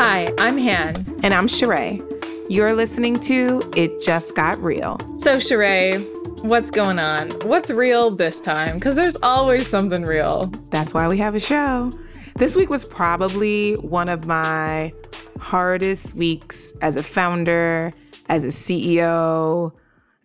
Hi, 0.00 0.32
I'm 0.38 0.56
Han. 0.58 1.18
And 1.24 1.34
I'm 1.34 1.48
Cherae. 1.48 2.00
You're 2.48 2.72
listening 2.72 3.18
to 3.22 3.68
It 3.74 4.00
Just 4.00 4.36
Got 4.36 4.56
Real. 4.62 4.96
So, 5.18 5.38
Cherae, 5.38 5.98
what's 6.44 6.70
going 6.70 7.00
on? 7.00 7.30
What's 7.40 7.68
real 7.68 8.12
this 8.12 8.40
time? 8.40 8.76
Because 8.76 8.94
there's 8.94 9.16
always 9.24 9.66
something 9.66 10.04
real. 10.04 10.52
That's 10.70 10.94
why 10.94 11.08
we 11.08 11.18
have 11.18 11.34
a 11.34 11.40
show. 11.40 11.92
This 12.36 12.54
week 12.54 12.70
was 12.70 12.84
probably 12.84 13.74
one 13.74 14.08
of 14.08 14.24
my 14.24 14.92
hardest 15.40 16.14
weeks 16.14 16.74
as 16.80 16.94
a 16.94 17.02
founder, 17.02 17.92
as 18.28 18.44
a 18.44 18.52
CEO, 18.52 19.72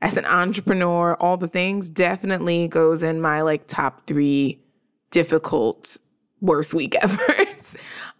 as 0.03 0.17
an 0.17 0.25
entrepreneur, 0.25 1.15
all 1.15 1.37
the 1.37 1.47
things 1.47 1.89
definitely 1.89 2.67
goes 2.67 3.01
in 3.01 3.21
my 3.21 3.41
like 3.41 3.65
top 3.65 4.05
three 4.05 4.63
difficult 5.09 5.97
worst 6.41 6.75
week 6.75 6.93
ever 7.01 7.42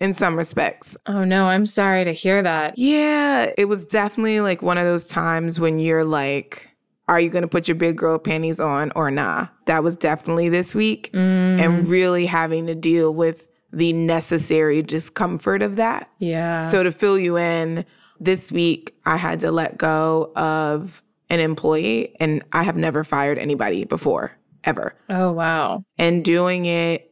in 0.03 0.13
some 0.13 0.35
respects. 0.35 0.98
Oh 1.07 1.23
no, 1.23 1.45
I'm 1.48 1.66
sorry 1.66 2.03
to 2.03 2.11
hear 2.11 2.44
that. 2.44 2.73
Yeah, 2.77 3.53
it 3.57 3.66
was 3.66 3.85
definitely 3.85 4.41
like 4.41 4.61
one 4.61 4.77
of 4.77 4.84
those 4.84 5.07
times 5.07 5.61
when 5.61 5.80
you're 5.80 6.03
like, 6.03 6.70
are 7.07 7.21
you 7.21 7.30
going 7.30 7.44
to 7.44 7.48
put 7.48 7.70
your 7.70 7.75
big 7.75 7.98
girl 7.98 8.20
panties 8.20 8.59
on 8.59 8.91
or 8.97 9.09
nah? 9.09 9.47
That 9.66 9.81
was 9.81 9.95
definitely 9.95 10.49
this 10.49 10.75
week. 10.75 11.09
Mm. 11.13 11.58
And 11.58 11.88
really 11.88 12.25
having 12.25 12.67
to 12.67 12.75
deal 12.75 13.13
with 13.13 13.49
the 13.71 13.94
necessary 13.94 14.81
discomfort 14.81 15.61
of 15.61 15.77
that. 15.77 16.09
Yeah. 16.20 16.59
So 16.59 16.83
to 16.83 16.91
fill 16.91 17.17
you 17.17 17.38
in, 17.38 17.85
this 18.20 18.52
week 18.52 18.94
I 19.05 19.16
had 19.16 19.39
to 19.39 19.52
let 19.52 19.77
go 19.77 20.33
of 20.35 21.02
an 21.30 21.39
employee 21.39 22.13
and 22.20 22.44
I 22.52 22.63
have 22.63 22.75
never 22.75 23.05
fired 23.05 23.38
anybody 23.38 23.85
before, 23.85 24.38
ever. 24.66 24.97
Oh 25.09 25.31
wow. 25.31 25.85
And 25.97 26.25
doing 26.25 26.66
it 26.66 27.09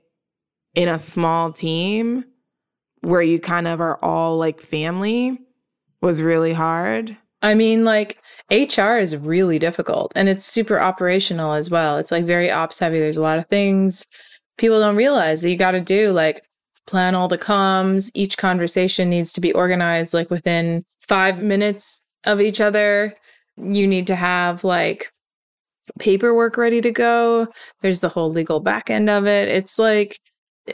in 0.76 0.90
a 0.90 1.00
small 1.00 1.54
team 1.54 2.26
where 3.02 3.22
you 3.22 3.40
kind 3.40 3.68
of 3.68 3.82
are 3.82 3.98
all 4.04 4.38
like 4.38 4.62
family 4.62 5.38
was 6.02 6.22
really 6.22 6.54
hard. 6.54 7.18
I 7.42 7.56
mean, 7.56 7.84
like 7.84 8.20
HR 8.52 8.98
is 8.98 9.18
really 9.18 9.58
difficult 9.58 10.12
and 10.16 10.30
it's 10.30 10.46
super 10.46 10.80
operational 10.80 11.54
as 11.54 11.70
well. 11.70 11.98
It's 11.98 12.12
like 12.12 12.26
very 12.26 12.52
ops 12.52 12.80
heavy. 12.80 13.00
There's 13.00 13.18
a 13.18 13.22
lot 13.22 13.40
of 13.40 13.48
things 13.48 14.06
people 14.58 14.80
don't 14.80 14.96
realize 14.96 15.42
that 15.42 15.50
you 15.50 15.58
got 15.58 15.72
to 15.72 15.82
do, 15.82 16.12
like 16.12 16.44
plan 16.88 17.16
all 17.16 17.28
the 17.28 17.38
comms. 17.38 18.12
Each 18.14 18.38
conversation 18.38 19.10
needs 19.10 19.34
to 19.34 19.42
be 19.42 19.54
organized 19.54 20.14
like 20.14 20.30
within 20.30 20.84
five 21.00 21.42
minutes 21.42 22.06
of 22.26 22.40
each 22.40 22.62
other. 22.62 23.16
You 23.58 23.88
need 23.88 24.08
to 24.08 24.16
have 24.16 24.64
like 24.64 25.12
paperwork 26.00 26.58
ready 26.58 26.80
to 26.82 26.92
go. 26.92 27.48
There's 27.82 28.02
the 28.02 28.10
whole 28.10 28.30
legal 28.30 28.60
back 28.60 28.90
end 28.90 29.10
of 29.10 29.26
it. 29.26 29.48
It's 29.48 29.80
like, 29.80 30.18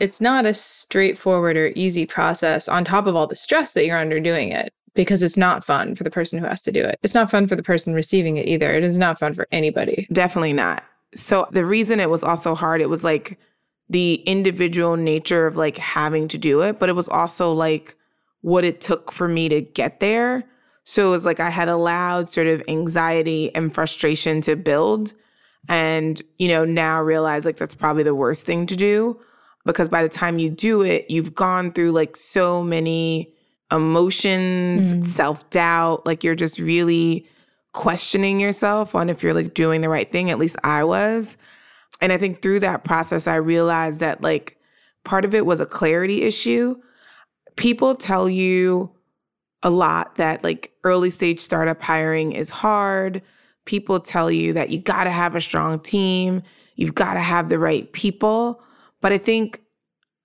it's 0.02 0.22
not 0.22 0.46
a 0.46 0.54
straightforward 0.54 1.58
or 1.58 1.72
easy 1.76 2.06
process 2.06 2.68
on 2.68 2.84
top 2.84 3.08
of 3.08 3.16
all 3.16 3.28
the 3.28 3.36
stress 3.36 3.74
that 3.74 3.86
you're 3.86 3.98
under 3.98 4.20
doing 4.20 4.50
it 4.50 4.74
because 4.94 5.22
it's 5.22 5.38
not 5.38 5.64
fun 5.64 5.96
for 5.96 6.04
the 6.04 6.10
person 6.10 6.40
who 6.40 6.46
has 6.46 6.62
to 6.64 6.72
do 6.72 6.84
it. 6.84 7.00
It's 7.04 7.14
not 7.14 7.30
fun 7.30 7.48
for 7.48 7.56
the 7.56 7.64
person 7.64 7.94
receiving 7.94 8.38
it 8.38 8.48
either. 8.48 8.74
It 8.74 8.84
is 8.84 8.98
not 8.98 9.20
fun 9.20 9.34
for 9.34 9.48
anybody. 9.52 10.08
Definitely 10.12 10.54
not. 10.54 10.84
So 11.14 11.48
the 11.52 11.66
reason 11.66 12.00
it 12.00 12.10
was 12.10 12.24
also 12.24 12.56
hard, 12.56 12.82
it 12.82 12.90
was 12.90 13.04
like 13.04 13.40
the 13.90 14.16
individual 14.26 14.98
nature 14.98 15.48
of 15.48 15.56
like 15.56 15.78
having 15.78 16.28
to 16.30 16.38
do 16.38 16.62
it, 16.62 16.80
but 16.80 16.90
it 16.90 16.96
was 16.96 17.08
also 17.08 17.54
like 17.54 17.96
what 18.42 18.66
it 18.66 18.82
took 18.82 19.12
for 19.12 19.28
me 19.28 19.48
to 19.50 19.62
get 19.62 20.00
there. 20.00 20.44
So 20.84 21.08
it 21.08 21.12
was 21.12 21.26
like 21.26 21.40
I 21.40 21.50
had 21.50 21.70
allowed 21.70 22.30
sort 22.30 22.48
of 22.48 22.64
anxiety 22.68 23.54
and 23.54 23.74
frustration 23.74 24.42
to 24.42 24.56
build. 24.56 25.14
And, 25.70 26.22
you 26.38 26.48
know, 26.48 26.66
now 26.66 27.02
realize 27.02 27.46
like 27.46 27.58
that's 27.58 27.76
probably 27.76 28.04
the 28.04 28.16
worst 28.16 28.46
thing 28.46 28.66
to 28.68 28.76
do 28.76 29.20
because 29.68 29.90
by 29.90 30.02
the 30.02 30.10
time 30.10 30.40
you 30.40 30.50
do 30.50 30.82
it, 30.82 31.06
you've 31.10 31.36
gone 31.36 31.72
through 31.72 31.92
like 31.92 32.16
so 32.16 32.64
many 32.64 33.34
emotions, 33.72 34.94
mm-hmm. 34.94 35.02
self 35.04 35.48
doubt. 35.52 36.06
Like 36.06 36.24
you're 36.24 36.36
just 36.36 36.58
really 36.58 37.28
questioning 37.74 38.40
yourself 38.40 38.96
on 38.96 39.10
if 39.10 39.22
you're 39.22 39.34
like 39.34 39.54
doing 39.54 39.82
the 39.82 39.90
right 39.90 40.12
thing. 40.12 40.32
At 40.32 40.40
least 40.40 40.58
I 40.64 40.84
was. 40.84 41.38
And 42.02 42.12
I 42.14 42.18
think 42.18 42.42
through 42.42 42.62
that 42.62 42.84
process, 42.84 43.28
I 43.28 43.36
realized 43.36 44.00
that 44.00 44.22
like 44.22 44.58
part 45.04 45.26
of 45.26 45.36
it 45.36 45.46
was 45.46 45.60
a 45.60 45.66
clarity 45.66 46.24
issue. 46.24 46.76
People 47.56 47.96
tell 47.96 48.30
you 48.30 48.92
a 49.64 49.70
lot 49.70 50.16
that 50.16 50.44
like 50.44 50.72
early 50.84 51.10
stage 51.10 51.40
startup 51.40 51.82
hiring 51.82 52.32
is 52.32 52.50
hard. 52.50 53.22
People 53.66 54.00
tell 54.00 54.32
you 54.32 54.54
that 54.54 54.70
you 54.70 54.80
got 54.80 55.04
to 55.04 55.12
have 55.12 55.36
a 55.36 55.42
strong 55.42 55.80
team, 55.80 56.42
you've 56.76 56.96
got 56.96 57.16
to 57.16 57.20
have 57.20 57.50
the 57.50 57.60
right 57.60 57.92
people. 57.92 58.62
But 59.08 59.14
I 59.14 59.20
think 59.20 59.62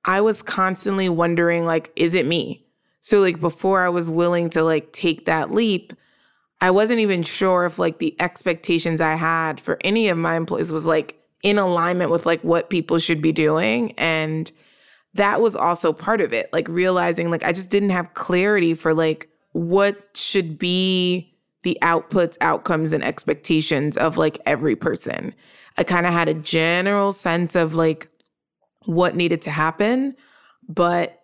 I 0.04 0.20
was 0.22 0.42
constantly 0.42 1.08
wondering 1.08 1.64
like 1.64 1.92
is 1.94 2.14
it 2.14 2.26
me? 2.26 2.66
So 3.00 3.20
like 3.20 3.38
before 3.38 3.82
I 3.82 3.88
was 3.88 4.10
willing 4.10 4.50
to 4.50 4.64
like 4.64 4.92
take 4.92 5.26
that 5.26 5.52
leap, 5.52 5.92
I 6.60 6.72
wasn't 6.72 6.98
even 6.98 7.22
sure 7.22 7.64
if 7.64 7.78
like 7.78 8.00
the 8.00 8.20
expectations 8.20 9.00
I 9.00 9.14
had 9.14 9.60
for 9.60 9.78
any 9.82 10.08
of 10.08 10.18
my 10.18 10.34
employees 10.34 10.72
was 10.72 10.84
like 10.84 11.16
in 11.44 11.58
alignment 11.58 12.10
with 12.10 12.26
like 12.26 12.42
what 12.42 12.70
people 12.70 12.98
should 12.98 13.22
be 13.22 13.30
doing 13.30 13.92
and 13.98 14.50
that 15.14 15.40
was 15.40 15.54
also 15.54 15.92
part 15.92 16.20
of 16.20 16.32
it 16.32 16.52
like 16.52 16.66
realizing 16.68 17.30
like 17.30 17.44
i 17.44 17.52
just 17.52 17.70
didn't 17.70 17.90
have 17.90 18.14
clarity 18.14 18.74
for 18.74 18.94
like 18.94 19.28
what 19.52 20.08
should 20.14 20.58
be 20.58 21.36
the 21.62 21.78
outputs 21.82 22.36
outcomes 22.40 22.92
and 22.92 23.04
expectations 23.04 23.96
of 23.96 24.16
like 24.16 24.38
every 24.46 24.74
person 24.74 25.34
i 25.78 25.82
kind 25.82 26.06
of 26.06 26.12
had 26.12 26.28
a 26.28 26.34
general 26.34 27.12
sense 27.12 27.54
of 27.56 27.74
like 27.74 28.08
what 28.84 29.14
needed 29.14 29.42
to 29.42 29.50
happen 29.50 30.14
but 30.68 31.22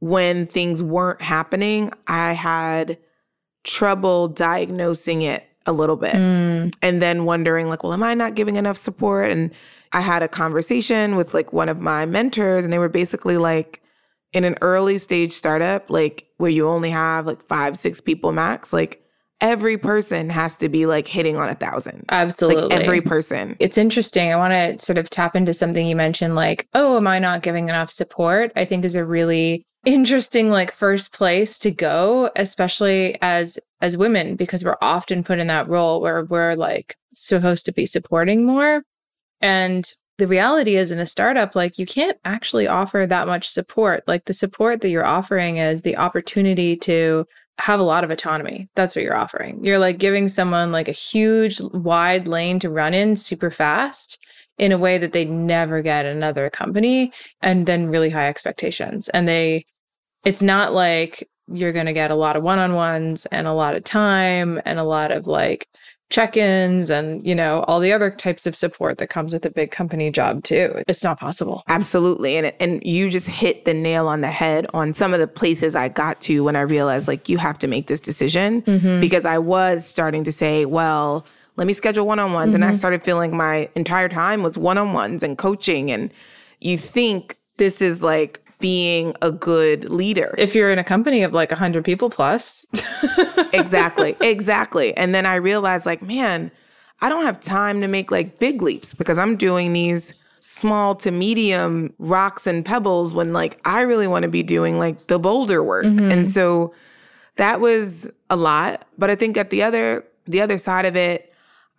when 0.00 0.46
things 0.46 0.82
weren't 0.82 1.22
happening 1.22 1.90
i 2.06 2.32
had 2.32 2.98
trouble 3.64 4.28
diagnosing 4.28 5.22
it 5.22 5.46
a 5.66 5.72
little 5.72 5.96
bit 5.96 6.14
mm. 6.14 6.74
and 6.82 7.00
then 7.00 7.24
wondering 7.24 7.68
like 7.68 7.82
well 7.82 7.92
am 7.92 8.02
i 8.02 8.14
not 8.14 8.34
giving 8.34 8.56
enough 8.56 8.76
support 8.76 9.30
and 9.30 9.52
i 9.92 10.00
had 10.00 10.22
a 10.22 10.28
conversation 10.28 11.16
with 11.16 11.34
like 11.34 11.52
one 11.52 11.68
of 11.68 11.80
my 11.80 12.04
mentors 12.04 12.64
and 12.64 12.72
they 12.72 12.78
were 12.78 12.88
basically 12.88 13.36
like 13.36 13.80
in 14.32 14.44
an 14.44 14.56
early 14.60 14.98
stage 14.98 15.32
startup 15.32 15.88
like 15.90 16.26
where 16.38 16.50
you 16.50 16.68
only 16.68 16.90
have 16.90 17.26
like 17.26 17.42
five 17.42 17.76
six 17.76 18.00
people 18.00 18.32
max 18.32 18.72
like 18.72 19.02
every 19.42 19.76
person 19.76 20.30
has 20.30 20.56
to 20.56 20.68
be 20.68 20.86
like 20.86 21.06
hitting 21.06 21.36
on 21.36 21.48
a 21.48 21.54
thousand. 21.54 22.04
Absolutely. 22.08 22.62
like 22.62 22.80
every 22.80 23.00
person. 23.02 23.56
It's 23.58 23.76
interesting. 23.76 24.32
I 24.32 24.36
want 24.36 24.52
to 24.52 24.82
sort 24.82 24.96
of 24.96 25.10
tap 25.10 25.36
into 25.36 25.52
something 25.52 25.86
you 25.86 25.96
mentioned 25.96 26.34
like 26.36 26.68
oh 26.72 26.96
am 26.96 27.06
i 27.06 27.18
not 27.18 27.42
giving 27.42 27.68
enough 27.68 27.90
support? 27.90 28.52
I 28.56 28.64
think 28.64 28.84
is 28.84 28.94
a 28.94 29.04
really 29.04 29.66
interesting 29.84 30.48
like 30.48 30.70
first 30.70 31.12
place 31.12 31.58
to 31.58 31.72
go 31.72 32.30
especially 32.36 33.18
as 33.20 33.58
as 33.80 33.96
women 33.96 34.36
because 34.36 34.64
we're 34.64 34.76
often 34.80 35.24
put 35.24 35.40
in 35.40 35.48
that 35.48 35.68
role 35.68 36.00
where 36.00 36.24
we're 36.24 36.54
like 36.54 36.96
supposed 37.12 37.66
to 37.66 37.72
be 37.72 37.84
supporting 37.84 38.46
more. 38.46 38.84
And 39.40 39.92
the 40.18 40.28
reality 40.28 40.76
is 40.76 40.92
in 40.92 41.00
a 41.00 41.06
startup 41.06 41.56
like 41.56 41.78
you 41.78 41.86
can't 41.86 42.16
actually 42.24 42.68
offer 42.68 43.06
that 43.06 43.26
much 43.26 43.48
support. 43.48 44.04
Like 44.06 44.26
the 44.26 44.34
support 44.34 44.80
that 44.80 44.90
you're 44.90 45.04
offering 45.04 45.56
is 45.56 45.82
the 45.82 45.96
opportunity 45.96 46.76
to 46.76 47.26
have 47.58 47.80
a 47.80 47.84
lot 47.84 48.04
of 48.04 48.10
autonomy. 48.10 48.68
That's 48.74 48.96
what 48.96 49.04
you're 49.04 49.16
offering. 49.16 49.64
You're 49.64 49.78
like 49.78 49.98
giving 49.98 50.28
someone 50.28 50.72
like 50.72 50.88
a 50.88 50.92
huge 50.92 51.60
wide 51.60 52.26
lane 52.26 52.58
to 52.60 52.70
run 52.70 52.94
in 52.94 53.16
super 53.16 53.50
fast 53.50 54.18
in 54.58 54.72
a 54.72 54.78
way 54.78 54.98
that 54.98 55.12
they 55.12 55.24
never 55.24 55.82
get 55.82 56.06
another 56.06 56.50
company 56.50 57.12
and 57.40 57.66
then 57.66 57.88
really 57.88 58.10
high 58.10 58.28
expectations. 58.28 59.08
And 59.10 59.28
they 59.28 59.64
it's 60.24 60.42
not 60.42 60.72
like 60.72 61.28
you're 61.48 61.72
going 61.72 61.86
to 61.86 61.92
get 61.92 62.10
a 62.10 62.16
lot 62.16 62.36
of 62.36 62.42
one-on-ones 62.44 63.26
and 63.26 63.46
a 63.46 63.52
lot 63.52 63.74
of 63.74 63.84
time 63.84 64.60
and 64.64 64.78
a 64.78 64.84
lot 64.84 65.10
of 65.10 65.26
like 65.26 65.66
check-ins 66.12 66.90
and 66.90 67.26
you 67.26 67.34
know 67.34 67.60
all 67.62 67.80
the 67.80 67.90
other 67.90 68.10
types 68.10 68.46
of 68.46 68.54
support 68.54 68.98
that 68.98 69.08
comes 69.08 69.32
with 69.32 69.46
a 69.46 69.50
big 69.50 69.70
company 69.70 70.10
job 70.10 70.44
too 70.44 70.82
it's 70.86 71.02
not 71.02 71.18
possible 71.18 71.64
absolutely 71.68 72.36
and 72.36 72.52
and 72.60 72.84
you 72.84 73.08
just 73.08 73.30
hit 73.30 73.64
the 73.64 73.72
nail 73.72 74.06
on 74.06 74.20
the 74.20 74.30
head 74.30 74.66
on 74.74 74.92
some 74.92 75.14
of 75.14 75.20
the 75.20 75.26
places 75.26 75.74
i 75.74 75.88
got 75.88 76.20
to 76.20 76.44
when 76.44 76.54
i 76.54 76.60
realized 76.60 77.08
like 77.08 77.30
you 77.30 77.38
have 77.38 77.58
to 77.58 77.66
make 77.66 77.86
this 77.86 77.98
decision 77.98 78.60
mm-hmm. 78.60 79.00
because 79.00 79.24
i 79.24 79.38
was 79.38 79.86
starting 79.86 80.22
to 80.22 80.30
say 80.30 80.66
well 80.66 81.24
let 81.56 81.66
me 81.66 81.72
schedule 81.72 82.06
one-on-ones 82.06 82.48
mm-hmm. 82.48 82.56
and 82.56 82.64
i 82.64 82.68
mm-hmm. 82.68 82.76
started 82.76 83.02
feeling 83.02 83.34
my 83.34 83.66
entire 83.74 84.10
time 84.10 84.42
was 84.42 84.58
one-on-ones 84.58 85.22
and 85.22 85.38
coaching 85.38 85.90
and 85.90 86.12
you 86.60 86.76
think 86.76 87.36
this 87.56 87.80
is 87.80 88.02
like 88.02 88.41
being 88.62 89.12
a 89.20 89.30
good 89.30 89.90
leader. 89.90 90.34
If 90.38 90.54
you're 90.54 90.70
in 90.70 90.78
a 90.78 90.84
company 90.84 91.22
of 91.22 91.34
like 91.34 91.50
100 91.50 91.84
people 91.84 92.08
plus. 92.08 92.64
exactly. 93.52 94.16
Exactly. 94.20 94.96
And 94.96 95.14
then 95.14 95.26
I 95.26 95.34
realized 95.34 95.84
like, 95.84 96.00
man, 96.00 96.50
I 97.02 97.10
don't 97.10 97.26
have 97.26 97.40
time 97.40 97.80
to 97.82 97.88
make 97.88 98.10
like 98.10 98.38
big 98.38 98.62
leaps 98.62 98.94
because 98.94 99.18
I'm 99.18 99.36
doing 99.36 99.72
these 99.72 100.24
small 100.38 100.94
to 100.94 101.10
medium 101.10 101.92
rocks 101.98 102.46
and 102.46 102.64
pebbles 102.64 103.12
when 103.12 103.32
like 103.32 103.60
I 103.64 103.82
really 103.82 104.06
want 104.06 104.22
to 104.22 104.28
be 104.28 104.44
doing 104.44 104.78
like 104.78 105.08
the 105.08 105.18
boulder 105.18 105.62
work. 105.62 105.84
Mm-hmm. 105.84 106.10
And 106.10 106.26
so 106.26 106.72
that 107.36 107.60
was 107.60 108.10
a 108.30 108.36
lot, 108.36 108.86
but 108.96 109.10
I 109.10 109.16
think 109.16 109.36
at 109.36 109.50
the 109.50 109.62
other 109.64 110.04
the 110.26 110.40
other 110.40 110.56
side 110.56 110.84
of 110.84 110.94
it 110.94 111.31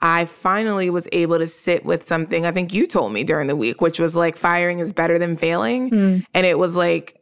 I 0.03 0.25
finally 0.25 0.89
was 0.89 1.07
able 1.13 1.39
to 1.39 1.47
sit 1.47 1.85
with 1.85 2.05
something 2.05 2.45
I 2.45 2.51
think 2.51 2.73
you 2.73 2.87
told 2.87 3.13
me 3.13 3.23
during 3.23 3.47
the 3.47 3.55
week, 3.55 3.79
which 3.79 4.01
was 4.01 4.17
like 4.17 4.35
firing 4.35 4.79
is 4.79 4.91
better 4.91 5.17
than 5.17 5.37
failing. 5.37 5.89
Mm. 5.89 6.25
And 6.33 6.45
it 6.45 6.59
was 6.59 6.75
like 6.75 7.21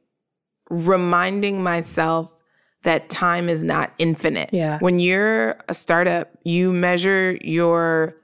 reminding 0.72 1.62
myself 1.62 2.34
that 2.82 3.08
time 3.08 3.50
is 3.50 3.64
not 3.64 3.94
infinite. 4.00 4.50
Yeah. 4.52 4.80
When 4.80 5.00
you're 5.00 5.60
a 5.70 5.76
startup, 5.76 6.32
you 6.44 6.74
measure 6.74 7.38
your 7.42 8.18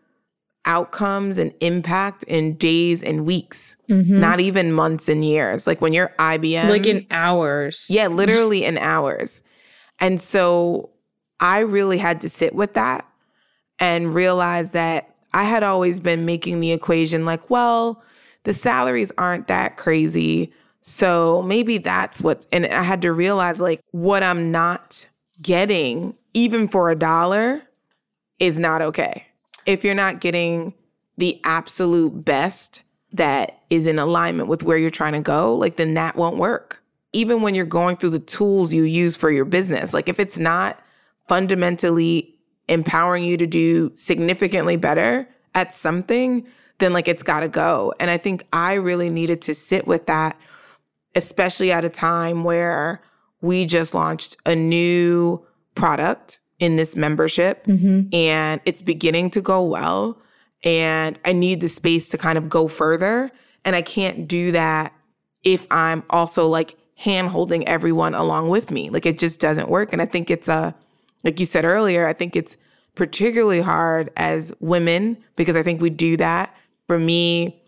outcomes 0.65 1.38
and 1.38 1.53
impact 1.62 2.24
in 2.24 2.56
days 2.56 3.03
and 3.03 3.27
weeks, 3.27 3.75
not 3.88 4.39
even 4.39 4.74
months 4.74 5.07
and 5.07 5.24
years. 5.24 5.68
Like 5.68 5.81
when 5.81 5.94
you're 5.94 6.13
IBM, 6.18 6.69
like 6.69 6.88
in 6.88 7.06
hours. 7.12 7.86
yeah, 7.92 8.07
literally 8.07 8.65
in 8.65 8.80
hours. 8.80 9.44
And 10.00 10.19
so 10.19 10.89
I 11.39 11.60
really 11.60 12.00
had 12.00 12.21
to 12.21 12.30
sit 12.30 12.56
with 12.56 12.74
that 12.74 13.07
and 13.79 14.13
realize 14.13 14.71
that 14.71 15.15
I 15.33 15.44
had 15.44 15.63
always 15.63 16.00
been 16.00 16.25
making 16.25 16.59
the 16.59 16.71
equation 16.71 17.25
like, 17.25 17.50
well, 17.50 18.03
the 18.44 18.53
salaries 18.53 19.12
aren't 19.18 19.47
that 19.47 19.77
crazy. 19.77 20.53
So 20.81 21.41
maybe 21.41 21.77
that's 21.79 22.21
what's, 22.21 22.47
and 22.51 22.65
I 22.65 22.83
had 22.83 23.01
to 23.01 23.12
realize 23.12 23.59
like 23.59 23.81
what 23.91 24.24
I'm 24.24 24.51
not 24.51 25.07
getting, 25.41 26.15
even 26.33 26.68
for 26.68 26.89
a 26.89 26.95
dollar, 26.95 27.62
is 28.39 28.57
not 28.57 28.81
okay. 28.81 29.27
If 29.65 29.83
you're 29.83 29.95
not 29.95 30.21
getting 30.21 30.74
the 31.18 31.41
absolute 31.44 32.24
best 32.24 32.83
that 33.13 33.62
is 33.69 33.85
in 33.85 34.00
alignment 34.00 34.47
with 34.47 34.63
where 34.63 34.77
you're 34.77 34.89
trying 34.89 35.13
to 35.13 35.21
go, 35.21 35.56
like 35.56 35.75
then 35.75 35.95
that 35.95 36.15
won't 36.15 36.38
work. 36.38 36.81
Even 37.13 37.41
when 37.41 37.56
you're 37.56 37.65
going 37.65 37.97
through 37.97 38.12
the 38.12 38.19
tools 38.19 38.74
you 38.74 38.83
use 38.83 39.18
for 39.18 39.31
your 39.31 39.45
business, 39.45 39.94
like 39.94 40.07
if 40.07 40.19
it's 40.19 40.38
not 40.38 40.79
fundamentally 41.27 42.37
empowering 42.67 43.23
you 43.23 43.37
to 43.37 43.47
do 43.47 43.91
significantly 43.95 44.77
better 44.77 45.27
at 45.55 45.73
something, 45.73 46.45
then 46.79 46.93
like 46.93 47.07
it's 47.07 47.23
got 47.23 47.41
to 47.41 47.47
go. 47.47 47.93
And 47.99 48.09
I 48.11 48.17
think 48.17 48.43
I 48.53 48.73
really 48.73 49.09
needed 49.09 49.41
to 49.43 49.55
sit 49.55 49.87
with 49.87 50.05
that, 50.07 50.37
especially 51.15 51.71
at 51.71 51.85
a 51.85 51.89
time 51.89 52.43
where 52.43 53.01
we 53.41 53.65
just 53.65 53.93
launched 53.93 54.37
a 54.45 54.55
new 54.55 55.45
product 55.75 56.39
in 56.59 56.75
this 56.75 56.95
membership 56.95 57.63
mm-hmm. 57.65 58.07
and 58.13 58.61
it's 58.65 58.81
beginning 58.81 59.29
to 59.31 59.41
go 59.41 59.63
well. 59.63 60.19
And 60.63 61.19
I 61.23 61.33
need 61.33 61.61
the 61.61 61.69
space 61.69 62.09
to 62.09 62.17
kind 62.17 62.37
of 62.37 62.49
go 62.49 62.67
further. 62.67 63.31
And 63.63 63.75
I 63.75 63.83
can't 63.83 64.27
do 64.27 64.51
that 64.53 64.93
if 65.43 65.67
I'm 65.69 66.03
also 66.09 66.47
like 66.47 66.75
hand 66.95 67.29
holding 67.29 67.67
everyone 67.67 68.15
along 68.15 68.49
with 68.49 68.71
me. 68.71 68.89
Like 68.89 69.05
it 69.05 69.19
just 69.19 69.39
doesn't 69.39 69.69
work. 69.69 69.93
And 69.93 70.01
I 70.01 70.05
think 70.05 70.31
it's 70.31 70.47
a, 70.47 70.73
like 71.23 71.39
you 71.39 71.45
said 71.45 71.65
earlier, 71.65 72.07
I 72.07 72.13
think 72.13 72.35
it's 72.35 72.57
particularly 72.95 73.61
hard 73.61 74.11
as 74.15 74.53
women 74.59 75.17
because 75.35 75.55
I 75.55 75.63
think 75.63 75.81
we 75.81 75.89
do 75.89 76.17
that. 76.17 76.55
For 76.87 76.97
me, 76.97 77.61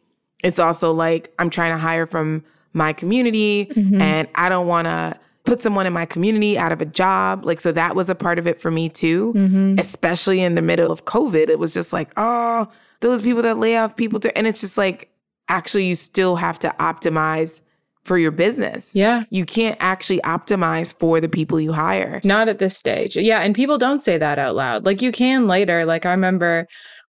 it's 0.44 0.60
also 0.60 0.94
like 0.94 1.34
I'm 1.40 1.50
trying 1.50 1.72
to 1.72 1.78
hire 1.78 2.08
from 2.08 2.44
my 2.74 2.94
community 2.94 3.66
mm-hmm. 3.66 4.02
and 4.02 4.28
I 4.36 4.50
don't 4.50 4.68
want 4.68 4.86
to 4.86 5.20
put 5.44 5.62
someone 5.62 5.88
in 5.88 5.94
my 5.94 6.06
community 6.06 6.58
out 6.58 6.72
of 6.72 6.82
a 6.82 6.86
job. 6.86 7.46
Like, 7.46 7.60
so 7.60 7.72
that 7.72 7.96
was 7.96 8.10
a 8.10 8.16
part 8.16 8.40
of 8.40 8.48
it 8.48 8.60
for 8.60 8.72
me 8.72 8.90
too, 8.90 9.34
mm-hmm. 9.34 9.76
especially 9.80 10.42
in 10.42 10.56
the 10.56 10.62
middle 10.62 10.92
of 10.92 11.06
COVID. 11.06 11.50
It 11.50 11.60
was 11.60 11.74
just 11.74 11.92
like, 11.92 12.12
oh, 12.18 12.68
those 13.00 13.22
people 13.22 13.42
that 13.44 13.58
lay 13.58 13.78
off 13.78 13.96
people. 13.96 14.20
To, 14.20 14.38
and 14.38 14.46
it's 14.46 14.62
just 14.62 14.78
like, 14.78 15.12
actually, 15.48 15.86
you 15.86 15.96
still 15.96 16.36
have 16.36 16.60
to 16.60 16.70
optimize 16.80 17.62
for 18.10 18.18
your 18.18 18.32
business. 18.32 18.96
Yeah. 18.96 19.26
You 19.30 19.46
can't 19.46 19.78
actually 19.80 20.20
optimize 20.22 20.98
for 20.98 21.22
the 21.22 21.30
people 21.30 21.62
you 21.62 21.74
hire. 21.74 22.20
Not 22.24 22.48
at 22.48 22.58
this 22.58 22.76
stage. 22.76 23.16
Yeah. 23.16 23.42
And 23.42 23.54
people 23.54 23.78
don't 23.78 24.02
say 24.02 24.18
that 24.18 24.40
out 24.40 24.56
loud. 24.56 24.84
Like 24.84 25.04
you 25.04 25.12
can 25.12 25.48
later. 25.48 25.86
Like 25.86 26.08
I 26.08 26.10
remember 26.10 26.66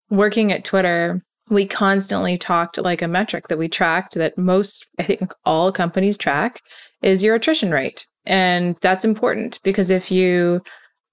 working 0.10 0.52
at 0.52 0.66
Twitter, 0.66 1.24
we 1.50 1.66
constantly 1.66 2.38
talked 2.38 2.78
like 2.78 3.02
a 3.02 3.08
metric 3.08 3.48
that 3.48 3.58
we 3.58 3.70
tracked 3.70 4.16
that 4.16 4.38
most, 4.38 4.86
I 5.00 5.04
think 5.04 5.34
all 5.46 5.72
companies 5.72 6.18
track 6.18 6.60
is 7.02 7.24
your 7.24 7.36
attrition 7.36 7.72
rate. 7.72 8.06
And 8.26 8.76
that's 8.82 9.06
important 9.06 9.62
because 9.64 9.90
if 9.90 10.12
you, 10.12 10.60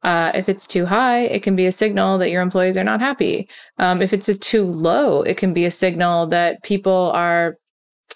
uh, 0.03 0.33
if 0.35 0.49
it's 0.49 0.67
too 0.67 0.85
high, 0.85 1.21
it 1.21 1.45
can 1.45 1.55
be 1.55 1.67
a 1.67 1.71
signal 1.73 2.19
that 2.19 2.31
your 2.31 2.43
employees 2.43 2.77
are 2.77 2.83
not 2.83 2.99
happy. 2.99 3.49
Um, 3.79 4.03
if 4.03 4.13
it's 4.13 4.29
a 4.29 4.37
too 4.37 4.65
low, 4.65 5.23
it 5.23 5.37
can 5.37 5.53
be 5.53 5.65
a 5.65 5.71
signal 5.71 6.27
that 6.27 6.65
people 6.65 7.13
are 7.15 7.57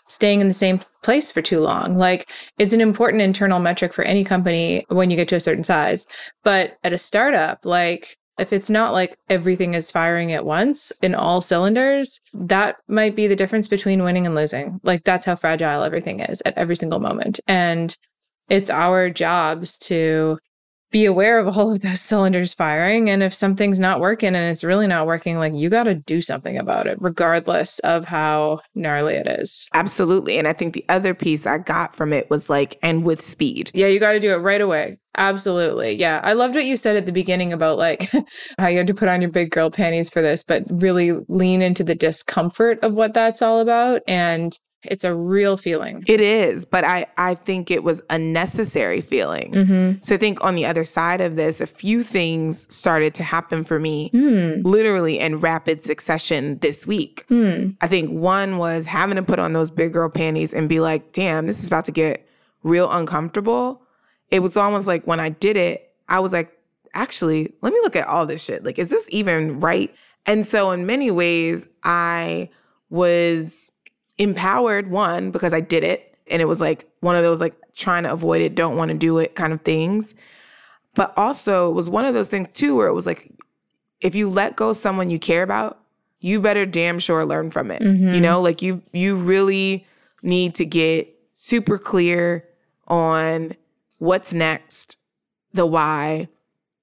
staying 0.09 0.41
in 0.41 0.49
the 0.49 0.55
same 0.55 0.81
place 1.03 1.31
for 1.31 1.43
too 1.43 1.61
long. 1.61 1.97
Like 1.97 2.29
it's 2.59 2.73
an 2.73 2.81
important 2.81 3.23
internal 3.23 3.61
metric 3.61 3.93
for 3.93 4.03
any 4.03 4.25
company 4.25 4.85
when 4.89 5.11
you 5.11 5.17
get 5.17 5.29
to 5.29 5.37
a 5.37 5.41
certain 5.41 5.65
size. 5.65 6.07
But 6.43 6.77
at 6.83 6.93
a 6.93 6.99
startup, 6.99 7.65
like 7.65 8.17
if 8.39 8.53
it's 8.53 8.71
not 8.71 8.93
like 8.93 9.19
everything 9.29 9.75
is 9.75 9.91
firing 9.91 10.33
at 10.33 10.47
once 10.47 10.93
in 11.03 11.15
all 11.15 11.41
cylinders, 11.41 12.21
that 12.33 12.77
might 12.89 13.15
be 13.15 13.27
the 13.27 13.37
difference 13.37 13.69
between 13.69 14.03
winning 14.03 14.27
and 14.27 14.35
losing. 14.35 14.81
Like 14.83 15.05
that's 15.05 15.27
how 15.27 15.37
fragile 15.37 15.85
everything 15.85 16.21
is 16.21 16.43
at 16.47 16.57
every 16.57 16.77
single 16.77 17.01
moment. 17.01 17.39
And 17.47 17.97
it's 18.49 18.71
our 18.71 19.11
jobs 19.11 19.79
to 19.79 20.39
be 20.91 21.05
aware 21.05 21.39
of 21.39 21.57
all 21.57 21.73
of 21.73 21.81
those 21.81 22.01
cylinders 22.11 22.55
firing. 22.55 23.09
And 23.09 23.23
if 23.23 23.33
something's 23.33 23.81
not 23.81 24.01
working 24.01 24.29
and 24.29 24.51
it's 24.51 24.65
really 24.65 24.87
not 24.87 25.07
working, 25.07 25.39
like 25.39 25.55
you 25.55 25.69
got 25.69 25.85
to 25.85 25.95
do 25.95 26.21
something 26.21 26.59
about 26.59 26.87
it, 26.87 26.99
regardless 27.01 27.79
of 27.81 28.05
how 28.05 28.61
gnarly 28.75 29.15
it 29.15 29.27
is. 29.27 29.67
Absolutely. 29.75 30.39
And 30.39 30.49
I 30.49 30.53
think 30.53 30.75
the 30.75 30.85
other 30.89 31.15
piece 31.15 31.47
I 31.47 31.59
got 31.59 31.95
from 31.95 32.13
it 32.13 32.29
was 32.31 32.51
like, 32.51 32.77
and 32.83 33.05
with 33.05 33.23
speed. 33.23 33.71
Yeah, 33.75 33.87
you 33.87 34.01
got 34.01 34.13
to 34.13 34.21
do 34.21 34.33
it 34.33 34.39
right 34.39 34.61
away. 34.61 34.99
Absolutely. 35.17 35.93
Yeah. 35.97 36.21
I 36.23 36.35
loved 36.35 36.55
what 36.55 36.65
you 36.65 36.77
said 36.77 36.97
at 36.97 37.07
the 37.07 37.13
beginning 37.13 37.53
about 37.53 37.79
like 37.79 38.11
how 38.59 38.69
you 38.69 38.79
had 38.79 38.87
to 38.87 38.95
put 38.95 39.09
on 39.09 39.21
your 39.21 39.31
big 39.31 39.51
girl 39.51 39.71
panties 39.71 40.09
for 40.09 40.23
this, 40.23 40.45
but 40.45 40.65
really 40.71 41.13
lean 41.29 41.63
into 41.63 41.83
the 41.83 41.97
discomfort 41.97 42.79
of 42.83 42.95
what 42.95 43.13
that's 43.13 43.43
all 43.43 43.61
about. 43.61 44.03
And 44.07 44.57
it's 44.85 45.05
a 45.05 45.15
real 45.15 45.57
feeling. 45.57 46.03
It 46.07 46.21
is, 46.21 46.65
but 46.65 46.85
I, 46.85 47.07
I 47.19 47.35
think 47.35 47.71
it 47.71 47.83
was 47.85 48.01
a 48.09 48.19
necessary 48.19 49.01
feeling. 49.03 49.53
Mm-hmm. 49.53 49.99
So 50.03 50.15
I 50.15 50.19
think 50.19 50.43
on 50.43 50.55
the 50.55 50.65
other 50.65 50.85
side 50.85 51.21
of 51.21 51.37
this, 51.37 51.61
a 51.61 51.67
few 51.67 52.03
things 52.03 52.73
started 52.75 53.15
to 53.15 53.23
happen 53.23 53.65
for 53.65 53.79
me 53.79 54.09
Hmm. 54.13 54.61
literally 54.63 55.19
in 55.19 55.41
rapid 55.41 55.83
succession 55.83 56.59
this 56.59 56.87
week. 56.87 57.25
Hmm. 57.29 57.71
I 57.81 57.87
think 57.87 58.11
one 58.11 58.57
was 58.59 58.87
having 58.87 59.17
to 59.17 59.23
put 59.23 59.39
on 59.39 59.53
those 59.53 59.71
big 59.71 59.93
girl 59.93 60.09
panties 60.09 60.55
and 60.55 60.69
be 60.69 60.81
like, 60.81 61.13
damn, 61.13 61.47
this 61.47 61.61
is 61.63 61.69
about 61.69 61.85
to 61.87 61.93
get 61.93 62.27
real 62.63 62.91
uncomfortable. 62.91 63.83
It 64.31 64.41
was 64.41 64.57
almost 64.57 64.87
like 64.87 65.07
when 65.07 65.21
I 65.21 65.29
did 65.29 65.57
it, 65.57 65.93
I 66.09 66.21
was 66.21 66.33
like, 66.33 66.51
actually, 66.95 67.53
let 67.61 67.73
me 67.73 67.81
look 67.83 67.97
at 67.97 68.07
all 68.09 68.27
this 68.27 68.43
shit. 68.43 68.65
Like, 68.65 68.79
is 68.79 68.89
this 68.91 69.07
even 69.11 69.61
right? 69.61 69.95
And 70.27 70.47
so, 70.47 70.71
in 70.71 70.87
many 70.87 71.11
ways, 71.11 71.69
I 71.83 72.51
was 72.91 73.73
empowered, 74.21 74.89
one, 74.89 75.33
because 75.33 75.53
I 75.53 75.61
did 75.61 75.83
it. 75.83 76.17
And 76.31 76.41
it 76.41 76.45
was 76.45 76.61
like 76.61 76.89
one 77.01 77.17
of 77.17 77.25
those, 77.25 77.41
like, 77.41 77.57
trying 77.75 78.05
to 78.05 78.13
avoid 78.13 78.41
it, 78.41 78.55
don't 78.55 78.77
want 78.77 78.93
to 78.93 78.97
do 78.97 79.19
it 79.19 79.35
kind 79.35 79.53
of 79.53 79.63
things. 79.63 80.15
But 80.95 81.13
also, 81.17 81.69
it 81.69 81.75
was 81.75 81.91
one 81.91 82.05
of 82.05 82.15
those 82.15 82.29
things, 82.29 82.53
too, 82.55 82.77
where 82.77 82.87
it 82.87 82.95
was 82.95 83.07
like, 83.07 83.33
if 84.01 84.15
you 84.15 84.29
let 84.31 84.55
go 84.55 84.73
someone 84.73 85.11
you 85.11 85.19
care 85.19 85.43
about, 85.43 85.79
you 86.21 86.41
better 86.41 86.67
damn 86.67 86.99
sure 86.99 87.25
learn 87.25 87.51
from 87.51 87.71
it. 87.71 87.83
You 87.83 88.21
know, 88.21 88.43
like 88.43 88.61
you 88.61 88.83
you 88.93 89.17
really 89.17 89.87
need 90.23 90.55
to 90.57 90.67
get 90.67 91.09
super 91.33 91.79
clear 91.79 92.47
on 92.89 93.57
what's 93.99 94.35
next, 94.35 94.97
the 95.55 95.65
why, 95.65 96.29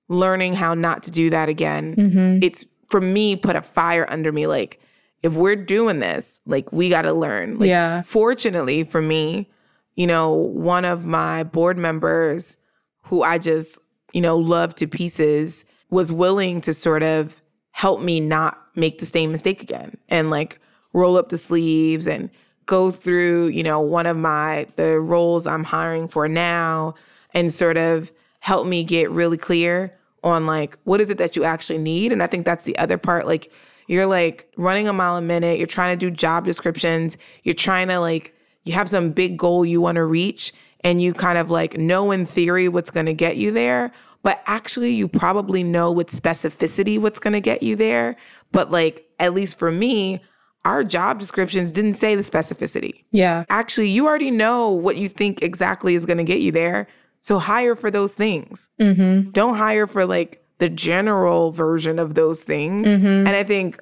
learning 0.07 0.55
how 0.55 0.73
not 0.73 1.03
to 1.03 1.11
do 1.11 1.29
that 1.29 1.49
again. 1.49 1.95
Mm-hmm. 1.95 2.43
It's 2.43 2.65
for 2.87 2.99
me 2.99 3.35
put 3.35 3.55
a 3.55 3.61
fire 3.61 4.07
under 4.09 4.31
me 4.31 4.47
like 4.47 4.79
if 5.23 5.33
we're 5.33 5.55
doing 5.55 5.99
this, 5.99 6.41
like 6.45 6.71
we 6.71 6.89
got 6.89 7.03
to 7.03 7.13
learn. 7.13 7.57
Like, 7.57 7.67
Yeah. 7.67 8.01
Fortunately 8.03 8.83
for 8.83 9.01
me, 9.01 9.49
you 9.95 10.07
know, 10.07 10.33
one 10.33 10.85
of 10.85 11.05
my 11.05 11.43
board 11.43 11.77
members 11.77 12.57
who 13.03 13.23
I 13.23 13.37
just, 13.37 13.79
you 14.13 14.21
know, 14.21 14.37
love 14.37 14.75
to 14.75 14.87
pieces 14.87 15.65
was 15.89 16.11
willing 16.11 16.61
to 16.61 16.73
sort 16.73 17.03
of 17.03 17.41
help 17.71 18.01
me 18.01 18.19
not 18.19 18.57
make 18.75 18.99
the 18.99 19.05
same 19.05 19.31
mistake 19.31 19.61
again 19.61 19.97
and 20.09 20.29
like 20.29 20.59
roll 20.93 21.17
up 21.17 21.29
the 21.29 21.37
sleeves 21.37 22.07
and 22.07 22.29
go 22.65 22.91
through, 22.91 23.47
you 23.47 23.63
know, 23.63 23.79
one 23.79 24.05
of 24.05 24.17
my 24.17 24.67
the 24.75 24.99
roles 24.99 25.47
I'm 25.47 25.63
hiring 25.63 26.07
for 26.07 26.27
now 26.27 26.95
and 27.33 27.51
sort 27.51 27.77
of 27.77 28.11
help 28.39 28.67
me 28.67 28.83
get 28.83 29.09
really 29.09 29.37
clear 29.37 29.97
on 30.23 30.45
like 30.45 30.77
what 30.83 31.01
is 31.01 31.09
it 31.09 31.17
that 31.17 31.35
you 31.35 31.43
actually 31.43 31.77
need 31.77 32.11
and 32.11 32.21
I 32.21 32.27
think 32.27 32.45
that's 32.45 32.65
the 32.65 32.77
other 32.77 32.97
part 32.97 33.25
like 33.25 33.51
you're 33.87 34.05
like 34.05 34.51
running 34.57 34.87
a 34.87 34.93
mile 34.93 35.15
a 35.17 35.21
minute, 35.21 35.57
you're 35.57 35.67
trying 35.67 35.97
to 35.97 36.05
do 36.09 36.15
job 36.15 36.45
descriptions, 36.45 37.17
you're 37.43 37.55
trying 37.55 37.87
to 37.87 37.99
like 37.99 38.33
you 38.63 38.73
have 38.73 38.89
some 38.89 39.11
big 39.11 39.37
goal 39.37 39.65
you 39.65 39.81
want 39.81 39.95
to 39.95 40.03
reach 40.03 40.53
and 40.81 41.01
you 41.01 41.13
kind 41.13 41.37
of 41.37 41.49
like 41.49 41.77
know 41.77 42.11
in 42.11 42.25
theory 42.25 42.67
what's 42.67 42.91
going 42.91 43.05
to 43.05 43.13
get 43.13 43.37
you 43.37 43.51
there, 43.51 43.91
but 44.23 44.41
actually 44.45 44.91
you 44.93 45.07
probably 45.07 45.63
know 45.63 45.91
with 45.91 46.09
specificity 46.09 46.99
what's 46.99 47.19
going 47.19 47.33
to 47.33 47.41
get 47.41 47.63
you 47.63 47.75
there. 47.75 48.15
But 48.51 48.69
like 48.69 49.07
at 49.19 49.33
least 49.33 49.57
for 49.57 49.71
me, 49.71 50.21
our 50.65 50.83
job 50.83 51.17
descriptions 51.19 51.71
didn't 51.71 51.93
say 51.93 52.15
the 52.15 52.23
specificity. 52.23 53.05
Yeah. 53.11 53.45
Actually, 53.49 53.89
you 53.89 54.05
already 54.05 54.31
know 54.31 54.69
what 54.71 54.97
you 54.97 55.07
think 55.07 55.41
exactly 55.41 55.95
is 55.95 56.05
going 56.05 56.17
to 56.17 56.25
get 56.25 56.41
you 56.41 56.51
there. 56.51 56.87
So 57.21 57.39
hire 57.39 57.75
for 57.75 57.89
those 57.89 58.13
things. 58.13 58.69
Mm-hmm. 58.79 59.31
Don't 59.31 59.55
hire 59.55 59.87
for 59.87 60.05
like 60.05 60.43
the 60.59 60.69
general 60.69 61.51
version 61.51 61.99
of 61.99 62.15
those 62.15 62.43
things. 62.43 62.87
Mm-hmm. 62.87 63.05
And 63.05 63.29
I 63.29 63.43
think 63.43 63.81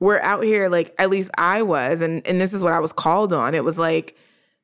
we're 0.00 0.20
out 0.20 0.44
here 0.44 0.68
like 0.68 0.94
at 0.98 1.10
least 1.10 1.30
I 1.36 1.62
was 1.62 2.00
and 2.00 2.24
and 2.26 2.40
this 2.40 2.54
is 2.54 2.62
what 2.62 2.72
I 2.72 2.80
was 2.80 2.92
called 2.92 3.32
on. 3.32 3.54
It 3.54 3.64
was 3.64 3.78
like 3.78 4.16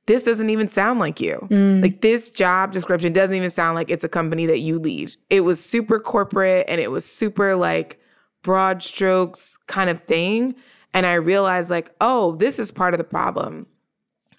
this 0.06 0.22
doesn't 0.22 0.50
even 0.50 0.68
sound 0.68 1.00
like 1.00 1.20
you. 1.20 1.48
Mm. 1.50 1.82
Like 1.82 2.02
this 2.02 2.30
job 2.30 2.72
description 2.72 3.12
doesn't 3.12 3.34
even 3.34 3.50
sound 3.50 3.74
like 3.74 3.90
it's 3.90 4.04
a 4.04 4.08
company 4.08 4.46
that 4.46 4.60
you 4.60 4.78
lead. 4.78 5.14
It 5.30 5.40
was 5.40 5.64
super 5.64 5.98
corporate 5.98 6.66
and 6.68 6.80
it 6.80 6.90
was 6.90 7.06
super 7.06 7.56
like 7.56 7.98
broad 8.42 8.82
strokes 8.82 9.56
kind 9.66 9.90
of 9.90 10.02
thing. 10.04 10.54
And 10.92 11.06
I 11.06 11.14
realized, 11.14 11.70
like, 11.70 11.90
oh, 12.00 12.36
this 12.36 12.60
is 12.60 12.70
part 12.70 12.94
of 12.94 12.98
the 12.98 13.04
problem. 13.04 13.66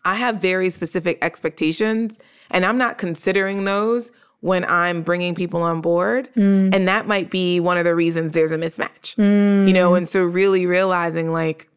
I 0.05 0.15
have 0.15 0.41
very 0.41 0.69
specific 0.69 1.17
expectations, 1.21 2.17
and 2.49 2.65
I'm 2.65 2.77
not 2.77 2.97
considering 2.97 3.65
those 3.65 4.13
when 4.45 4.63
I'm 4.65 5.01
bringing 5.01 5.33
people 5.33 5.63
on 5.63 5.81
board. 5.81 6.29
Mm. 6.35 6.71
And 6.71 6.87
that 6.87 7.07
might 7.07 7.31
be 7.31 7.59
one 7.59 7.79
of 7.79 7.83
the 7.83 7.95
reasons 7.95 8.33
there's 8.33 8.51
a 8.51 8.57
mismatch, 8.57 9.17
you 9.17 9.73
know? 9.73 9.93
Mm. 9.93 9.97
And 9.97 10.07
so, 10.07 10.23
really 10.23 10.67
realizing, 10.67 11.31
like, 11.33 11.67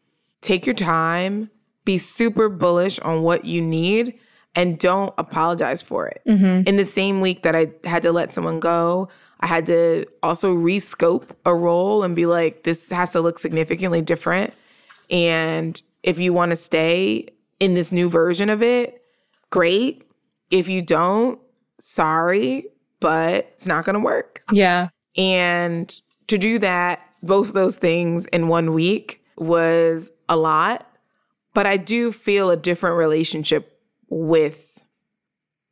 take 0.41 0.67
your 0.67 0.75
time, 0.75 1.49
be 1.83 1.97
super 1.97 2.47
bullish 2.47 2.99
on 2.99 3.23
what 3.23 3.43
you 3.43 3.59
need, 3.59 4.13
and 4.53 4.77
don't 4.77 5.11
apologize 5.17 5.81
for 5.81 6.07
it. 6.07 6.21
Mhm. 6.27 6.67
In 6.67 6.77
the 6.77 6.85
same 6.85 7.21
week 7.21 7.41
that 7.41 7.55
I 7.55 7.71
had 7.85 8.03
to 8.03 8.11
let 8.11 8.31
someone 8.35 8.59
go, 8.59 9.09
I 9.39 9.47
had 9.47 9.65
to 9.65 10.05
also 10.21 10.53
rescope 10.53 11.31
a 11.45 11.55
role 11.55 12.03
and 12.03 12.15
be 12.15 12.27
like, 12.27 12.65
this 12.65 12.91
has 12.91 13.13
to 13.13 13.21
look 13.21 13.39
significantly 13.39 14.03
different. 14.03 14.53
And 15.09 15.81
if 16.03 16.19
you 16.19 16.33
want 16.33 16.51
to 16.51 16.55
stay 16.55 17.29
in 17.59 17.73
this 17.73 17.91
new 17.91 18.11
version 18.11 18.47
of 18.47 18.61
it, 18.61 19.01
great. 19.49 20.03
If 20.51 20.67
you 20.67 20.83
don't, 20.83 21.39
sorry, 21.79 22.65
but 22.99 23.49
it's 23.53 23.67
not 23.67 23.85
going 23.85 23.95
to 23.95 23.99
work. 23.99 24.43
Yeah. 24.51 24.89
And 25.17 25.93
to 26.27 26.37
do 26.37 26.59
that, 26.59 27.01
both 27.23 27.53
those 27.53 27.77
things 27.77 28.25
in 28.27 28.47
one 28.47 28.73
week 28.73 29.23
was 29.37 30.11
a 30.27 30.37
lot. 30.37 30.85
But 31.53 31.65
I 31.65 31.77
do 31.77 32.11
feel 32.11 32.51
a 32.51 32.57
different 32.57 32.97
relationship 32.97 33.79
with 34.09 34.79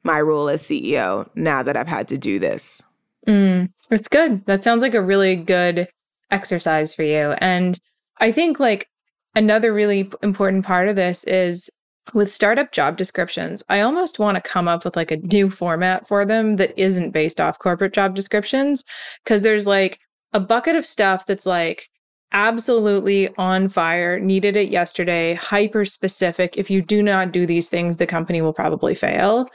my 0.03 0.19
role 0.21 0.49
as 0.49 0.63
CEO 0.63 1.29
now 1.35 1.63
that 1.63 1.77
I've 1.77 1.87
had 1.87 2.07
to 2.09 2.17
do 2.17 2.39
this. 2.39 2.81
Mm, 3.27 3.69
it's 3.91 4.07
good. 4.07 4.45
That 4.45 4.63
sounds 4.63 4.81
like 4.81 4.95
a 4.95 5.01
really 5.01 5.35
good 5.35 5.87
exercise 6.31 6.93
for 6.93 7.03
you. 7.03 7.35
And 7.39 7.77
I 8.19 8.31
think 8.31 8.59
like 8.59 8.89
another 9.35 9.73
really 9.73 10.09
important 10.23 10.65
part 10.65 10.87
of 10.87 10.95
this 10.95 11.23
is 11.25 11.69
with 12.13 12.31
startup 12.31 12.71
job 12.71 12.97
descriptions, 12.97 13.63
I 13.69 13.81
almost 13.81 14.19
want 14.19 14.35
to 14.35 14.49
come 14.49 14.67
up 14.67 14.85
with 14.85 14.95
like 14.95 15.11
a 15.11 15.17
new 15.17 15.49
format 15.49 16.07
for 16.07 16.25
them 16.25 16.55
that 16.57 16.77
isn't 16.77 17.11
based 17.11 17.41
off 17.41 17.59
corporate 17.59 17.93
job 17.93 18.15
descriptions. 18.15 18.83
Cause 19.25 19.41
there's 19.41 19.67
like 19.67 19.99
a 20.33 20.39
bucket 20.39 20.75
of 20.75 20.85
stuff 20.85 21.25
that's 21.25 21.45
like 21.45 21.89
absolutely 22.31 23.33
on 23.37 23.69
fire, 23.69 24.19
needed 24.19 24.55
it 24.55 24.69
yesterday, 24.69 25.33
hyper 25.35 25.85
specific. 25.85 26.57
If 26.57 26.69
you 26.69 26.81
do 26.81 27.01
not 27.01 27.31
do 27.31 27.45
these 27.45 27.69
things, 27.69 27.97
the 27.97 28.07
company 28.07 28.41
will 28.41 28.53
probably 28.53 28.95
fail. 28.95 29.47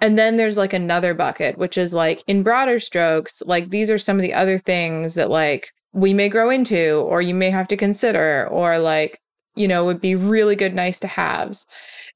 And 0.00 0.18
then 0.18 0.36
there's 0.36 0.58
like 0.58 0.72
another 0.72 1.14
bucket, 1.14 1.56
which 1.56 1.78
is 1.78 1.94
like 1.94 2.22
in 2.26 2.42
broader 2.42 2.78
strokes, 2.80 3.42
like 3.46 3.70
these 3.70 3.90
are 3.90 3.98
some 3.98 4.16
of 4.16 4.22
the 4.22 4.34
other 4.34 4.58
things 4.58 5.14
that 5.14 5.30
like 5.30 5.70
we 5.92 6.12
may 6.12 6.28
grow 6.28 6.50
into 6.50 6.96
or 6.96 7.22
you 7.22 7.34
may 7.34 7.50
have 7.50 7.68
to 7.68 7.76
consider 7.76 8.46
or 8.48 8.78
like, 8.78 9.18
you 9.54 9.66
know, 9.66 9.84
would 9.84 10.00
be 10.00 10.14
really 10.14 10.54
good, 10.54 10.74
nice 10.74 11.00
to 11.00 11.06
haves. 11.06 11.66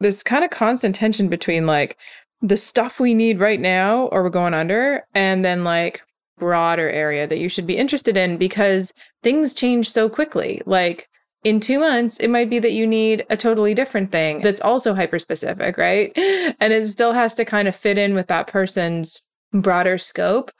This 0.00 0.23
kind 0.23 0.45
of 0.45 0.50
constant 0.50 0.95
tension 0.95 1.28
between 1.28 1.66
like 1.66 1.97
the 2.40 2.57
stuff 2.57 2.99
we 2.99 3.14
need 3.14 3.38
right 3.38 3.61
now 3.61 4.07
or 4.07 4.23
we're 4.23 4.30
going 4.30 4.54
under 4.54 5.04
and 5.14 5.45
then 5.45 5.62
like 5.62 6.02
broader 6.38 6.88
area 6.88 7.26
that 7.26 7.38
you 7.38 7.50
should 7.50 7.66
be 7.66 7.76
interested 7.76 8.16
in 8.16 8.38
because 8.38 8.95
things 9.23 9.52
change 9.52 9.90
so 9.90 10.09
quickly. 10.09 10.62
Like 10.64 11.07
in 11.45 11.61
two 11.61 11.78
months, 11.78 12.16
it 12.16 12.28
might 12.28 12.49
be 12.49 12.59
that 12.59 12.73
you 12.73 12.87
need 12.87 13.26
a 13.28 13.37
totally 13.37 13.75
different 13.75 14.11
thing 14.11 14.40
that's 14.40 14.61
also 14.62 14.95
hyper 14.95 15.19
specific, 15.19 15.76
right? 15.76 16.12
And 16.61 16.73
it 16.73 16.85
still 16.87 17.12
has 17.12 17.35
to 17.37 17.45
kind 17.45 17.69
of 17.69 17.76
fit 17.76 17.99
in 17.99 18.14
with 18.14 18.28
that 18.28 18.47
person's 18.47 19.21
broader 19.52 19.99
scope. 19.99 20.50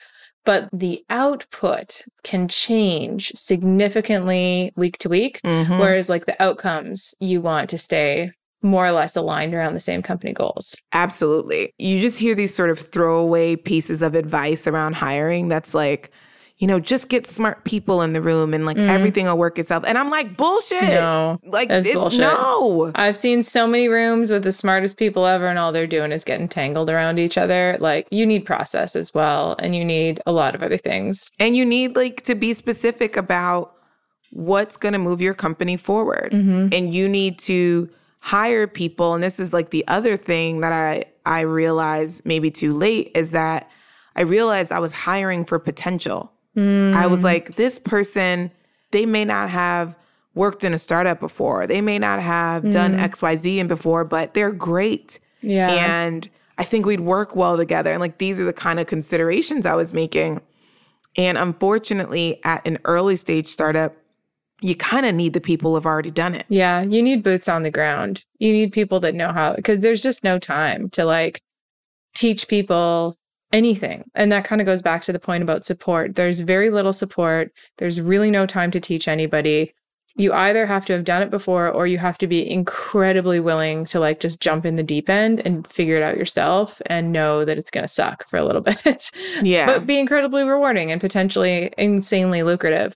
But 0.47 0.71
the 0.73 1.05
output 1.11 2.01
can 2.25 2.49
change 2.49 3.31
significantly 3.35 4.73
week 4.77 4.97
to 4.99 5.09
week. 5.11 5.41
Mhm. 5.45 5.79
Whereas, 5.79 6.09
like 6.09 6.25
the 6.25 6.41
outcomes, 6.43 7.15
you 7.21 7.43
want 7.43 7.69
to 7.71 7.79
stay 7.79 8.33
more 8.63 8.87
or 8.87 8.93
less 8.93 9.17
aligned 9.17 9.55
around 9.55 9.75
the 9.75 9.81
same 9.81 10.03
company 10.03 10.33
goals. 10.33 10.77
Absolutely. 10.93 11.73
You 11.79 12.01
just 12.01 12.19
hear 12.19 12.35
these 12.35 12.55
sort 12.55 12.71
of 12.71 12.79
throwaway 12.79 13.57
pieces 13.57 14.03
of 14.03 14.15
advice 14.15 14.67
around 14.67 14.97
hiring 14.97 15.49
that's 15.49 15.75
like, 15.75 16.11
you 16.59 16.67
know, 16.67 16.79
just 16.79 17.09
get 17.09 17.25
smart 17.27 17.65
people 17.65 18.03
in 18.03 18.13
the 18.13 18.21
room 18.21 18.53
and 18.53 18.67
like 18.67 18.77
Mm. 18.77 18.91
everything 18.91 19.25
will 19.25 19.39
work 19.39 19.59
itself. 19.59 19.83
And 19.87 19.97
I'm 19.97 20.11
like, 20.11 20.37
bullshit. 20.37 20.83
No, 20.83 21.41
like, 21.47 21.71
it- 21.71 21.95
bullshit. 21.95 22.21
no. 22.21 22.93
I've 22.95 23.17
seen 23.17 23.43
so 23.43 23.67
many 23.67 23.89
rooms 23.89 24.31
with 24.31 24.45
the 24.45 24.53
smartest 24.53 24.99
people 24.99 25.25
ever, 25.25 25.47
and 25.47 25.59
all 25.59 25.73
they're 25.73 25.87
doing 25.87 26.13
is 26.13 26.23
getting 26.23 26.49
tangled 26.49 26.91
around 26.91 27.19
each 27.19 27.39
other. 27.39 27.79
Like, 27.81 28.09
you 28.11 28.27
need 28.27 28.45
process 28.45 28.95
as 28.95 29.15
well, 29.15 29.57
and 29.59 29.75
you 29.75 29.83
need 29.87 30.21
a 30.27 30.33
lot 30.33 30.55
of 30.55 30.63
other 30.63 30.77
things. 30.77 31.31
And 31.41 31.57
you 31.57 31.65
need 31.65 31.97
like 31.97 32.21
to 32.25 32.35
be 32.35 32.53
specific 32.53 33.17
about 33.17 33.73
what's 34.33 34.77
going 34.77 34.93
to 34.93 34.99
move 34.99 35.23
your 35.23 35.35
company 35.35 35.79
forward. 35.79 36.31
Mhm. 36.33 36.75
And 36.77 36.93
you 36.95 37.09
need 37.09 37.39
to 37.41 37.89
hire 38.21 38.67
people 38.67 39.15
and 39.15 39.23
this 39.25 39.41
is 39.41 39.53
like 39.53 39.71
the 39.71 39.87
other 39.89 40.17
thing 40.17 40.61
that 40.61 40.73
I 40.73 41.05
I 41.25 41.41
realized 41.41 42.25
maybe 42.27 42.51
too 42.51 42.75
late 42.77 43.11
is 43.15 43.31
that 43.33 43.69
I 44.17 44.23
realized 44.23 44.73
I 44.73 44.79
was 44.79 44.93
hiring 44.93 45.45
for 45.45 45.59
potential. 45.59 46.33
I 46.57 47.07
was 47.07 47.21
Mm. 47.21 47.25
like 47.25 47.55
this 47.57 47.79
person 47.79 48.51
they 48.91 49.07
may 49.07 49.25
not 49.25 49.49
have 49.51 49.97
worked 50.35 50.65
in 50.65 50.75
a 50.75 50.79
startup 50.79 51.19
before. 51.21 51.67
They 51.67 51.81
may 51.81 51.99
not 51.99 52.21
have 52.21 52.71
done 52.71 52.95
Mm. 52.97 53.01
XYZ 53.01 53.59
and 53.61 53.69
before, 53.69 54.05
but 54.05 54.35
they're 54.35 54.53
great. 54.53 55.19
yeah. 55.43 55.71
And 55.71 56.29
I 56.59 56.65
think 56.65 56.85
we'd 56.85 57.01
work 57.01 57.35
well 57.35 57.57
together. 57.57 57.91
And 57.91 58.01
like 58.01 58.19
these 58.19 58.39
are 58.39 58.45
the 58.45 58.53
kind 58.53 58.79
of 58.79 58.87
considerations 58.87 59.65
I 59.65 59.75
was 59.75 59.95
making. 59.95 60.41
And 61.17 61.39
unfortunately, 61.39 62.41
at 62.45 62.67
an 62.67 62.79
early 62.85 63.17
stage 63.17 63.49
startup, 63.49 63.97
you 64.61 64.75
kind 64.75 65.07
of 65.07 65.15
need 65.15 65.33
the 65.33 65.41
people 65.41 65.75
who've 65.75 65.87
already 65.87 66.11
done 66.11 66.35
it. 66.35 66.47
Yeah, 66.49 66.83
you 66.83 67.03
need 67.03 67.23
boots 67.23 67.49
on 67.49 67.63
the 67.63 67.71
ground. 67.71 68.25
You 68.39 68.53
need 68.53 68.73
people 68.73 69.01
that 69.01 69.15
know 69.15 69.33
how, 69.33 69.55
because 69.55 69.81
there's 69.81 70.03
just 70.03 70.25
no 70.25 70.39
time 70.39 70.91
to 70.91 71.05
like 71.05 71.41
teach 72.15 72.49
people 72.49 73.17
anything. 73.53 74.05
And 74.15 74.31
that 74.33 74.45
kind 74.45 74.61
of 74.61 74.67
goes 74.67 74.83
back 74.83 75.03
to 75.03 75.13
the 75.13 75.19
point 75.19 75.43
about 75.43 75.65
support. 75.65 76.15
There's 76.15 76.41
very 76.41 76.71
little 76.71 76.93
support, 76.93 77.53
there's 77.79 78.01
really 78.01 78.31
no 78.31 78.47
time 78.47 78.71
to 78.73 78.81
teach 78.81 79.09
anybody. 79.09 79.75
You 80.17 80.33
either 80.33 80.67
have 80.67 80.85
to 80.87 80.93
have 80.93 81.05
done 81.05 81.23
it 81.23 81.31
before 81.31 81.69
or 81.69 81.87
you 81.87 81.97
have 81.99 82.19
to 82.19 82.27
be 82.27 82.49
incredibly 82.49 83.41
willing 83.41 83.85
to 83.87 84.01
like 84.01 84.21
just 84.21 84.41
jump 84.41 84.67
in 84.67 84.75
the 84.75 84.83
deep 84.83 85.09
end 85.09 85.41
and 85.41 85.67
figure 85.67 85.97
it 85.97 86.03
out 86.03 86.17
yourself 86.17 86.83
and 86.87 87.13
know 87.13 87.45
that 87.45 87.59
it's 87.59 87.71
going 87.71 87.85
to 87.85 87.89
suck 87.89 88.27
for 88.27 88.37
a 88.37 88.45
little 88.45 88.61
bit. 88.85 89.11
Yeah. 89.41 89.67
but 89.67 89.87
be 89.87 89.99
incredibly 89.99 90.43
rewarding 90.43 90.91
and 90.91 91.01
potentially 91.01 91.73
insanely 91.79 92.43
lucrative. 92.43 92.95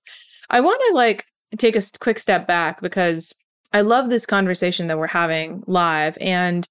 I 0.50 0.61
want 0.61 0.83
to 0.88 0.94
like 0.94 1.25
take 1.56 1.76
a 1.76 1.82
quick 2.00 2.18
step 2.18 2.46
back 2.46 2.80
because 2.80 3.32
I 3.73 3.80
love 3.80 4.08
this 4.08 4.26
conversation 4.26 4.87
that 4.87 4.99
we're 4.99 5.08
having 5.08 5.62
live. 5.66 6.16
And 6.20 6.68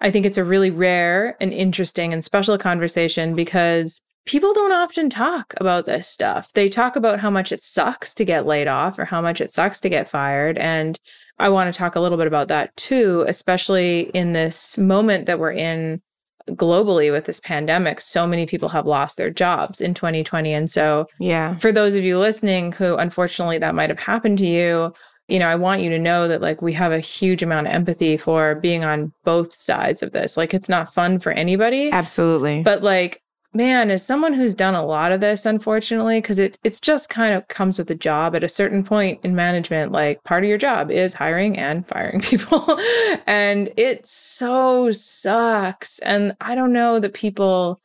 I 0.00 0.10
think 0.10 0.26
it's 0.26 0.38
a 0.38 0.44
really 0.44 0.70
rare 0.70 1.36
and 1.40 1.52
interesting 1.52 2.12
and 2.12 2.22
special 2.24 2.58
conversation 2.58 3.34
because 3.34 4.00
people 4.26 4.52
don't 4.52 4.72
often 4.72 5.08
talk 5.08 5.54
about 5.58 5.86
this 5.86 6.06
stuff. 6.06 6.52
They 6.52 6.68
talk 6.68 6.96
about 6.96 7.20
how 7.20 7.30
much 7.30 7.52
it 7.52 7.60
sucks 7.60 8.12
to 8.14 8.24
get 8.24 8.46
laid 8.46 8.68
off 8.68 8.98
or 8.98 9.04
how 9.04 9.22
much 9.22 9.40
it 9.40 9.50
sucks 9.50 9.80
to 9.80 9.88
get 9.88 10.08
fired. 10.08 10.58
And 10.58 10.98
I 11.38 11.48
want 11.48 11.72
to 11.72 11.76
talk 11.76 11.96
a 11.96 12.00
little 12.00 12.18
bit 12.18 12.26
about 12.26 12.48
that 12.48 12.76
too, 12.76 13.24
especially 13.28 14.10
in 14.14 14.32
this 14.32 14.76
moment 14.76 15.26
that 15.26 15.38
we're 15.38 15.52
in 15.52 16.02
globally 16.50 17.10
with 17.10 17.24
this 17.24 17.40
pandemic. 17.40 18.00
So 18.00 18.26
many 18.26 18.46
people 18.46 18.68
have 18.68 18.86
lost 18.86 19.16
their 19.16 19.30
jobs 19.30 19.80
in 19.80 19.94
2020. 19.94 20.52
And 20.52 20.70
so 20.70 21.06
yeah. 21.18 21.56
for 21.56 21.72
those 21.72 21.94
of 21.94 22.04
you 22.04 22.18
listening 22.18 22.72
who 22.72 22.96
unfortunately 22.96 23.58
that 23.58 23.74
might 23.74 23.90
have 23.90 23.98
happened 23.98 24.38
to 24.38 24.46
you, 24.46 24.92
you 25.28 25.40
know, 25.40 25.48
I 25.48 25.56
want 25.56 25.82
you 25.82 25.90
to 25.90 25.98
know 25.98 26.28
that 26.28 26.40
like 26.40 26.62
we 26.62 26.72
have 26.74 26.92
a 26.92 27.00
huge 27.00 27.42
amount 27.42 27.66
of 27.66 27.72
empathy 27.72 28.16
for 28.16 28.54
being 28.56 28.84
on 28.84 29.12
both 29.24 29.52
sides 29.52 30.02
of 30.02 30.12
this. 30.12 30.36
Like 30.36 30.54
it's 30.54 30.68
not 30.68 30.94
fun 30.94 31.18
for 31.18 31.32
anybody, 31.32 31.90
Absolutely. 31.90 32.62
but 32.62 32.82
like 32.82 33.22
man, 33.56 33.90
as 33.90 34.04
someone 34.04 34.34
who's 34.34 34.54
done 34.54 34.74
a 34.74 34.84
lot 34.84 35.12
of 35.12 35.20
this 35.20 35.46
unfortunately 35.46 36.20
cuz 36.20 36.38
it 36.38 36.58
it's 36.62 36.78
just 36.78 37.08
kind 37.08 37.34
of 37.34 37.48
comes 37.48 37.78
with 37.78 37.88
the 37.88 37.94
job 37.94 38.36
at 38.36 38.44
a 38.44 38.48
certain 38.48 38.84
point 38.84 39.18
in 39.24 39.34
management 39.34 39.92
like 39.92 40.22
part 40.24 40.44
of 40.44 40.48
your 40.48 40.58
job 40.58 40.90
is 40.90 41.14
hiring 41.14 41.56
and 41.58 41.86
firing 41.86 42.20
people. 42.30 42.78
and 43.26 43.72
it 43.76 44.06
so 44.06 44.90
sucks. 44.90 45.98
And 46.00 46.36
I 46.40 46.54
don't 46.54 46.72
know 46.72 47.00
that 47.00 47.14
people 47.14 47.80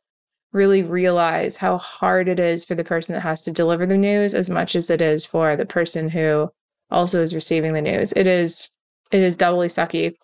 really 0.54 0.84
realize 0.84 1.58
how 1.58 1.78
hard 1.78 2.28
it 2.28 2.40
is 2.40 2.66
for 2.66 2.76
the 2.76 2.84
person 2.84 3.14
that 3.14 3.22
has 3.22 3.42
to 3.44 3.52
deliver 3.52 3.86
the 3.86 3.98
news 3.98 4.34
as 4.34 4.50
much 4.50 4.76
as 4.76 4.90
it 4.90 5.02
is 5.02 5.26
for 5.26 5.56
the 5.56 5.66
person 5.66 6.10
who 6.10 6.50
also 6.90 7.22
is 7.22 7.34
receiving 7.34 7.74
the 7.74 7.82
news. 7.82 8.12
It 8.14 8.28
is 8.28 8.70
it 9.12 9.22
is 9.22 9.38
doubly 9.38 9.68
sucky. 9.68 10.16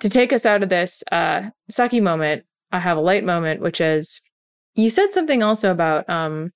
To 0.00 0.08
take 0.08 0.32
us 0.32 0.46
out 0.46 0.62
of 0.62 0.68
this 0.68 1.04
uh 1.12 1.50
sucky 1.70 2.02
moment, 2.02 2.44
I 2.72 2.78
have 2.78 2.96
a 2.96 3.02
light 3.02 3.24
moment, 3.24 3.60
which 3.60 3.80
is 3.80 4.20
you 4.78 4.90
said 4.90 5.12
something 5.12 5.42
also 5.42 5.70
about 5.72 6.08
um 6.08 6.50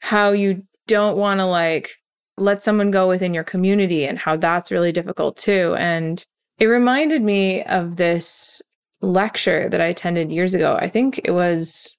how 0.00 0.30
you 0.30 0.62
don't 0.86 1.16
want 1.16 1.40
to 1.40 1.46
like 1.46 1.90
let 2.36 2.62
someone 2.62 2.90
go 2.90 3.08
within 3.08 3.34
your 3.34 3.44
community 3.44 4.04
and 4.04 4.18
how 4.18 4.36
that's 4.36 4.70
really 4.70 4.92
difficult 4.92 5.36
too. 5.36 5.74
And 5.78 6.24
it 6.58 6.66
reminded 6.66 7.22
me 7.22 7.62
of 7.64 7.96
this 7.96 8.60
lecture 9.00 9.68
that 9.68 9.80
I 9.80 9.86
attended 9.86 10.32
years 10.32 10.54
ago. 10.54 10.78
I 10.80 10.88
think 10.88 11.20
it 11.24 11.32
was 11.32 11.98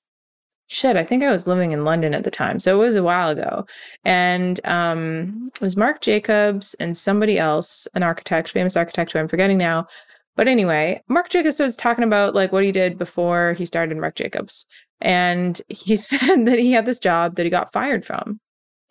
shit, 0.68 0.96
I 0.96 1.04
think 1.04 1.24
I 1.24 1.32
was 1.32 1.48
living 1.48 1.72
in 1.72 1.86
London 1.86 2.14
at 2.14 2.24
the 2.24 2.32
time. 2.32 2.60
So 2.60 2.76
it 2.76 2.86
was 2.86 2.96
a 2.96 3.04
while 3.04 3.30
ago. 3.30 3.66
And 4.04 4.60
um, 4.66 5.52
it 5.56 5.62
was 5.62 5.78
Marc 5.78 6.02
Jacobs 6.02 6.74
and 6.76 6.98
somebody 6.98 7.38
else, 7.38 7.88
an 7.94 8.04
architect, 8.04 8.50
famous 8.50 8.76
architect 8.76 9.12
who 9.12 9.20
I'm 9.20 9.28
forgetting 9.28 9.58
now. 9.58 9.88
But 10.36 10.48
anyway, 10.48 11.02
Marc 11.08 11.30
Jacobs 11.30 11.60
was 11.60 11.76
talking 11.76 12.04
about 12.04 12.34
like 12.34 12.52
what 12.52 12.64
he 12.64 12.72
did 12.72 12.98
before 12.98 13.54
he 13.54 13.66
started 13.66 13.98
Marc 13.98 14.16
Jacobs. 14.16 14.66
And 15.04 15.62
he 15.70 15.96
said 15.98 16.46
that 16.48 16.58
he 16.58 16.72
had 16.72 16.88
this 16.88 17.00
job 17.00 17.36
that 17.36 17.46
he 17.46 17.52
got 17.52 17.72
fired 17.72 18.04
from. 18.04 18.40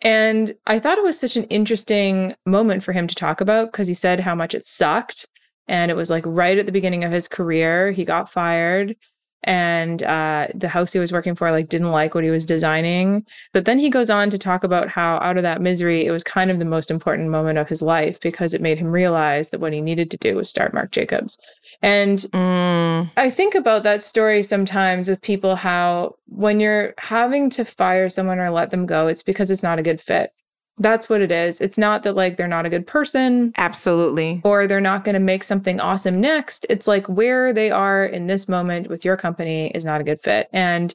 And 0.01 0.53
I 0.67 0.79
thought 0.79 0.97
it 0.97 1.03
was 1.03 1.19
such 1.19 1.37
an 1.37 1.45
interesting 1.45 2.35
moment 2.45 2.83
for 2.83 2.93
him 2.93 3.07
to 3.07 3.15
talk 3.15 3.41
about 3.41 3.71
because 3.71 3.87
he 3.87 3.93
said 3.93 4.19
how 4.19 4.35
much 4.35 4.53
it 4.53 4.65
sucked. 4.65 5.27
And 5.67 5.89
it 5.89 5.95
was 5.95 6.09
like 6.09 6.25
right 6.25 6.57
at 6.57 6.65
the 6.65 6.73
beginning 6.73 7.03
of 7.03 7.11
his 7.11 7.27
career, 7.27 7.91
he 7.91 8.03
got 8.03 8.29
fired 8.29 8.95
and 9.43 10.03
uh, 10.03 10.47
the 10.53 10.69
house 10.69 10.93
he 10.93 10.99
was 10.99 11.11
working 11.11 11.35
for 11.35 11.51
like 11.51 11.69
didn't 11.69 11.91
like 11.91 12.15
what 12.15 12.23
he 12.23 12.29
was 12.29 12.45
designing. 12.45 13.25
But 13.51 13.65
then 13.65 13.79
he 13.79 13.89
goes 13.89 14.09
on 14.09 14.29
to 14.29 14.37
talk 14.37 14.63
about 14.63 14.89
how 14.89 15.17
out 15.17 15.37
of 15.37 15.43
that 15.43 15.61
misery 15.61 16.05
it 16.05 16.11
was 16.11 16.23
kind 16.23 16.49
of 16.51 16.59
the 16.59 16.65
most 16.65 16.89
important 16.89 17.29
moment 17.29 17.57
of 17.57 17.69
his 17.69 17.81
life 17.81 18.19
because 18.19 18.53
it 18.53 18.61
made 18.61 18.77
him 18.77 18.87
realize 18.87 19.49
that 19.49 19.59
what 19.59 19.73
he 19.73 19.81
needed 19.81 20.09
to 20.11 20.17
do 20.17 20.35
was 20.35 20.49
start 20.49 20.73
marc 20.73 20.91
jacobs. 20.91 21.37
And 21.81 22.19
mm. 22.19 23.11
i 23.17 23.29
think 23.29 23.55
about 23.55 23.83
that 23.83 24.03
story 24.03 24.43
sometimes 24.43 25.07
with 25.07 25.21
people 25.21 25.55
how 25.55 26.15
when 26.27 26.59
you're 26.59 26.93
having 26.97 27.49
to 27.51 27.65
fire 27.65 28.09
someone 28.09 28.39
or 28.39 28.49
let 28.49 28.69
them 28.71 28.85
go 28.85 29.07
it's 29.07 29.23
because 29.23 29.51
it's 29.51 29.63
not 29.63 29.79
a 29.79 29.83
good 29.83 29.99
fit 29.99 30.31
that's 30.77 31.09
what 31.09 31.21
it 31.21 31.31
is. 31.31 31.61
It's 31.61 31.77
not 31.77 32.03
that 32.03 32.15
like 32.15 32.37
they're 32.37 32.47
not 32.47 32.65
a 32.65 32.69
good 32.69 32.87
person. 32.87 33.53
Absolutely. 33.57 34.41
Or 34.43 34.65
they're 34.65 34.81
not 34.81 35.03
going 35.03 35.13
to 35.13 35.19
make 35.19 35.43
something 35.43 35.79
awesome 35.79 36.19
next. 36.19 36.65
It's 36.69 36.87
like 36.87 37.07
where 37.07 37.53
they 37.53 37.71
are 37.71 38.03
in 38.03 38.27
this 38.27 38.47
moment 38.47 38.89
with 38.89 39.05
your 39.05 39.17
company 39.17 39.71
is 39.75 39.85
not 39.85 40.01
a 40.01 40.03
good 40.03 40.21
fit. 40.21 40.49
And 40.51 40.93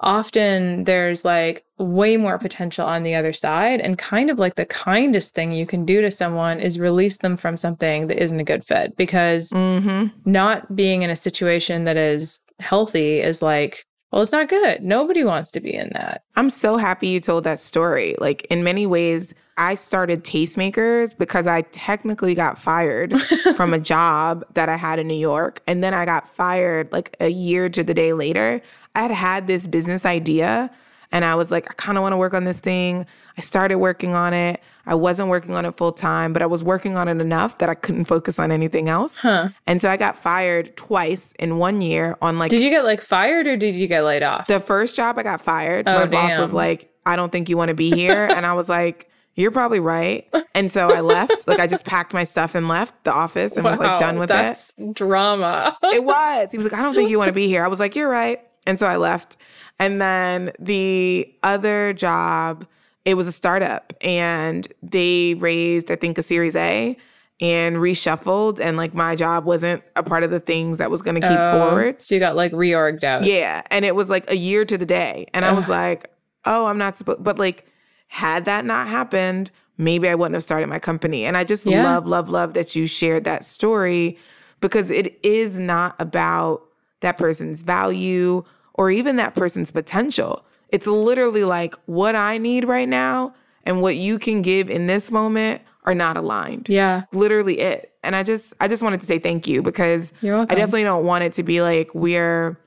often 0.00 0.84
there's 0.84 1.24
like 1.24 1.64
way 1.78 2.16
more 2.16 2.38
potential 2.38 2.86
on 2.86 3.02
the 3.02 3.14
other 3.14 3.32
side. 3.32 3.80
And 3.80 3.96
kind 3.96 4.30
of 4.30 4.38
like 4.38 4.56
the 4.56 4.66
kindest 4.66 5.34
thing 5.34 5.52
you 5.52 5.66
can 5.66 5.86
do 5.86 6.02
to 6.02 6.10
someone 6.10 6.60
is 6.60 6.78
release 6.78 7.18
them 7.18 7.36
from 7.36 7.56
something 7.56 8.08
that 8.08 8.22
isn't 8.22 8.40
a 8.40 8.44
good 8.44 8.64
fit 8.64 8.96
because 8.96 9.50
mm-hmm. 9.50 10.08
not 10.30 10.76
being 10.76 11.02
in 11.02 11.10
a 11.10 11.16
situation 11.16 11.84
that 11.84 11.96
is 11.96 12.40
healthy 12.60 13.20
is 13.20 13.40
like 13.40 13.86
well, 14.14 14.22
it's 14.22 14.30
not 14.30 14.48
good. 14.48 14.80
Nobody 14.84 15.24
wants 15.24 15.50
to 15.50 15.60
be 15.60 15.74
in 15.74 15.90
that. 15.94 16.22
I'm 16.36 16.48
so 16.48 16.76
happy 16.76 17.08
you 17.08 17.18
told 17.18 17.42
that 17.42 17.58
story. 17.58 18.14
Like, 18.20 18.44
in 18.44 18.62
many 18.62 18.86
ways, 18.86 19.34
I 19.56 19.74
started 19.74 20.22
Tastemakers 20.22 21.18
because 21.18 21.48
I 21.48 21.62
technically 21.62 22.36
got 22.36 22.56
fired 22.56 23.20
from 23.56 23.74
a 23.74 23.80
job 23.80 24.44
that 24.54 24.68
I 24.68 24.76
had 24.76 25.00
in 25.00 25.08
New 25.08 25.18
York. 25.18 25.62
And 25.66 25.82
then 25.82 25.94
I 25.94 26.04
got 26.04 26.28
fired 26.28 26.92
like 26.92 27.16
a 27.18 27.28
year 27.28 27.68
to 27.70 27.82
the 27.82 27.92
day 27.92 28.12
later. 28.12 28.60
I 28.94 29.02
had 29.02 29.10
had 29.10 29.46
this 29.48 29.66
business 29.66 30.06
idea 30.06 30.70
and 31.10 31.24
I 31.24 31.34
was 31.34 31.50
like, 31.50 31.68
I 31.68 31.74
kind 31.74 31.98
of 31.98 32.02
want 32.02 32.12
to 32.12 32.16
work 32.16 32.34
on 32.34 32.44
this 32.44 32.60
thing. 32.60 33.06
I 33.36 33.40
started 33.40 33.78
working 33.78 34.14
on 34.14 34.32
it. 34.32 34.60
I 34.86 34.94
wasn't 34.94 35.28
working 35.28 35.54
on 35.54 35.64
it 35.64 35.76
full 35.76 35.92
time, 35.92 36.32
but 36.32 36.42
I 36.42 36.46
was 36.46 36.62
working 36.62 36.96
on 36.96 37.08
it 37.08 37.18
enough 37.18 37.58
that 37.58 37.68
I 37.68 37.74
couldn't 37.74 38.04
focus 38.04 38.38
on 38.38 38.52
anything 38.52 38.88
else. 38.88 39.18
Huh. 39.18 39.48
And 39.66 39.80
so 39.80 39.90
I 39.90 39.96
got 39.96 40.16
fired 40.16 40.76
twice 40.76 41.32
in 41.38 41.58
one 41.58 41.80
year 41.80 42.16
on 42.20 42.38
like. 42.38 42.50
Did 42.50 42.60
you 42.60 42.70
get 42.70 42.84
like 42.84 43.00
fired 43.00 43.46
or 43.46 43.56
did 43.56 43.74
you 43.74 43.86
get 43.86 44.02
laid 44.02 44.22
off? 44.22 44.46
The 44.46 44.60
first 44.60 44.94
job 44.94 45.18
I 45.18 45.22
got 45.22 45.40
fired. 45.40 45.88
Oh, 45.88 45.94
my 45.94 46.00
damn. 46.06 46.10
boss 46.10 46.38
was 46.38 46.52
like, 46.52 46.92
I 47.06 47.16
don't 47.16 47.32
think 47.32 47.48
you 47.48 47.56
want 47.56 47.70
to 47.70 47.74
be 47.74 47.90
here. 47.90 48.26
and 48.30 48.44
I 48.44 48.54
was 48.54 48.68
like, 48.68 49.08
you're 49.34 49.50
probably 49.50 49.80
right. 49.80 50.28
And 50.54 50.70
so 50.70 50.92
I 50.94 51.00
left. 51.00 51.48
like 51.48 51.58
I 51.58 51.66
just 51.66 51.84
packed 51.84 52.14
my 52.14 52.24
stuff 52.24 52.54
and 52.54 52.68
left 52.68 53.04
the 53.04 53.12
office 53.12 53.56
and 53.56 53.64
wow, 53.64 53.72
was 53.72 53.80
like 53.80 53.98
done 53.98 54.18
with 54.18 54.28
that's 54.28 54.70
it. 54.70 54.74
That's 54.78 54.92
drama. 54.92 55.76
it 55.82 56.04
was. 56.04 56.52
He 56.52 56.56
was 56.56 56.70
like, 56.70 56.78
I 56.78 56.82
don't 56.82 56.94
think 56.94 57.10
you 57.10 57.18
want 57.18 57.30
to 57.30 57.34
be 57.34 57.48
here. 57.48 57.64
I 57.64 57.68
was 57.68 57.80
like, 57.80 57.96
you're 57.96 58.08
right. 58.08 58.38
And 58.66 58.78
so 58.78 58.86
I 58.86 58.96
left. 58.96 59.36
And 59.78 60.00
then 60.00 60.52
the 60.60 61.34
other 61.42 61.92
job 61.94 62.66
it 63.04 63.14
was 63.14 63.28
a 63.28 63.32
startup 63.32 63.92
and 64.00 64.66
they 64.82 65.34
raised, 65.34 65.90
I 65.90 65.96
think, 65.96 66.18
a 66.18 66.22
series 66.22 66.56
A 66.56 66.96
and 67.40 67.76
reshuffled. 67.76 68.60
And 68.60 68.76
like 68.76 68.94
my 68.94 69.16
job 69.16 69.44
wasn't 69.44 69.82
a 69.96 70.02
part 70.02 70.22
of 70.22 70.30
the 70.30 70.40
things 70.40 70.78
that 70.78 70.90
was 70.90 71.02
going 71.02 71.20
to 71.20 71.26
keep 71.26 71.38
oh, 71.38 71.68
forward. 71.68 72.00
So 72.00 72.14
you 72.14 72.20
got 72.20 72.36
like 72.36 72.52
reorged 72.52 73.04
out. 73.04 73.24
Yeah. 73.24 73.62
And 73.70 73.84
it 73.84 73.94
was 73.94 74.08
like 74.08 74.30
a 74.30 74.36
year 74.36 74.64
to 74.64 74.78
the 74.78 74.86
day. 74.86 75.26
And 75.34 75.44
I 75.44 75.52
was 75.52 75.68
like, 75.68 76.10
oh, 76.44 76.66
I'm 76.66 76.78
not 76.78 76.96
supposed, 76.96 77.22
but 77.22 77.38
like, 77.38 77.66
had 78.08 78.44
that 78.44 78.64
not 78.64 78.86
happened, 78.86 79.50
maybe 79.76 80.08
I 80.08 80.14
wouldn't 80.14 80.34
have 80.34 80.42
started 80.42 80.68
my 80.68 80.78
company. 80.78 81.24
And 81.24 81.36
I 81.36 81.42
just 81.42 81.66
yeah. 81.66 81.82
love, 81.82 82.06
love, 82.06 82.28
love 82.28 82.54
that 82.54 82.76
you 82.76 82.86
shared 82.86 83.24
that 83.24 83.44
story 83.44 84.18
because 84.60 84.90
it 84.90 85.18
is 85.24 85.58
not 85.58 85.96
about 85.98 86.62
that 87.00 87.16
person's 87.16 87.62
value 87.62 88.44
or 88.74 88.90
even 88.90 89.16
that 89.16 89.34
person's 89.34 89.70
potential. 89.70 90.44
It's 90.74 90.88
literally 90.88 91.44
like 91.44 91.76
what 91.86 92.16
I 92.16 92.36
need 92.36 92.64
right 92.64 92.88
now 92.88 93.32
and 93.64 93.80
what 93.80 93.94
you 93.94 94.18
can 94.18 94.42
give 94.42 94.68
in 94.68 94.88
this 94.88 95.12
moment 95.12 95.62
are 95.84 95.94
not 95.94 96.16
aligned. 96.16 96.68
Yeah. 96.68 97.04
Literally 97.12 97.60
it. 97.60 97.92
And 98.02 98.16
I 98.16 98.24
just 98.24 98.54
I 98.60 98.66
just 98.66 98.82
wanted 98.82 98.98
to 98.98 99.06
say 99.06 99.20
thank 99.20 99.46
you 99.46 99.62
because 99.62 100.12
I 100.20 100.44
definitely 100.46 100.82
don't 100.82 101.04
want 101.04 101.22
it 101.22 101.32
to 101.34 101.44
be 101.44 101.62
like 101.62 101.94
we're 101.94 102.58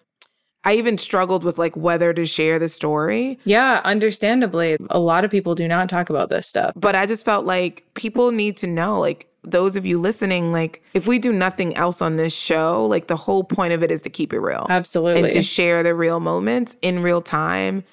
I 0.64 0.76
even 0.76 0.98
struggled 0.98 1.44
with 1.44 1.58
like 1.58 1.76
whether 1.76 2.14
to 2.14 2.26
share 2.26 2.60
the 2.60 2.70
story. 2.70 3.40
Yeah, 3.44 3.82
understandably. 3.84 4.78
A 4.90 5.00
lot 5.00 5.26
of 5.26 5.32
people 5.32 5.54
do 5.54 5.68
not 5.68 5.90
talk 5.90 6.10
about 6.10 6.30
this 6.30 6.48
stuff. 6.48 6.72
But 6.78 6.96
I 6.96 7.06
just 7.06 7.26
felt 7.26 7.46
like 7.46 7.86
people 7.94 8.32
need 8.32 8.56
to 8.58 8.68
know 8.68 9.02
like 9.02 9.28
those 9.44 9.76
of 9.76 9.86
you 9.86 10.00
listening, 10.00 10.52
like 10.52 10.82
if 10.94 11.08
we 11.08 11.20
do 11.20 11.34
nothing 11.34 11.76
else 11.76 12.02
on 12.02 12.16
this 12.16 12.38
show, 12.38 12.86
like 12.86 13.08
the 13.08 13.16
whole 13.16 13.44
point 13.44 13.74
of 13.74 13.84
it 13.84 13.92
is 13.92 14.02
to 14.04 14.10
keep 14.10 14.32
it 14.32 14.40
real. 14.40 14.66
Absolutely. 14.70 15.24
And 15.24 15.32
to 15.32 15.42
share 15.42 15.84
the 15.84 15.94
real 15.94 16.20
moments 16.20 16.76
in 16.82 17.02
real 17.02 17.22
time 17.22 17.84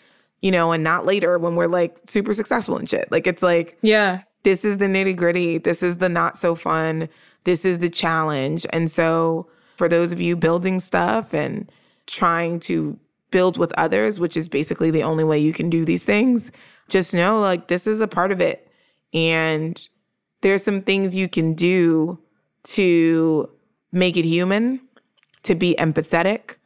you 0.44 0.50
know, 0.50 0.72
and 0.72 0.84
not 0.84 1.06
later 1.06 1.38
when 1.38 1.56
we're 1.56 1.68
like 1.68 1.96
super 2.04 2.34
successful 2.34 2.76
and 2.76 2.86
shit. 2.86 3.10
Like 3.10 3.26
it's 3.26 3.42
like, 3.42 3.78
yeah, 3.80 4.24
this 4.42 4.62
is 4.62 4.76
the 4.76 4.84
nitty 4.84 5.16
gritty. 5.16 5.56
This 5.56 5.82
is 5.82 5.96
the 5.96 6.10
not 6.10 6.36
so 6.36 6.54
fun. 6.54 7.08
This 7.44 7.64
is 7.64 7.78
the 7.78 7.88
challenge. 7.88 8.66
And 8.70 8.90
so 8.90 9.48
for 9.78 9.88
those 9.88 10.12
of 10.12 10.20
you 10.20 10.36
building 10.36 10.80
stuff 10.80 11.32
and 11.32 11.72
trying 12.06 12.60
to 12.60 12.98
build 13.30 13.56
with 13.56 13.72
others, 13.78 14.20
which 14.20 14.36
is 14.36 14.50
basically 14.50 14.90
the 14.90 15.02
only 15.02 15.24
way 15.24 15.38
you 15.38 15.54
can 15.54 15.70
do 15.70 15.86
these 15.86 16.04
things, 16.04 16.52
just 16.90 17.14
know 17.14 17.40
like 17.40 17.68
this 17.68 17.86
is 17.86 18.02
a 18.02 18.06
part 18.06 18.30
of 18.30 18.42
it. 18.42 18.68
And 19.14 19.80
there's 20.42 20.62
some 20.62 20.82
things 20.82 21.16
you 21.16 21.26
can 21.26 21.54
do 21.54 22.20
to 22.64 23.48
make 23.92 24.18
it 24.18 24.26
human, 24.26 24.82
to 25.44 25.54
be 25.54 25.74
empathetic, 25.78 26.56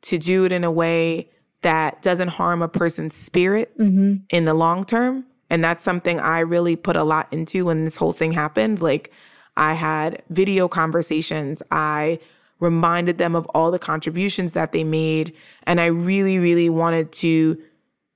to 0.00 0.16
do 0.16 0.46
it 0.46 0.52
in 0.52 0.64
a 0.64 0.70
way 0.70 1.28
that 1.66 2.00
doesn't 2.00 2.28
harm 2.28 2.62
a 2.62 2.68
person's 2.68 3.16
spirit 3.16 3.76
mm-hmm. 3.76 4.18
in 4.30 4.44
the 4.44 4.54
long 4.54 4.84
term. 4.84 5.26
And 5.50 5.64
that's 5.64 5.82
something 5.82 6.20
I 6.20 6.40
really 6.40 6.76
put 6.76 6.96
a 6.96 7.02
lot 7.02 7.26
into 7.32 7.64
when 7.64 7.84
this 7.84 7.96
whole 7.96 8.12
thing 8.12 8.30
happened. 8.30 8.80
Like, 8.80 9.12
I 9.56 9.74
had 9.74 10.22
video 10.30 10.68
conversations. 10.68 11.64
I 11.72 12.20
reminded 12.60 13.18
them 13.18 13.34
of 13.34 13.46
all 13.46 13.72
the 13.72 13.80
contributions 13.80 14.52
that 14.52 14.70
they 14.70 14.84
made. 14.84 15.34
And 15.66 15.80
I 15.80 15.86
really, 15.86 16.38
really 16.38 16.70
wanted 16.70 17.10
to 17.14 17.60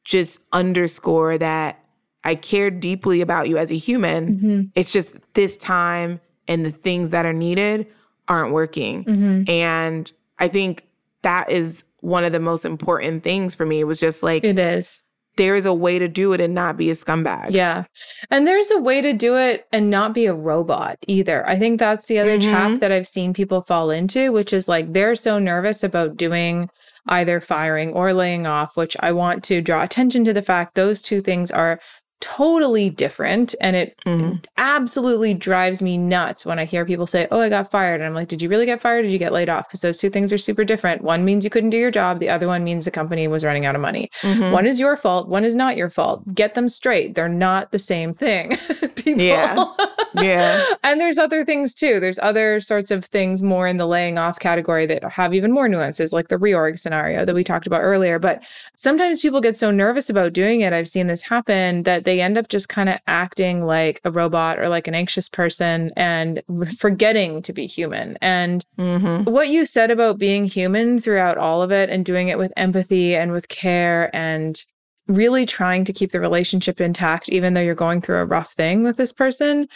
just 0.05 0.43
underscore 0.53 1.37
that 1.39 1.85
I 2.23 2.37
cared 2.37 2.79
deeply 2.79 3.21
about 3.21 3.49
you 3.49 3.59
as 3.59 3.73
a 3.73 3.77
human. 3.77 4.37
Mm-hmm. 4.37 4.61
It's 4.77 4.93
just 4.93 5.17
this 5.35 5.57
time 5.57 6.21
and 6.47 6.65
the 6.65 6.71
things 6.71 7.11
that 7.11 7.27
are 7.27 7.33
needed 7.33 7.89
aren't 8.29 8.53
working. 8.53 9.05
Mm-hmm. 9.05 9.51
And 9.51 10.13
I 10.39 10.47
think 10.47 10.87
that 11.23 11.51
is 11.51 11.83
one 12.01 12.25
of 12.25 12.33
the 12.33 12.41
most 12.41 12.65
important 12.65 13.23
things 13.23 13.55
for 13.55 13.67
me. 13.67 13.81
It 13.81 13.85
was 13.85 14.01
just 14.01 14.23
like 14.23 14.45
it 14.45 14.59
is. 14.59 15.03
There 15.37 15.55
is 15.55 15.65
a 15.65 15.73
way 15.73 15.99
to 15.99 16.09
do 16.09 16.33
it 16.33 16.41
and 16.41 16.55
not 16.55 16.77
be 16.77 16.91
a 16.91 16.95
scumbag. 16.95 17.53
Yeah. 17.53 17.85
And 18.31 18.47
there's 18.47 18.71
a 18.71 18.81
way 18.81 19.01
to 19.01 19.13
do 19.13 19.37
it 19.37 19.65
and 19.73 19.89
not 19.89 20.13
be 20.13 20.27
a 20.27 20.35
robot 20.35 20.99
either. 21.07 21.49
I 21.49 21.57
think 21.57 21.79
that's 21.79 22.07
the 22.07 22.19
other 22.19 22.39
mm-hmm. 22.39 22.51
trap 22.51 22.81
that 22.81 22.93
I've 22.93 23.07
seen 23.07 23.33
people 23.33 23.63
fall 23.63 23.91
into, 23.91 24.33
which 24.33 24.53
is 24.53 24.69
like 24.69 24.93
they're 24.93 25.15
so 25.15 25.39
nervous 25.39 25.83
about 25.85 26.17
doing 26.17 26.69
either 27.07 27.41
firing 27.41 27.93
or 27.93 28.13
laying 28.13 28.47
off, 28.47 28.77
which 28.77 28.97
I 29.01 29.13
want 29.13 29.43
to 29.45 29.63
draw 29.63 29.83
attention 29.83 30.25
to 30.25 30.33
the 30.33 30.43
fact 30.43 30.75
those 30.75 31.01
two 31.01 31.21
things 31.21 31.51
are 31.51 31.81
totally 32.21 32.91
different. 32.91 33.55
And 33.61 33.77
it 33.77 33.99
mm-hmm. 34.07 34.37
absolutely 34.57 35.35
drives 35.35 35.83
me 35.83 35.99
nuts 35.99 36.45
when 36.45 36.59
I 36.59 36.65
hear 36.65 36.85
people 36.85 37.07
say, 37.07 37.27
Oh, 37.31 37.41
I 37.41 37.49
got 37.49 37.71
fired. 37.71 38.01
And 38.01 38.05
I'm 38.05 38.15
like, 38.15 38.29
Did 38.29 38.43
you 38.43 38.49
really 38.49 38.67
get 38.67 38.81
fired? 38.81 39.03
did 39.03 39.13
you 39.13 39.19
get 39.19 39.33
laid 39.33 39.49
off? 39.49 39.69
Because 39.69 39.81
those 39.81 39.99
two 39.99 40.11
things 40.11 40.33
are 40.33 40.39
super 40.39 40.65
different. 40.65 41.03
One 41.03 41.25
means 41.25 41.45
you 41.45 41.51
couldn't 41.51 41.71
do 41.71 41.79
your 41.79 41.91
job, 41.91 42.19
the 42.19 42.29
other 42.29 42.47
one 42.47 42.65
means 42.65 42.85
the 42.85 42.91
company 42.91 43.27
was 43.29 43.45
running 43.45 43.67
out 43.67 43.75
of 43.75 43.81
money. 43.81 44.11
Mm-hmm. 44.23 44.53
One 44.53 44.67
is 44.67 44.79
your 44.79 44.97
fault, 44.97 45.29
one 45.29 45.45
is 45.45 45.55
not 45.55 45.77
your 45.77 45.91
fault. 45.91 46.35
Get 46.35 46.55
them 46.55 46.69
straight. 46.69 47.15
They're 47.15 47.29
not 47.29 47.73
the 47.73 47.79
same 47.79 48.15
thing. 48.15 48.57
people. 48.97 49.23
Yeah. 49.23 49.65
Yeah. 50.15 50.65
and 50.83 51.01
there's 51.01 51.19
other 51.19 51.45
things 51.45 51.75
too. 51.75 52.01
There's 52.01 52.19
other 52.19 52.61
sorts 52.61 52.91
of 52.91 53.05
things 53.05 53.43
more 53.43 53.67
in 53.67 53.77
the 53.77 53.87
laying 53.87 54.19
off 54.19 54.39
category 54.39 54.87
that 54.87 55.05
have 55.05 55.35
even 55.35 55.53
more 55.53 55.69
nuances, 55.69 56.13
like 56.13 56.29
the 56.29 56.37
reorg 56.37 56.79
scenario 56.79 57.25
that 57.25 57.35
we 57.35 57.45
talked 57.45 57.67
about 57.67 57.81
earlier. 57.83 58.19
But 58.19 58.43
sometimes 58.77 59.21
people 59.21 59.41
get 59.41 59.57
so 59.57 59.71
nervous 59.71 60.11
about 60.11 60.33
doing 60.33 60.61
it. 60.63 60.73
I've 60.73 60.89
seen 60.89 61.07
this 61.07 61.23
happen 61.23 61.83
that 61.85 62.05
they 62.05 62.21
end 62.21 62.39
up 62.39 62.49
just 62.49 62.69
kind 62.69 62.89
of 62.89 62.99
acting 63.07 63.65
like 63.65 64.01
a 64.05 64.11
robot 64.11 64.59
or 64.59 64.69
like 64.69 64.89
an 64.89 64.95
anxious 64.95 65.29
person 65.29 65.93
and 65.97 66.43
forgetting 66.79 67.43
to 67.43 67.53
be 67.53 67.67
human. 67.67 68.17
And 68.21 68.65
Mm-hmm. 68.79 69.31
what 69.31 69.49
you 69.49 69.67
said 69.67 69.91
about 69.91 70.19
being 70.19 70.45
human 70.47 70.99
throughout 70.99 71.37
all 71.39 71.63
of 71.63 71.71
it 71.71 71.91
and 71.91 72.05
doing 72.05 72.29
it 72.29 72.39
with 72.39 72.53
empathy 72.57 73.15
and 73.15 73.31
with 73.31 73.49
care 73.49 74.15
and 74.17 74.63
really 75.07 75.45
trying 75.45 75.85
to 75.85 75.93
keep 75.93 76.13
the 76.13 76.21
relationship 76.21 76.81
intact, 76.81 77.29
even 77.29 77.55
though 77.55 77.61
you're 77.61 77.75
going 77.75 78.01
through 78.01 78.19
a 78.19 78.25
rough 78.25 78.53
thing 78.53 78.83
with 78.83 78.97
this 78.97 79.13
person, 79.13 79.67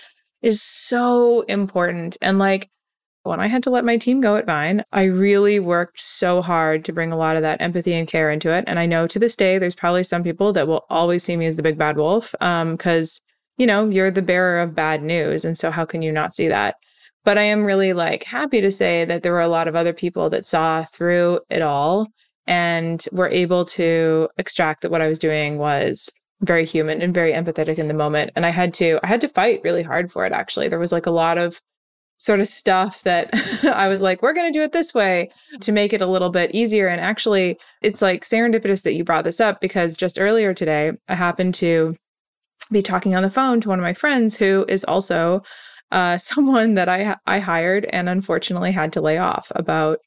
is 0.45 0.63
so 0.63 1.41
important. 1.43 2.19
And 2.21 2.39
like 2.39 2.69
when 3.23 3.41
I 3.41 3.47
had 3.47 3.63
to 3.63 3.71
let 3.71 3.87
my 3.87 3.97
team 3.97 4.21
go 4.21 4.37
at 4.37 4.45
Vine, 4.45 4.85
I 4.93 5.05
really 5.05 5.59
worked 5.59 5.99
so 5.99 6.43
hard 6.43 6.85
to 6.85 6.93
bring 6.93 7.11
a 7.11 7.17
lot 7.17 7.37
of 7.37 7.43
that 7.43 7.63
empathy 7.63 7.95
and 7.95 8.07
care 8.07 8.31
into 8.31 8.53
it. 8.53 8.65
And 8.67 8.79
I 8.79 8.85
know 8.85 9.07
to 9.07 9.19
this 9.19 9.37
day, 9.37 9.57
there's 9.57 9.75
probably 9.75 10.05
some 10.05 10.23
people 10.23 10.53
that 10.53 10.69
will 10.69 10.85
always 10.91 11.25
see 11.25 11.35
me 11.39 11.47
as 11.47 11.57
the 11.57 11.63
big 11.63 11.79
bad 11.79 11.97
wolf 11.97 12.35
um, 12.43 12.73
because, 12.73 13.23
you 13.57 13.67
know, 13.67 13.89
you're 13.89 14.11
the 14.11 14.21
bearer 14.21 14.61
of 14.61 14.75
bad 14.75 15.03
news. 15.03 15.47
And 15.47 15.57
so 15.57 15.71
how 15.71 15.87
can 15.87 16.03
you 16.03 16.13
not 16.13 16.35
see 16.35 16.49
that? 16.49 16.75
But 17.25 17.39
I 17.39 17.43
am 17.45 17.65
really 17.65 17.95
like 17.95 18.25
happy 18.25 18.61
to 18.61 18.71
say 18.71 19.07
that 19.07 19.23
there 19.23 19.33
were 19.33 19.41
a 19.41 19.49
lot 19.49 19.67
of 19.67 19.75
other 19.75 19.95
people 19.95 20.29
that 20.29 20.45
saw 20.45 20.85
through 20.85 21.41
it 21.49 21.63
all 21.63 22.09
and 22.47 23.03
were 23.13 23.31
able 23.31 23.65
to 23.65 24.29
extract 24.37 24.83
that 24.83 24.91
what 24.91 25.01
I 25.01 25.09
was 25.09 25.19
doing 25.19 25.57
was 25.57 26.11
very 26.41 26.65
human 26.65 27.01
and 27.01 27.15
very 27.15 27.33
empathetic 27.33 27.79
in 27.79 27.89
the 27.89 27.95
moment. 27.95 28.33
And 28.37 28.45
I 28.45 28.51
had 28.51 28.75
to 28.75 28.99
I 29.03 29.07
had 29.07 29.21
to 29.23 29.29
fight 29.29 29.61
really 29.65 29.83
hard 29.83 30.11
for 30.11 30.27
it 30.27 30.33
actually. 30.33 30.69
There 30.69 30.79
was 30.79 30.93
like 30.93 31.07
a 31.07 31.11
lot 31.11 31.39
of 31.39 31.61
sort 32.19 32.41
of 32.41 32.49
stuff 32.49 33.03
that 33.03 33.31
I 33.65 33.89
was 33.89 34.01
like, 34.03 34.23
we're 34.23 34.33
going 34.33 34.53
to 34.53 34.57
do 34.59 34.63
it 34.63 34.73
this 34.73 34.95
way 34.95 35.31
to 35.61 35.73
make 35.73 35.93
it 35.93 36.01
a 36.01 36.07
little 36.07 36.31
bit 36.31 36.55
easier. 36.55 36.87
And 36.89 37.01
actually, 37.01 37.59
it's 37.83 38.01
like 38.03 38.25
serendipitous 38.25 38.83
that 38.85 38.95
you 38.95 39.05
brought 39.05 39.25
this 39.25 39.41
up 39.41 39.61
because 39.61 39.97
just 39.97 40.19
earlier 40.19 40.55
today, 40.55 40.93
I 41.09 41.15
happened 41.15 41.55
to 41.57 41.97
be 42.73 42.83
talking 42.83 43.15
on 43.15 43.23
the 43.23 43.31
phone 43.31 43.61
to 43.61 43.69
one 43.69 43.79
of 43.79 43.83
my 43.83 43.93
friends 43.93 44.37
who 44.37 44.65
is 44.69 44.85
also 44.85 45.43
uh, 45.93 46.17
someone 46.19 46.75
that 46.75 46.89
I 46.89 47.17
I 47.27 47.39
hired 47.41 47.85
and 47.87 48.09
unfortunately 48.09 48.73
had 48.73 48.93
to 48.95 49.01
lay 49.01 49.19
off 49.19 49.51
about 49.55 49.99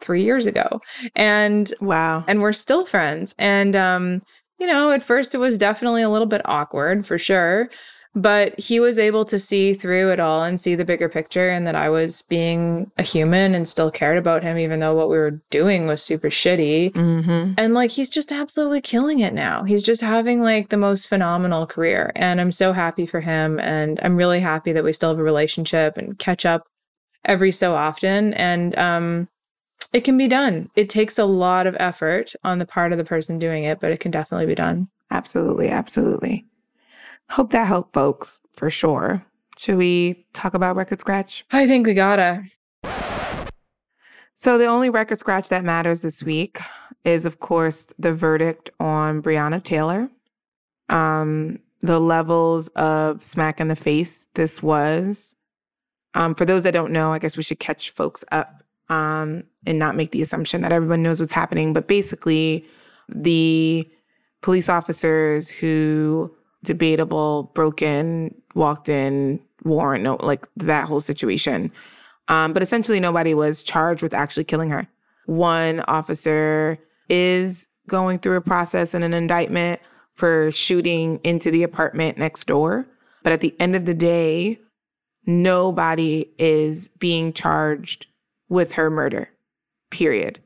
three 0.00 0.22
years 0.22 0.46
ago, 0.46 0.80
and 1.14 1.72
Wow. 1.80 2.24
and 2.28 2.40
we're 2.42 2.52
still 2.52 2.84
friends. 2.84 3.34
And 3.38 3.74
um, 3.74 4.22
you 4.58 4.66
know, 4.66 4.90
at 4.90 5.02
first 5.02 5.34
it 5.34 5.38
was 5.38 5.58
definitely 5.58 6.02
a 6.02 6.10
little 6.10 6.26
bit 6.26 6.42
awkward 6.44 7.06
for 7.06 7.18
sure, 7.18 7.68
but 8.16 8.58
he 8.58 8.80
was 8.80 8.98
able 8.98 9.26
to 9.26 9.38
see 9.38 9.74
through 9.74 10.10
it 10.10 10.18
all 10.18 10.42
and 10.42 10.58
see 10.58 10.74
the 10.74 10.86
bigger 10.86 11.08
picture 11.08 11.50
and 11.50 11.66
that 11.66 11.74
I 11.74 11.90
was 11.90 12.22
being 12.22 12.90
a 12.96 13.02
human 13.02 13.54
and 13.54 13.68
still 13.68 13.90
cared 13.90 14.16
about 14.16 14.42
him 14.42 14.56
even 14.56 14.80
though 14.80 14.94
what 14.94 15.10
we 15.10 15.18
were 15.18 15.38
doing 15.50 15.86
was 15.86 16.02
super 16.02 16.30
shitty. 16.30 16.92
Mm-hmm. 16.92 17.52
And 17.58 17.74
like 17.74 17.90
he's 17.90 18.08
just 18.08 18.32
absolutely 18.32 18.80
killing 18.80 19.20
it 19.20 19.34
now. 19.34 19.64
He's 19.64 19.82
just 19.82 20.00
having 20.00 20.42
like 20.42 20.70
the 20.70 20.78
most 20.78 21.08
phenomenal 21.08 21.66
career. 21.66 22.10
And 22.16 22.40
I'm 22.40 22.52
so 22.52 22.72
happy 22.72 23.04
for 23.04 23.20
him. 23.20 23.60
And 23.60 24.00
I'm 24.02 24.16
really 24.16 24.40
happy 24.40 24.72
that 24.72 24.84
we 24.84 24.94
still 24.94 25.10
have 25.10 25.18
a 25.18 25.22
relationship 25.22 25.98
and 25.98 26.18
catch 26.18 26.46
up 26.46 26.66
every 27.26 27.52
so 27.52 27.74
often. 27.74 28.32
And 28.32 28.78
um 28.78 29.28
it 29.92 30.02
can 30.02 30.18
be 30.18 30.28
done. 30.28 30.70
It 30.76 30.88
takes 30.88 31.18
a 31.18 31.24
lot 31.24 31.66
of 31.66 31.76
effort 31.78 32.34
on 32.44 32.58
the 32.58 32.66
part 32.66 32.92
of 32.92 32.98
the 32.98 33.04
person 33.04 33.38
doing 33.38 33.64
it, 33.64 33.80
but 33.80 33.90
it 33.90 34.00
can 34.00 34.10
definitely 34.10 34.46
be 34.46 34.54
done. 34.54 34.88
Absolutely. 35.10 35.68
Absolutely. 35.68 36.46
Hope 37.30 37.50
that 37.50 37.66
helped 37.66 37.92
folks 37.92 38.40
for 38.54 38.70
sure. 38.70 39.24
Should 39.58 39.78
we 39.78 40.26
talk 40.32 40.54
about 40.54 40.76
Record 40.76 41.00
Scratch? 41.00 41.44
I 41.50 41.66
think 41.66 41.86
we 41.86 41.94
gotta. 41.94 42.44
So, 44.38 44.58
the 44.58 44.66
only 44.66 44.90
record 44.90 45.18
scratch 45.18 45.48
that 45.48 45.64
matters 45.64 46.02
this 46.02 46.22
week 46.22 46.58
is, 47.04 47.24
of 47.24 47.40
course, 47.40 47.90
the 47.98 48.12
verdict 48.12 48.68
on 48.78 49.22
Breonna 49.22 49.64
Taylor. 49.64 50.10
Um, 50.90 51.60
the 51.80 51.98
levels 51.98 52.68
of 52.76 53.24
smack 53.24 53.60
in 53.60 53.68
the 53.68 53.76
face 53.76 54.28
this 54.34 54.62
was. 54.62 55.36
Um, 56.12 56.34
for 56.34 56.44
those 56.44 56.64
that 56.64 56.72
don't 56.72 56.92
know, 56.92 57.14
I 57.14 57.18
guess 57.18 57.38
we 57.38 57.42
should 57.42 57.58
catch 57.58 57.90
folks 57.90 58.26
up 58.30 58.62
um, 58.88 59.44
and 59.66 59.78
not 59.78 59.96
make 59.96 60.10
the 60.10 60.22
assumption 60.22 60.62
that 60.62 60.72
everyone 60.72 61.02
knows 61.02 61.20
what's 61.20 61.32
happening. 61.32 61.72
But 61.72 61.88
basically, 61.88 62.64
the 63.08 63.88
police 64.42 64.68
officers 64.68 65.50
who 65.50 66.34
debatable, 66.64 67.50
broke 67.54 67.82
in, 67.82 68.34
walked 68.54 68.88
in, 68.88 69.40
warrant, 69.64 70.04
no, 70.04 70.16
like 70.16 70.46
that 70.56 70.86
whole 70.86 71.00
situation. 71.00 71.72
Um, 72.28 72.52
but 72.52 72.62
essentially, 72.62 73.00
nobody 73.00 73.34
was 73.34 73.62
charged 73.62 74.02
with 74.02 74.12
actually 74.12 74.44
killing 74.44 74.70
her. 74.70 74.88
One 75.26 75.80
officer 75.80 76.78
is 77.08 77.68
going 77.88 78.18
through 78.18 78.36
a 78.36 78.40
process 78.40 78.94
and 78.94 79.04
an 79.04 79.14
indictment 79.14 79.80
for 80.12 80.50
shooting 80.50 81.20
into 81.22 81.50
the 81.50 81.62
apartment 81.62 82.18
next 82.18 82.46
door. 82.46 82.86
But 83.22 83.32
at 83.32 83.40
the 83.40 83.54
end 83.60 83.76
of 83.76 83.86
the 83.86 83.94
day, 83.94 84.58
nobody 85.24 86.26
is 86.38 86.88
being 86.98 87.32
charged 87.32 88.06
with 88.48 88.72
her 88.72 88.90
murder, 88.90 89.30
period. 89.90 90.40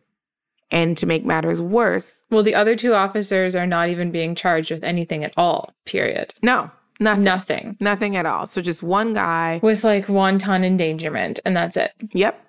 And 0.73 0.97
to 0.99 1.07
make 1.07 1.25
matters 1.25 1.61
worse, 1.61 2.25
Well, 2.31 2.43
the 2.45 2.55
other 2.55 2.77
two 2.77 2.95
officers 2.95 3.57
are 3.57 3.67
not 3.67 3.89
even 3.89 4.11
being 4.13 4.35
charged 4.37 4.71
with 4.71 4.85
anything 4.85 5.25
at 5.25 5.35
all, 5.37 5.73
period. 5.85 6.33
no, 6.43 6.71
nothing, 7.01 7.25
Nothing. 7.25 7.77
nothing 7.81 8.17
at 8.17 8.25
all. 8.27 8.47
So 8.47 8.63
just 8.63 8.83
one 8.83 9.13
guy 9.15 9.59
With 9.63 9.83
like 9.85 10.09
wanton 10.09 10.63
endangerment, 10.65 11.41
and 11.45 11.57
that's 11.57 11.77
it. 11.77 11.93
Yep. 12.13 12.41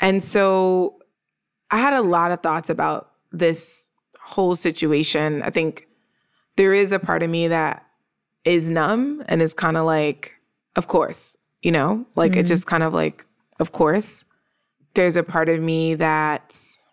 And 0.00 0.22
so 0.22 0.94
I 1.70 1.78
had 1.78 1.92
a 1.92 2.00
lot 2.02 2.30
of 2.30 2.40
thoughts 2.40 2.70
about 2.70 3.10
this 3.32 3.90
whole 4.20 4.54
situation. 4.56 5.42
I 5.42 5.50
think 5.50 5.86
there 6.56 6.72
is 6.72 6.92
a 6.92 6.98
part 6.98 7.22
of 7.22 7.30
me 7.30 7.48
that 7.48 7.84
is 8.44 8.70
numb 8.70 9.22
and 9.26 9.42
is 9.42 9.52
kind 9.52 9.76
of 9.76 9.84
like, 9.84 10.34
of 10.76 10.86
course, 10.88 11.36
you 11.60 11.72
know, 11.72 12.06
like 12.14 12.36
it's 12.36 12.48
Mhm. 12.48 12.54
just 12.54 12.66
kind 12.66 12.82
of 12.82 12.94
like, 12.94 13.26
of 13.58 13.72
course. 13.72 14.24
There's 14.94 15.16
a 15.16 15.22
part 15.22 15.48
of 15.48 15.60
me 15.60 15.94
that's 15.94 16.86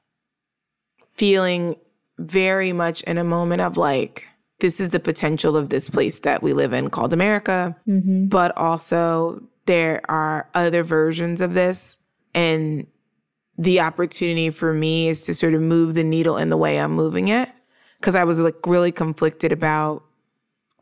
feeling 1.14 1.76
very 2.18 2.74
much 2.74 3.02
in 3.04 3.18
a 3.18 3.24
moment 3.24 3.62
of 3.62 3.78
like, 3.78 4.26
this 4.60 4.80
is 4.80 4.92
the 4.92 5.00
potential 5.00 5.58
of 5.58 5.70
this 5.70 5.90
place 5.90 6.20
that 6.20 6.42
we 6.42 6.54
live 6.54 6.74
in 6.74 6.90
called 6.90 7.14
America 7.14 7.76
Mm-hmm. 7.88 8.28
but 8.28 8.56
also 8.58 9.44
there 9.66 10.02
are 10.10 10.50
other 10.54 10.84
versions 10.84 11.42
of 11.42 11.54
this 11.54 11.98
and 12.34 12.88
the 13.58 13.80
opportunity 13.80 14.50
for 14.50 14.74
me 14.74 15.08
is 15.08 15.22
to 15.22 15.34
sort 15.34 15.54
of 15.54 15.62
move 15.62 15.94
the 15.94 16.04
needle 16.04 16.38
in 16.38 16.50
the 16.50 16.58
way 16.58 16.80
I'm 16.80 16.92
moving 16.92 17.28
it 17.28 17.50
cuz 18.02 18.16
I 18.16 18.24
was 18.24 18.40
like 18.40 18.66
really 18.66 18.92
conflicted 18.92 19.52
about 19.52 20.04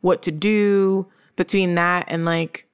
what 0.02 0.22
to 0.22 0.30
do 0.30 1.06
between 1.36 1.74
that 1.74 2.04
and 2.08 2.24
like 2.24 2.68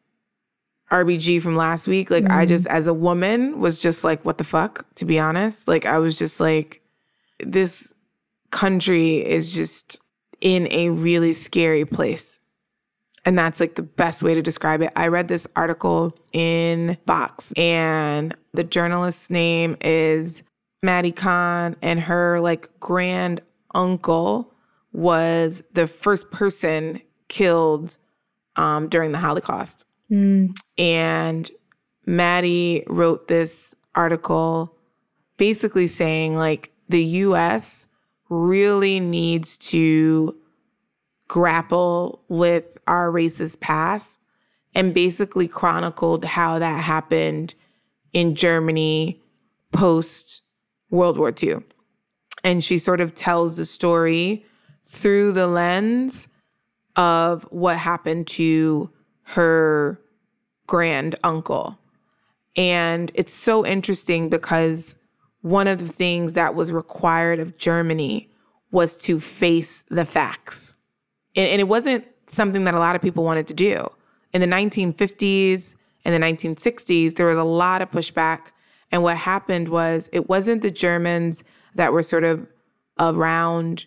RBG 0.90 1.40
from 1.40 1.56
last 1.56 1.86
week 1.86 2.10
like 2.10 2.30
I 2.30 2.44
Mhm. 2.44 2.48
just 2.48 2.66
as 2.66 2.86
a 2.86 2.94
woman 2.94 3.60
was 3.60 3.78
just 3.78 4.04
like 4.04 4.24
what 4.24 4.38
the 4.38 4.44
fuck 4.44 4.84
to 4.96 5.04
be 5.04 5.18
honest 5.18 5.68
like 5.68 5.86
I 5.86 5.98
was 5.98 6.18
just 6.18 6.40
like 6.40 6.82
this 7.38 7.94
country 8.50 9.24
is 9.24 9.52
just 9.52 10.00
in 10.40 10.66
a 10.72 10.88
really 10.90 11.32
scary 11.32 11.84
place 11.84 12.40
and 13.24 13.38
that's 13.38 13.60
like 13.60 13.74
the 13.74 13.82
best 13.82 14.22
way 14.22 14.34
to 14.34 14.42
describe 14.42 14.80
it. 14.80 14.90
I 14.96 15.08
read 15.08 15.28
this 15.28 15.46
article 15.54 16.16
in 16.32 16.96
Vox, 17.06 17.52
and 17.52 18.34
the 18.54 18.64
journalist's 18.64 19.28
name 19.28 19.76
is 19.82 20.42
Mattie 20.82 21.12
Kahn, 21.12 21.76
and 21.82 22.00
her 22.00 22.40
like 22.40 22.70
grand 22.80 23.42
uncle 23.74 24.54
was 24.94 25.62
the 25.74 25.86
first 25.86 26.30
person 26.30 27.02
killed 27.28 27.98
um, 28.56 28.88
during 28.88 29.12
the 29.12 29.18
Holocaust. 29.18 29.84
Mm. 30.10 30.54
And 30.76 31.50
Maddie 32.06 32.84
wrote 32.86 33.28
this 33.28 33.74
article 33.94 34.76
basically 35.36 35.86
saying 35.86 36.36
like 36.36 36.72
the 36.88 37.04
US 37.04 37.86
really 38.28 39.00
needs 39.00 39.56
to 39.58 40.36
grapple 41.28 42.22
with 42.28 42.76
our 42.86 43.10
racist 43.10 43.60
past 43.60 44.20
and 44.74 44.94
basically 44.94 45.48
chronicled 45.48 46.24
how 46.24 46.58
that 46.58 46.84
happened 46.84 47.54
in 48.12 48.34
Germany 48.34 49.20
post 49.72 50.42
World 50.90 51.18
War 51.18 51.32
II. 51.42 51.58
And 52.42 52.62
she 52.64 52.78
sort 52.78 53.00
of 53.00 53.14
tells 53.14 53.56
the 53.56 53.66
story 53.66 54.44
through 54.84 55.32
the 55.32 55.46
lens 55.46 56.28
of 56.96 57.44
what 57.50 57.78
happened 57.78 58.26
to 58.26 58.90
her 59.34 60.00
grand 60.66 61.16
uncle. 61.22 61.78
And 62.56 63.10
it's 63.14 63.32
so 63.32 63.64
interesting 63.64 64.28
because 64.28 64.96
one 65.42 65.66
of 65.66 65.78
the 65.78 65.88
things 65.88 66.34
that 66.34 66.54
was 66.54 66.72
required 66.72 67.40
of 67.40 67.56
Germany 67.56 68.28
was 68.70 68.96
to 68.98 69.20
face 69.20 69.84
the 69.88 70.04
facts. 70.04 70.76
And, 71.36 71.48
and 71.48 71.60
it 71.60 71.68
wasn't 71.68 72.04
something 72.26 72.64
that 72.64 72.74
a 72.74 72.78
lot 72.78 72.96
of 72.96 73.02
people 73.02 73.24
wanted 73.24 73.48
to 73.48 73.54
do. 73.54 73.88
in 74.32 74.40
the 74.40 74.46
1950s 74.46 75.74
and 76.04 76.14
the 76.14 76.26
1960s, 76.26 77.14
there 77.14 77.26
was 77.26 77.36
a 77.38 77.44
lot 77.44 77.82
of 77.82 77.90
pushback. 77.90 78.52
And 78.92 79.02
what 79.02 79.16
happened 79.16 79.68
was 79.68 80.08
it 80.12 80.28
wasn't 80.28 80.62
the 80.62 80.70
Germans 80.70 81.42
that 81.74 81.92
were 81.92 82.02
sort 82.02 82.24
of 82.24 82.46
around 82.98 83.86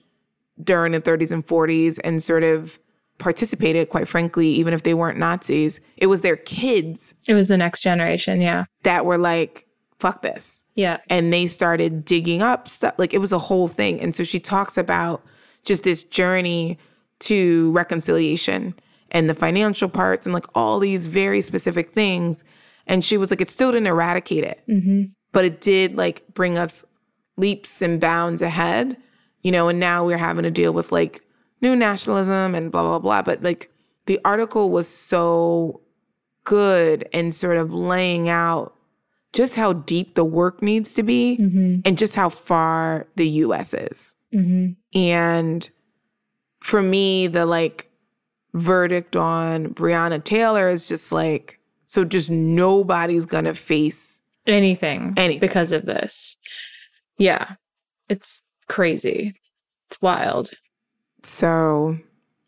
during 0.62 0.92
the 0.92 1.02
30s 1.02 1.32
and 1.32 1.46
40s 1.46 2.00
and 2.04 2.22
sort 2.22 2.44
of 2.44 2.80
participated, 3.24 3.90
quite 3.90 4.08
frankly, 4.08 4.50
even 4.50 4.74
if 4.74 4.84
they 4.84 4.94
weren't 4.94 5.18
Nazis. 5.18 5.80
It 5.98 6.08
was 6.08 6.22
their 6.22 6.36
kids. 6.36 7.14
It 7.26 7.34
was 7.34 7.48
the 7.48 7.58
next 7.58 7.82
generation, 7.82 8.42
yeah. 8.42 8.66
That 8.84 9.06
were 9.06 9.18
like, 9.18 9.66
fuck 9.98 10.22
this. 10.22 10.66
Yeah. 10.76 10.98
And 11.10 11.32
they 11.32 11.48
started 11.48 12.04
digging 12.04 12.42
up 12.42 12.68
stuff. 12.68 12.96
Like 12.98 13.14
it 13.14 13.20
was 13.20 13.32
a 13.32 13.40
whole 13.40 13.68
thing. 13.68 14.02
And 14.02 14.14
so 14.14 14.26
she 14.26 14.40
talks 14.40 14.78
about 14.78 15.24
just 15.64 15.84
this 15.84 16.04
journey 16.04 16.78
to 17.20 17.72
reconciliation 17.72 18.76
and 19.12 19.30
the 19.30 19.34
financial 19.34 19.88
parts 19.88 20.26
and 20.26 20.34
like 20.34 20.46
all 20.54 20.80
these 20.80 21.08
very 21.08 21.40
specific 21.40 21.92
things. 21.92 22.44
And 22.86 23.06
she 23.06 23.16
was 23.16 23.32
like, 23.32 23.40
it 23.40 23.50
still 23.50 23.72
didn't 23.72 23.88
eradicate 23.88 24.44
it, 24.44 24.62
mm-hmm. 24.68 25.04
but 25.32 25.46
it 25.46 25.62
did 25.62 25.96
like 25.96 26.24
bring 26.34 26.58
us 26.58 26.84
leaps 27.38 27.82
and 27.82 28.02
bounds 28.02 28.42
ahead, 28.42 28.98
you 29.42 29.54
know, 29.54 29.70
and 29.70 29.80
now 29.80 30.06
we're 30.06 30.18
having 30.18 30.44
to 30.44 30.52
deal 30.52 30.74
with 30.74 30.92
like 30.92 31.24
new 31.64 31.76
nationalism 31.76 32.54
and 32.54 32.72
blah, 32.72 32.84
blah, 32.84 33.00
blah. 33.00 33.22
But 33.24 33.42
like 33.42 33.72
the 34.06 34.20
article 34.24 34.70
was 34.70 34.88
so 34.88 35.82
good 36.44 37.08
and 37.14 37.34
sort 37.34 37.58
of 37.58 37.74
laying 37.74 38.30
out 38.30 38.76
just 39.32 39.56
how 39.56 39.74
deep 39.74 40.14
the 40.14 40.26
work 40.26 40.62
needs 40.62 40.94
to 40.94 41.02
be 41.02 41.38
mm-hmm. 41.40 41.80
and 41.86 41.98
just 41.98 42.16
how 42.16 42.30
far 42.30 43.08
the 43.16 43.28
US 43.30 43.74
is. 43.74 44.16
Mm-hmm. 44.32 44.74
And 45.00 45.70
for 46.60 46.84
me, 46.84 47.28
the 47.28 47.46
like 47.46 47.90
verdict 48.54 49.16
on 49.16 49.74
Breonna 49.74 50.24
Taylor 50.24 50.70
is 50.70 50.88
just 50.88 51.12
like, 51.12 51.60
so 51.88 52.06
just 52.06 52.30
nobody's 52.30 53.26
gonna 53.26 53.54
face 53.54 54.22
anything, 54.46 55.14
anything 55.18 55.40
because 55.40 55.72
of 55.72 55.86
this. 55.86 56.38
Yeah. 57.18 57.56
It's 58.10 58.44
crazy. 58.68 59.34
It's 59.90 60.02
wild. 60.02 60.50
So 61.24 61.98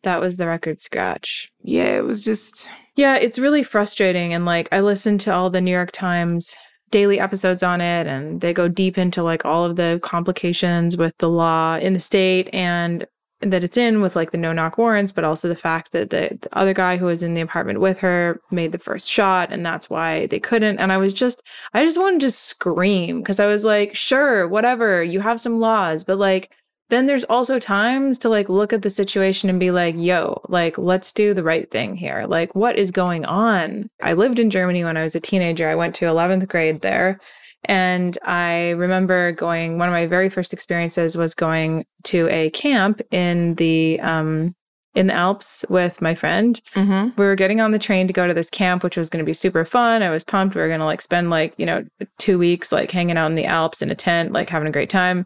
that 0.03 0.19
was 0.19 0.37
the 0.37 0.47
record 0.47 0.81
scratch. 0.81 1.51
Yeah, 1.61 1.97
it 1.97 2.03
was 2.03 2.23
just. 2.23 2.69
Yeah, 2.95 3.15
it's 3.15 3.39
really 3.39 3.63
frustrating. 3.63 4.33
And 4.33 4.45
like, 4.45 4.69
I 4.71 4.79
listened 4.79 5.19
to 5.21 5.33
all 5.33 5.49
the 5.49 5.61
New 5.61 5.71
York 5.71 5.91
Times 5.91 6.55
daily 6.91 7.19
episodes 7.19 7.63
on 7.63 7.81
it, 7.81 8.07
and 8.07 8.39
they 8.39 8.53
go 8.53 8.67
deep 8.67 8.97
into 8.97 9.23
like 9.23 9.43
all 9.43 9.65
of 9.65 9.75
the 9.75 9.99
complications 10.03 10.95
with 10.95 11.17
the 11.17 11.29
law 11.29 11.77
in 11.77 11.93
the 11.93 11.99
state 11.99 12.49
and 12.53 13.05
that 13.41 13.63
it's 13.63 13.77
in 13.77 14.01
with 14.01 14.15
like 14.15 14.31
the 14.31 14.37
no 14.37 14.53
knock 14.53 14.77
warrants, 14.77 15.11
but 15.11 15.23
also 15.23 15.47
the 15.47 15.55
fact 15.55 15.91
that 15.91 16.09
the, 16.09 16.37
the, 16.41 16.57
other 16.57 16.73
guy 16.73 16.95
who 16.97 17.05
was 17.05 17.21
in 17.21 17.33
the 17.33 17.41
apartment 17.41 17.79
with 17.79 17.99
her 17.99 18.39
made 18.49 18.71
the 18.71 18.77
first 18.77 19.09
shot 19.09 19.51
and 19.51 19.65
that's 19.65 19.89
why 19.89 20.25
they 20.27 20.39
couldn't. 20.39 20.79
And 20.79 20.91
I 20.91 20.97
was 20.97 21.11
just, 21.11 21.43
I 21.73 21.83
just 21.83 21.99
wanted 21.99 22.21
to 22.21 22.31
scream 22.31 23.19
because 23.19 23.39
I 23.39 23.45
was 23.45 23.65
like, 23.65 23.93
sure, 23.93 24.47
whatever, 24.47 25.03
you 25.03 25.19
have 25.19 25.41
some 25.41 25.59
laws, 25.59 26.03
but 26.03 26.17
like, 26.17 26.51
then 26.89 27.07
there's 27.07 27.23
also 27.23 27.57
times 27.59 28.19
to 28.19 28.29
like 28.29 28.47
look 28.47 28.71
at 28.71 28.81
the 28.81 28.89
situation 28.89 29.49
and 29.49 29.59
be 29.59 29.71
like, 29.71 29.95
yo, 29.97 30.41
like, 30.47 30.77
let's 30.77 31.11
do 31.11 31.33
the 31.33 31.43
right 31.43 31.69
thing 31.71 31.95
here. 31.95 32.25
Like, 32.27 32.55
what 32.55 32.77
is 32.77 32.91
going 32.91 33.25
on? 33.25 33.89
I 34.01 34.13
lived 34.13 34.39
in 34.39 34.49
Germany 34.49 34.83
when 34.83 34.97
I 34.97 35.03
was 35.03 35.15
a 35.15 35.19
teenager. 35.19 35.67
I 35.67 35.75
went 35.75 35.95
to 35.95 36.05
11th 36.05 36.47
grade 36.47 36.81
there. 36.81 37.19
And 37.67 38.15
I 38.23 38.71
remember 38.71 39.31
going, 39.31 39.79
one 39.79 39.89
of 39.89 39.93
my 39.93 40.05
very 40.05 40.29
first 40.29 40.53
experiences 40.53 41.17
was 41.17 41.33
going 41.33 41.85
to 42.03 42.27
a 42.29 42.51
camp 42.51 43.01
in 43.09 43.55
the, 43.55 43.99
um, 44.01 44.55
in 44.93 45.07
the 45.07 45.13
Alps 45.13 45.65
with 45.69 46.01
my 46.01 46.13
friend. 46.15 46.61
Mm-hmm. 46.73 47.19
We 47.19 47.25
were 47.25 47.35
getting 47.35 47.59
on 47.61 47.71
the 47.71 47.79
train 47.79 48.07
to 48.07 48.13
go 48.13 48.27
to 48.27 48.33
this 48.33 48.49
camp, 48.49 48.83
which 48.83 48.95
was 48.95 49.09
going 49.09 49.23
to 49.23 49.27
be 49.27 49.33
super 49.33 49.65
fun. 49.65 50.03
I 50.03 50.09
was 50.09 50.23
pumped. 50.23 50.55
We 50.55 50.61
were 50.61 50.67
going 50.67 50.79
to 50.79 50.85
like 50.85 51.01
spend 51.01 51.29
like, 51.29 51.53
you 51.57 51.65
know, 51.65 51.83
two 52.17 52.37
weeks 52.37 52.71
like 52.71 52.91
hanging 52.91 53.17
out 53.17 53.27
in 53.27 53.35
the 53.35 53.45
Alps 53.45 53.81
in 53.81 53.91
a 53.91 53.95
tent, 53.95 54.31
like 54.31 54.49
having 54.49 54.67
a 54.67 54.71
great 54.71 54.89
time. 54.89 55.25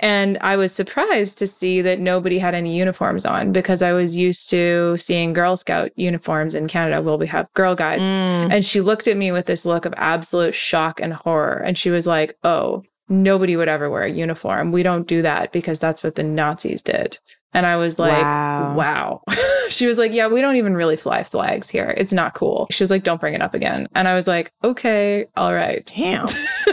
And 0.00 0.38
I 0.40 0.56
was 0.56 0.72
surprised 0.72 1.38
to 1.38 1.46
see 1.46 1.82
that 1.82 2.00
nobody 2.00 2.38
had 2.38 2.54
any 2.54 2.76
uniforms 2.76 3.24
on 3.26 3.52
because 3.52 3.82
I 3.82 3.92
was 3.92 4.16
used 4.16 4.48
to 4.50 4.96
seeing 4.96 5.32
Girl 5.34 5.56
Scout 5.56 5.90
uniforms 5.94 6.54
in 6.54 6.68
Canada. 6.68 7.02
Well, 7.02 7.18
we 7.18 7.26
have 7.26 7.52
Girl 7.54 7.74
Guides. 7.74 8.02
Mm. 8.02 8.52
And 8.52 8.64
she 8.64 8.80
looked 8.80 9.06
at 9.08 9.18
me 9.18 9.30
with 9.30 9.46
this 9.46 9.66
look 9.66 9.84
of 9.84 9.94
absolute 9.96 10.54
shock 10.54 11.00
and 11.00 11.12
horror. 11.12 11.58
And 11.58 11.76
she 11.76 11.90
was 11.90 12.06
like, 12.06 12.36
Oh, 12.42 12.82
nobody 13.10 13.56
would 13.56 13.68
ever 13.68 13.90
wear 13.90 14.04
a 14.04 14.10
uniform. 14.10 14.72
We 14.72 14.82
don't 14.82 15.06
do 15.06 15.20
that 15.22 15.52
because 15.52 15.78
that's 15.78 16.02
what 16.02 16.14
the 16.14 16.24
Nazis 16.24 16.82
did. 16.82 17.18
And 17.52 17.66
I 17.66 17.76
was 17.76 17.98
like, 17.98 18.22
wow. 18.22 18.74
wow. 18.76 19.22
she 19.70 19.86
was 19.86 19.98
like, 19.98 20.12
yeah, 20.12 20.28
we 20.28 20.40
don't 20.40 20.56
even 20.56 20.74
really 20.74 20.96
fly 20.96 21.24
flags 21.24 21.68
here. 21.68 21.92
It's 21.96 22.12
not 22.12 22.34
cool. 22.34 22.68
She 22.70 22.82
was 22.82 22.92
like, 22.92 23.02
don't 23.02 23.20
bring 23.20 23.34
it 23.34 23.42
up 23.42 23.54
again. 23.54 23.88
And 23.94 24.06
I 24.06 24.14
was 24.14 24.28
like, 24.28 24.52
okay, 24.62 25.26
all 25.36 25.52
right. 25.52 25.84
Damn. 25.84 26.26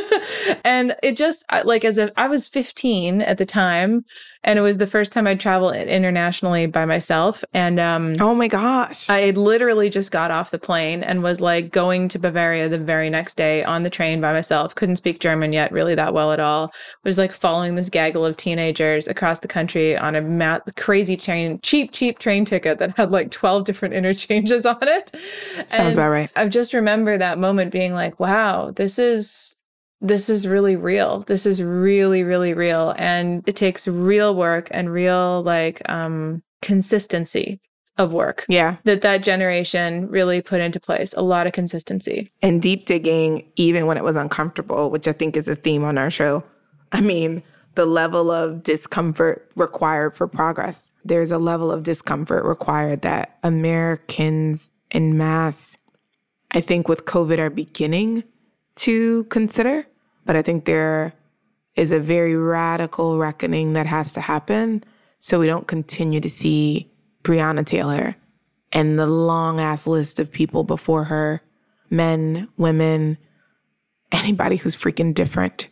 and 0.63 0.95
it 1.03 1.17
just 1.17 1.45
like 1.65 1.85
as 1.85 1.97
if 1.97 2.11
I 2.17 2.27
was 2.27 2.47
15 2.47 3.21
at 3.21 3.37
the 3.37 3.45
time, 3.45 4.05
and 4.47 4.57
it 4.57 4.61
was 4.61 4.77
the 4.77 4.87
first 4.87 5.11
time 5.11 5.27
I'd 5.27 5.41
travel 5.41 5.71
internationally 5.71 6.67
by 6.67 6.85
myself. 6.85 7.43
And 7.53 7.79
um, 7.81 8.15
oh 8.21 8.33
my 8.33 8.47
gosh, 8.47 9.09
I 9.09 9.31
literally 9.31 9.89
just 9.89 10.11
got 10.11 10.31
off 10.31 10.51
the 10.51 10.57
plane 10.57 11.03
and 11.03 11.21
was 11.21 11.41
like 11.41 11.71
going 11.71 12.07
to 12.09 12.19
Bavaria 12.19 12.69
the 12.69 12.77
very 12.77 13.09
next 13.09 13.35
day 13.35 13.63
on 13.65 13.83
the 13.83 13.89
train 13.89 14.21
by 14.21 14.31
myself. 14.31 14.73
Couldn't 14.73 14.95
speak 14.95 15.19
German 15.19 15.51
yet, 15.51 15.71
really 15.73 15.95
that 15.95 16.13
well 16.13 16.31
at 16.31 16.39
all. 16.39 16.71
Was 17.03 17.17
like 17.17 17.33
following 17.33 17.75
this 17.75 17.89
gaggle 17.89 18.25
of 18.25 18.37
teenagers 18.37 19.07
across 19.07 19.39
the 19.39 19.49
country 19.49 19.97
on 19.97 20.15
a 20.15 20.21
mat- 20.21 20.63
crazy 20.77 21.17
train, 21.17 21.59
cheap, 21.61 21.91
cheap 21.91 22.17
train 22.19 22.45
ticket 22.45 22.79
that 22.79 22.95
had 22.95 23.11
like 23.11 23.31
12 23.31 23.65
different 23.65 23.93
interchanges 23.93 24.65
on 24.65 24.77
it. 24.81 25.11
Sounds 25.67 25.73
and 25.73 25.93
about 25.95 26.09
right. 26.09 26.29
I 26.37 26.47
just 26.47 26.73
remember 26.73 27.17
that 27.17 27.37
moment 27.37 27.73
being 27.73 27.93
like, 27.93 28.17
wow, 28.17 28.71
this 28.71 28.97
is 28.97 29.56
this 30.01 30.29
is 30.29 30.47
really 30.47 30.75
real. 30.75 31.21
This 31.21 31.45
is 31.45 31.61
really, 31.61 32.23
really 32.23 32.53
real. 32.53 32.93
And 32.97 33.47
it 33.47 33.55
takes 33.55 33.87
real 33.87 34.35
work 34.35 34.67
and 34.71 34.91
real 34.91 35.41
like 35.43 35.87
um 35.89 36.43
consistency 36.61 37.59
of 37.97 38.13
work. 38.13 38.45
Yeah. 38.47 38.77
That 38.83 39.01
that 39.01 39.23
generation 39.23 40.07
really 40.07 40.41
put 40.41 40.61
into 40.61 40.79
place 40.79 41.13
a 41.13 41.21
lot 41.21 41.47
of 41.47 41.53
consistency. 41.53 42.31
And 42.41 42.61
deep 42.61 42.85
digging 42.85 43.49
even 43.55 43.87
when 43.87 43.97
it 43.97 44.03
was 44.03 44.15
uncomfortable, 44.15 44.89
which 44.89 45.07
I 45.07 45.13
think 45.13 45.35
is 45.35 45.47
a 45.47 45.55
theme 45.55 45.83
on 45.83 45.97
our 45.97 46.11
show. 46.11 46.43
I 46.91 47.01
mean, 47.01 47.43
the 47.75 47.85
level 47.85 48.31
of 48.31 48.63
discomfort 48.63 49.51
required 49.55 50.15
for 50.15 50.27
progress. 50.27 50.91
There's 51.05 51.31
a 51.31 51.37
level 51.37 51.71
of 51.71 51.83
discomfort 51.83 52.45
required 52.45 53.01
that 53.01 53.37
Americans 53.43 54.71
in 54.91 55.17
mass 55.17 55.77
I 56.51 56.61
think 56.61 56.87
with 56.87 57.05
COVID 57.05 57.39
are 57.39 57.49
beginning 57.49 58.23
to 58.77 59.25
consider, 59.25 59.87
but 60.25 60.35
I 60.35 60.41
think 60.41 60.65
there 60.65 61.13
is 61.75 61.91
a 61.91 61.99
very 61.99 62.35
radical 62.35 63.17
reckoning 63.17 63.73
that 63.73 63.85
has 63.85 64.11
to 64.13 64.21
happen 64.21 64.83
so 65.19 65.39
we 65.39 65.47
don't 65.47 65.67
continue 65.67 66.19
to 66.19 66.29
see 66.29 66.91
Breonna 67.23 67.65
Taylor 67.65 68.15
and 68.71 68.97
the 68.97 69.07
long 69.07 69.59
ass 69.59 69.87
list 69.87 70.19
of 70.19 70.31
people 70.31 70.63
before 70.63 71.05
her 71.05 71.41
men, 71.89 72.49
women, 72.57 73.17
anybody 74.11 74.57
who's 74.57 74.75
freaking 74.75 75.13
different, 75.13 75.67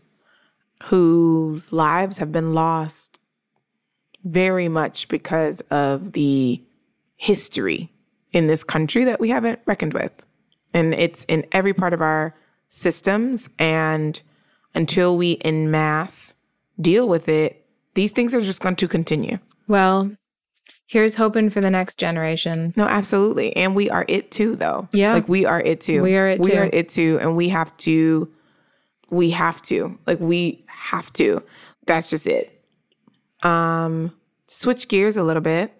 whose 0.84 1.72
lives 1.72 2.18
have 2.18 2.32
been 2.32 2.54
lost 2.54 3.20
very 4.24 4.68
much 4.68 5.08
because 5.08 5.62
of 5.70 6.14
the 6.14 6.64
history 7.16 7.92
in 8.32 8.48
this 8.48 8.64
country 8.64 9.04
that 9.04 9.20
we 9.20 9.30
haven't 9.30 9.60
reckoned 9.66 9.94
with. 9.94 10.26
And 10.74 10.94
it's 10.94 11.24
in 11.26 11.46
every 11.52 11.74
part 11.74 11.94
of 11.94 12.02
our 12.02 12.36
systems. 12.70 13.50
And 13.60 14.22
until 14.74 15.18
we 15.18 15.34
in 15.34 15.72
mass 15.72 16.36
deal 16.80 17.08
with 17.08 17.30
it, 17.30 17.66
these 17.94 18.12
things 18.12 18.34
are 18.34 18.42
just 18.42 18.62
going 18.62 18.76
to 18.76 18.88
continue. 18.88 19.38
Well, 19.68 20.12
here's 20.86 21.16
hoping 21.16 21.50
for 21.50 21.62
the 21.62 21.72
next 21.72 21.98
generation. 21.98 22.74
No, 22.76 22.86
absolutely. 22.86 23.56
And 23.56 23.76
we 23.76 23.90
are 23.90 24.06
it 24.08 24.32
too, 24.32 24.56
though. 24.56 24.88
Yeah. 24.92 25.14
Like 25.14 25.30
we 25.30 25.46
are 25.46 25.62
it 25.62 25.82
too. 25.82 26.04
We 26.04 26.16
are 26.16 26.28
it 26.28 26.42
we 26.42 26.52
too. 26.52 26.58
are 26.58 26.70
it 26.72 26.90
too. 26.90 27.18
And 27.22 27.36
we 27.36 27.50
have 27.50 27.76
to, 27.78 28.30
we 29.10 29.30
have 29.32 29.62
to, 29.64 29.98
like 30.06 30.20
we 30.20 30.66
have 30.68 31.12
to. 31.14 31.42
That's 31.88 32.10
just 32.10 32.28
it. 32.28 32.64
Um, 33.44 34.12
switch 34.48 34.88
gears 34.88 35.18
a 35.18 35.24
little 35.24 35.42
bit. 35.42 35.74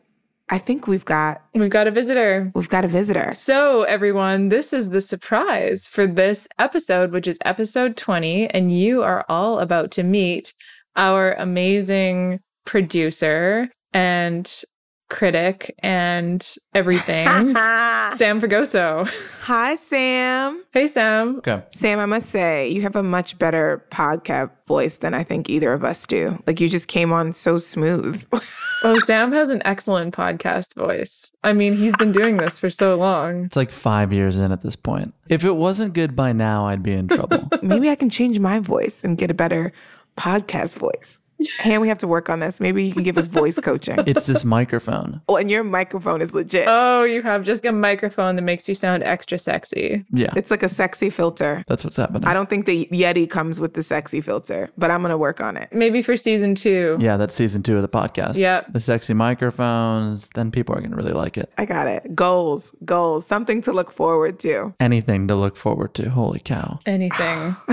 I 0.50 0.60
think 0.60 0.88
we've 0.88 1.06
got 1.06 1.42
we've 1.56 1.72
got 1.72 1.88
a 1.88 1.92
visitor. 1.92 2.52
We've 2.54 2.70
got 2.70 2.86
a 2.86 2.88
visitor. 2.88 3.34
So, 3.34 3.84
everyone, 3.84 4.50
this 4.50 4.74
is 4.74 4.92
the 4.92 5.02
surprise 5.02 5.88
for 5.88 6.06
this 6.06 6.48
episode, 6.60 7.12
which 7.12 7.28
is 7.28 7.40
episode 7.44 7.98
20, 7.98 8.48
and 8.52 8.72
you 8.72 9.02
are 9.02 9.26
all 9.28 9.60
about 9.60 9.90
to 9.92 10.04
meet 10.04 10.54
our 10.96 11.34
amazing 11.34 12.42
producer 12.66 13.70
and 13.94 14.62
critic 15.10 15.76
and 15.80 16.56
everything, 16.74 17.26
Sam 17.54 18.42
Fragoso. 18.42 19.08
Hi, 19.44 19.76
Sam. 19.76 20.64
Hey, 20.74 20.88
Sam. 20.88 21.38
Okay. 21.38 21.64
Sam, 21.72 22.00
I 22.00 22.06
must 22.06 22.30
say, 22.30 22.70
you 22.70 22.82
have 22.82 22.96
a 22.96 23.04
much 23.04 23.38
better 23.38 23.86
podcast 23.92 24.52
voice 24.68 24.98
than 24.98 25.14
I 25.14 25.24
think 25.24 25.50
either 25.50 25.74
of 25.74 25.84
us 25.84 26.06
do. 26.08 26.42
Like, 26.48 26.60
you 26.60 26.70
just 26.70 26.88
came 26.88 27.12
on 27.14 27.34
so 27.34 27.58
smooth. 27.58 28.26
Oh, 28.84 29.00
Sam 29.00 29.32
has 29.32 29.50
an 29.50 29.64
excellent 29.66 30.14
podcast 30.14 30.76
voice. 30.76 31.34
I 31.44 31.54
mean, 31.54 31.76
he's 31.76 31.96
been 31.96 32.12
doing 32.12 32.38
this 32.38 32.60
for 32.60 32.70
so 32.70 32.96
long. 32.96 33.46
It's 33.46 33.56
like 33.56 33.72
five 33.72 34.14
years 34.14 34.38
in 34.38 34.52
at 34.52 34.62
this 34.62 34.76
point. 34.76 35.16
If 35.28 35.44
it 35.44 35.56
wasn't 35.56 35.94
good 35.94 36.16
by 36.16 36.34
now, 36.34 36.68
I'd 36.68 36.84
be 36.84 36.92
in 36.92 37.08
trouble. 37.08 37.50
Maybe 37.64 37.90
I 37.90 37.96
can 37.96 38.12
change 38.12 38.38
my 38.38 38.60
voice 38.60 39.04
and 39.04 39.18
get 39.18 39.32
a 39.32 39.34
better 39.34 39.74
podcast 40.18 40.76
voice. 40.76 41.22
And 41.66 41.82
we 41.82 41.88
have 41.90 41.98
to 42.00 42.08
work 42.08 42.30
on 42.30 42.40
this. 42.40 42.62
Maybe 42.62 42.86
you 42.86 42.94
can 42.94 43.04
give 43.04 43.18
us 43.18 43.28
voice 43.28 43.60
coaching. 43.60 43.98
it's 44.08 44.26
this 44.28 44.46
microphone. 44.46 45.22
Oh, 45.28 45.36
and 45.36 45.52
your 45.52 45.64
microphone 45.64 46.22
is 46.22 46.34
legit. 46.34 46.66
Oh, 46.68 47.04
you 47.04 47.22
have 47.24 47.44
just 47.44 47.66
a 47.66 47.72
microphone 47.72 48.36
that 48.38 48.42
makes 48.44 48.70
you 48.70 48.76
sound 48.76 49.04
extra 49.04 49.38
sexy. 49.38 50.06
Yeah, 50.12 50.32
It's 50.36 50.50
like 50.50 50.64
a 50.64 50.70
sexy 50.70 51.10
filter. 51.10 51.64
that's 51.68 51.84
what's 51.84 51.98
happening. 51.98 52.24
I 52.26 52.34
don't 52.34 52.50
think 52.50 52.66
the 52.66 52.88
Yeti 52.92 53.30
comes 53.30 53.60
with 53.60 53.74
the 53.74 53.84
sexy 53.84 54.22
filter, 54.22 54.70
but 54.78 54.92
I'm 54.92 55.02
going 55.02 55.10
to 55.12 55.18
work 55.18 55.42
on 55.42 55.58
it. 55.58 55.70
Maybe 55.74 56.02
for 56.02 56.16
season 56.16 56.56
two. 56.56 56.98
Yeah, 57.02 57.18
that's 57.18 57.34
season 57.36 57.64
two 57.64 57.76
of 57.76 57.82
the 57.82 57.90
podcast. 57.90 58.36
Yep. 58.38 58.72
The 58.74 58.80
sexy 58.80 59.14
microphones, 59.14 60.30
then 60.36 60.52
people 60.52 60.74
are 60.76 60.80
going 60.80 60.92
to 60.92 60.98
really 60.98 61.14
like 61.14 61.38
it. 61.38 61.52
I 61.58 61.66
got 61.66 61.88
it. 61.88 62.16
Goals, 62.16 62.74
goals, 62.86 63.26
something 63.28 63.62
to 63.64 63.74
look 63.74 63.92
forward 63.92 64.40
to. 64.40 64.74
Anything 64.80 65.28
to 65.28 65.36
look 65.36 65.58
forward 65.58 65.94
to. 65.96 66.10
Holy 66.10 66.40
cow. 66.40 66.80
Anything. 66.86 67.56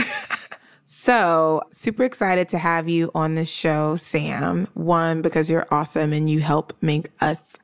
So, 0.84 1.62
super 1.70 2.04
excited 2.04 2.48
to 2.50 2.58
have 2.58 2.88
you 2.88 3.10
on 3.14 3.34
the 3.34 3.44
show, 3.44 3.96
Sam. 3.96 4.66
One, 4.74 5.22
because 5.22 5.50
you're 5.50 5.66
awesome 5.70 6.12
and 6.12 6.28
you 6.28 6.40
help 6.40 6.76
make 6.80 7.08
us 7.20 7.56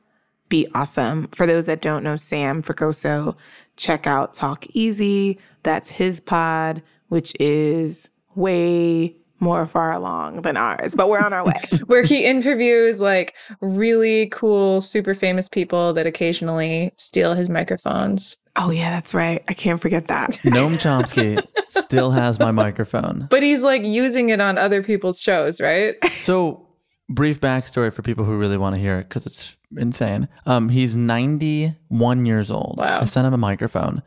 be 0.47 0.67
awesome. 0.73 1.27
For 1.27 1.45
those 1.45 1.65
that 1.67 1.81
don't 1.81 2.03
know 2.03 2.15
Sam 2.15 2.63
Fragoso, 2.63 3.35
check 3.75 4.07
out 4.07 4.33
Talk 4.33 4.65
Easy. 4.73 5.37
That's 5.63 5.91
his 5.91 6.19
pod, 6.19 6.81
which 7.09 7.33
is 7.39 8.09
way 8.35 9.15
more 9.39 9.65
far 9.67 9.93
along 9.93 10.41
than 10.41 10.57
ours, 10.57 10.95
but 10.95 11.09
we're 11.09 11.19
on 11.19 11.33
our 11.33 11.45
way. 11.45 11.53
Where 11.85 12.03
he 12.03 12.25
interviews 12.25 12.99
like 12.99 13.35
really 13.61 14.27
cool, 14.27 14.81
super 14.81 15.15
famous 15.15 15.47
people 15.47 15.93
that 15.93 16.05
occasionally 16.05 16.91
steal 16.97 17.33
his 17.33 17.49
microphones. 17.49 18.37
Oh, 18.59 18.71
yeah, 18.71 18.91
that's 18.91 19.13
right. 19.13 19.43
I 19.47 19.53
can't 19.53 19.81
forget 19.81 20.07
that. 20.07 20.31
Noam 20.43 20.75
Chomsky 20.75 21.45
still 21.69 22.11
has 22.11 22.39
my 22.39 22.51
microphone. 22.51 23.27
But 23.29 23.41
he's 23.41 23.63
like 23.63 23.83
using 23.83 24.29
it 24.29 24.41
on 24.41 24.57
other 24.57 24.83
people's 24.83 25.19
shows, 25.19 25.59
right? 25.59 25.95
So, 26.19 26.67
brief 27.07 27.39
backstory 27.39 27.91
for 27.93 28.01
people 28.01 28.25
who 28.25 28.37
really 28.37 28.57
want 28.57 28.75
to 28.75 28.81
hear 28.81 28.99
it 28.99 29.07
because 29.09 29.25
it's 29.25 29.55
insane. 29.77 30.27
Um, 30.45 30.69
he's 30.69 30.95
91 30.95 32.25
years 32.25 32.51
old. 32.51 32.75
Wow. 32.77 32.99
I 33.01 33.05
sent 33.05 33.25
him 33.25 33.33
a 33.33 33.37
microphone. 33.37 34.03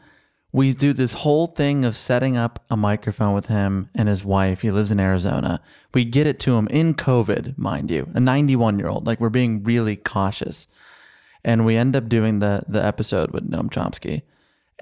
We 0.52 0.74
do 0.74 0.92
this 0.92 1.14
whole 1.14 1.46
thing 1.46 1.84
of 1.84 1.96
setting 1.96 2.36
up 2.36 2.62
a 2.70 2.76
microphone 2.76 3.34
with 3.34 3.46
him 3.46 3.88
and 3.94 4.08
his 4.08 4.24
wife. 4.24 4.60
He 4.60 4.70
lives 4.70 4.90
in 4.90 5.00
Arizona. 5.00 5.60
We 5.94 6.04
get 6.04 6.26
it 6.26 6.38
to 6.40 6.56
him 6.56 6.68
in 6.68 6.94
COVID, 6.94 7.56
mind 7.56 7.90
you, 7.90 8.08
a 8.14 8.20
91 8.20 8.78
year 8.78 8.88
old. 8.88 9.06
Like 9.06 9.18
we're 9.18 9.30
being 9.30 9.64
really 9.64 9.96
cautious. 9.96 10.66
And 11.42 11.64
we 11.64 11.76
end 11.76 11.96
up 11.96 12.08
doing 12.08 12.38
the 12.38 12.62
the 12.68 12.84
episode 12.84 13.32
with 13.32 13.50
Noam 13.50 13.70
Chomsky. 13.70 14.22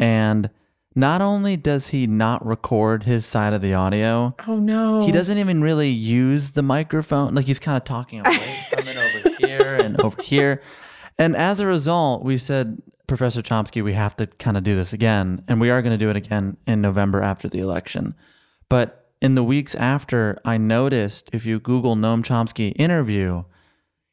And 0.00 0.50
not 0.96 1.20
only 1.20 1.56
does 1.56 1.88
he 1.88 2.06
not 2.08 2.44
record 2.44 3.04
his 3.04 3.24
side 3.24 3.52
of 3.52 3.62
the 3.62 3.74
audio, 3.74 4.34
Oh 4.48 4.56
no. 4.58 5.02
he 5.06 5.12
doesn't 5.12 5.38
even 5.38 5.62
really 5.62 5.90
use 5.90 6.52
the 6.52 6.62
microphone. 6.62 7.34
Like 7.36 7.46
he's 7.46 7.60
kind 7.60 7.76
of 7.76 7.84
talking 7.84 8.18
away 8.20 8.36
from 8.70 8.88
it 8.88 8.96
over 8.96 9.46
here 9.46 9.74
and 9.76 10.00
over 10.00 10.20
here. 10.22 10.62
And 11.18 11.36
as 11.36 11.60
a 11.60 11.66
result, 11.66 12.24
we 12.24 12.38
said, 12.38 12.82
Professor 13.06 13.42
Chomsky, 13.42 13.84
we 13.84 13.92
have 13.92 14.16
to 14.16 14.26
kind 14.26 14.56
of 14.56 14.64
do 14.64 14.74
this 14.74 14.92
again. 14.92 15.44
And 15.48 15.60
we 15.60 15.70
are 15.70 15.82
going 15.82 15.92
to 15.92 15.98
do 16.04 16.10
it 16.10 16.16
again 16.16 16.56
in 16.66 16.80
November 16.80 17.20
after 17.22 17.48
the 17.48 17.58
election. 17.60 18.14
But 18.68 19.10
in 19.20 19.34
the 19.34 19.44
weeks 19.44 19.74
after, 19.74 20.38
I 20.44 20.56
noticed 20.56 21.28
if 21.34 21.44
you 21.44 21.60
Google 21.60 21.94
Noam 21.94 22.22
Chomsky 22.24 22.72
interview, 22.76 23.44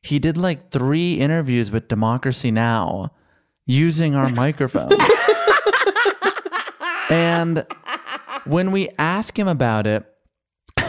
he 0.04 0.19
did 0.19 0.36
like 0.36 0.69
three 0.69 1.13
interviews 1.15 1.71
with 1.71 1.88
Democracy 1.88 2.52
Now 2.52 3.12
using 3.65 4.15
our 4.15 4.30
microphone. 4.43 4.89
And 7.10 7.65
when 8.46 8.72
we 8.72 8.89
ask 8.98 9.38
him 9.38 9.48
about 9.48 9.88
it, 9.88 10.06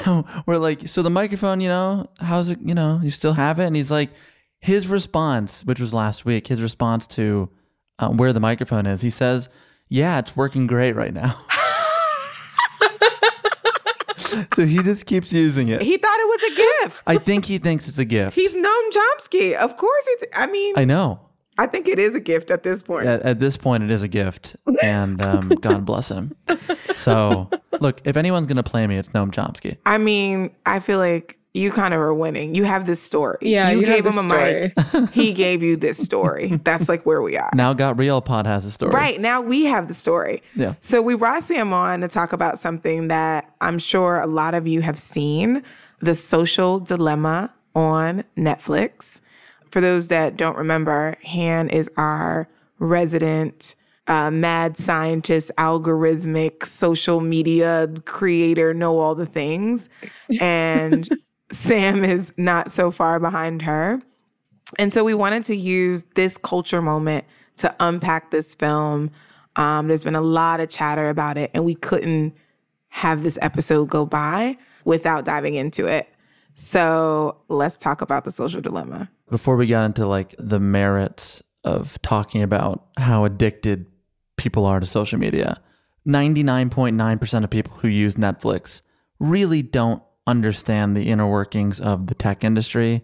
we're 0.47 0.59
like, 0.59 0.89
so 0.89 1.03
the 1.03 1.11
microphone, 1.11 1.61
you 1.61 1.69
know, 1.69 2.07
how's 2.21 2.51
it, 2.51 2.59
you 2.63 2.75
know, 2.75 3.01
you 3.03 3.11
still 3.11 3.35
have 3.35 3.59
it? 3.59 3.67
And 3.67 3.77
he's 3.77 3.91
like, 3.91 4.11
his 4.61 4.89
response, 4.89 5.65
which 5.65 5.81
was 5.81 5.95
last 5.95 6.25
week, 6.25 6.47
his 6.47 6.63
response 6.63 7.07
to 7.09 7.49
um, 7.99 8.17
where 8.17 8.33
the 8.33 8.41
microphone 8.41 8.87
is, 8.87 9.01
he 9.01 9.11
says, 9.11 9.49
yeah, 9.89 10.19
it's 10.19 10.37
working 10.37 10.67
great 10.67 10.95
right 10.95 11.15
now. 11.15 11.41
so 14.55 14.67
he 14.67 14.83
just 14.83 15.07
keeps 15.07 15.33
using 15.33 15.69
it. 15.69 15.83
He 15.83 15.97
thought 15.97 16.19
it 16.19 16.29
was 16.29 16.43
a 16.43 16.85
gift. 16.85 17.03
I 17.07 17.17
think 17.17 17.45
he 17.45 17.59
thinks 17.59 17.89
it's 17.89 17.99
a 17.99 18.05
gift. 18.05 18.35
He's 18.35 18.55
Noam 18.55 18.91
Chomsky. 18.91 19.55
Of 19.55 19.77
course. 19.77 20.05
He 20.07 20.17
th- 20.17 20.33
I 20.35 20.47
mean, 20.47 20.75
I 20.77 20.85
know. 20.85 21.21
I 21.59 21.67
think 21.67 21.89
it 21.89 21.99
is 21.99 22.15
a 22.15 22.21
gift 22.21 22.51
at 22.51 22.63
this 22.63 22.83
point. 22.83 23.07
At, 23.07 23.23
at 23.23 23.41
this 23.41 23.57
point, 23.57 23.83
it 23.83 23.91
is 23.91 24.03
a 24.03 24.09
gift, 24.09 24.57
and 24.81 25.21
um, 25.21 25.49
God 25.61 25.85
bless 25.85 26.09
him. 26.09 26.35
So, 26.95 27.51
look, 27.81 28.01
if 28.05 28.17
anyone's 28.17 28.47
going 28.47 28.57
to 28.57 28.63
play 28.63 28.87
me, 28.87 28.97
it's 28.97 29.09
Noam 29.11 29.31
Chomsky. 29.33 29.77
I 29.85 29.99
mean, 29.99 30.55
I 30.65 30.79
feel 30.79 30.99
like 30.99 31.39
you 31.55 31.73
kind 31.73 31.93
of 31.93 32.01
are 32.01 32.15
winning. 32.15 32.55
You 32.55 32.65
have 32.65 32.87
this 32.87 33.03
story. 33.03 33.39
Yeah, 33.41 33.71
you, 33.71 33.81
you 33.81 33.87
have 33.87 33.97
gave 33.97 34.07
him 34.07 34.19
a 34.19 34.23
the 34.23 34.73
mic. 34.93 35.11
he 35.13 35.33
gave 35.33 35.63
you 35.63 35.77
this 35.77 35.99
story. 35.99 36.57
That's 36.63 36.89
like 36.89 37.05
where 37.05 37.21
we 37.21 37.37
are. 37.37 37.51
Now, 37.55 37.73
Got 37.73 37.99
Real 37.99 38.21
Pod 38.21 38.47
has 38.47 38.65
a 38.65 38.71
story. 38.71 38.93
Right 38.93 39.21
now, 39.21 39.41
we 39.41 39.65
have 39.65 39.89
the 39.89 39.95
story. 39.95 40.43
Yeah. 40.55 40.75
So 40.79 41.03
we 41.03 41.17
brought 41.17 41.43
Sam 41.43 41.73
on 41.73 42.03
to 42.03 42.09
talk 42.09 42.33
about 42.33 42.61
something 42.61 43.09
that 43.09 43.53
I'm 43.61 43.79
sure 43.79 44.21
a 44.21 44.27
lot 44.27 44.55
of 44.55 44.67
you 44.69 44.81
have 44.83 44.99
seen: 44.99 45.63
the 45.99 46.15
social 46.15 46.79
dilemma 46.79 47.53
on 47.75 48.23
Netflix. 48.37 49.21
For 49.71 49.81
those 49.81 50.09
that 50.09 50.37
don't 50.37 50.57
remember, 50.57 51.17
Han 51.25 51.69
is 51.69 51.91
our 51.97 52.49
resident 52.79 53.75
uh, 54.09 54.31
mad 54.31 54.77
scientist, 54.77 55.51
algorithmic 55.59 56.65
social 56.65 57.21
media 57.21 57.89
creator, 58.07 58.73
know 58.73 58.99
all 58.99 59.15
the 59.15 59.27
things. 59.27 59.89
And 60.41 61.09
Sam 61.51 62.05
is 62.05 62.33
not 62.37 62.71
so 62.71 62.91
far 62.91 63.19
behind 63.19 63.63
her. 63.63 64.03
And 64.79 64.93
so 64.93 65.05
we 65.05 65.15
wanted 65.15 65.45
to 65.45 65.57
use 65.57 66.05
this 66.15 66.37
culture 66.37 66.83
moment 66.83 67.25
to 67.57 67.75
unpack 67.81 68.31
this 68.31 68.55
film. 68.55 69.11
Um, 69.57 69.89
there's 69.89 70.05
been 70.05 70.15
a 70.15 70.21
lot 70.21 70.61
of 70.61 70.69
chatter 70.69 71.09
about 71.09 71.39
it, 71.39 71.51
and 71.55 71.65
we 71.65 71.75
couldn't 71.75 72.35
have 72.91 73.23
this 73.23 73.39
episode 73.41 73.89
go 73.89 74.05
by 74.05 74.57
without 74.85 75.25
diving 75.25 75.55
into 75.55 75.87
it. 75.87 76.09
So 76.55 77.39
let's 77.49 77.77
talk 77.77 78.03
about 78.03 78.25
the 78.25 78.33
social 78.33 78.61
dilemma. 78.61 79.11
Before 79.31 79.57
we 79.57 79.67
got 79.67 79.85
into 79.85 80.07
like 80.07 80.35
the 80.39 80.61
merits 80.61 81.43
of 81.65 82.01
talking 82.03 82.43
about 82.43 82.87
how 82.97 83.25
addicted 83.25 83.87
people 84.37 84.65
are 84.65 84.81
to 84.81 84.87
social 84.87 85.19
media, 85.19 85.61
99.9% 86.07 87.45
of 87.45 87.51
people 87.51 87.73
who 87.79 87.89
use 87.89 88.15
Netflix 88.15 88.81
really 89.19 89.63
don't 89.63 90.03
understand 90.27 90.97
the 90.97 91.09
inner 91.09 91.27
workings 91.27 91.81
of 91.81 92.07
the 92.07 92.15
tech 92.15 92.45
industry. 92.45 93.03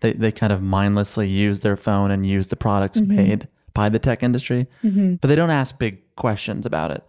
They, 0.00 0.12
they 0.12 0.32
kind 0.32 0.52
of 0.52 0.62
mindlessly 0.62 1.28
use 1.28 1.60
their 1.60 1.76
phone 1.76 2.10
and 2.10 2.26
use 2.26 2.48
the 2.48 2.56
products 2.56 3.00
made 3.00 3.48
by 3.74 3.88
the 3.88 3.98
tech 3.98 4.22
industry, 4.22 4.66
but 5.20 5.28
they 5.28 5.36
don't 5.36 5.50
ask 5.50 5.78
big 5.78 6.02
questions 6.16 6.66
about 6.66 6.90
it. 6.90 7.02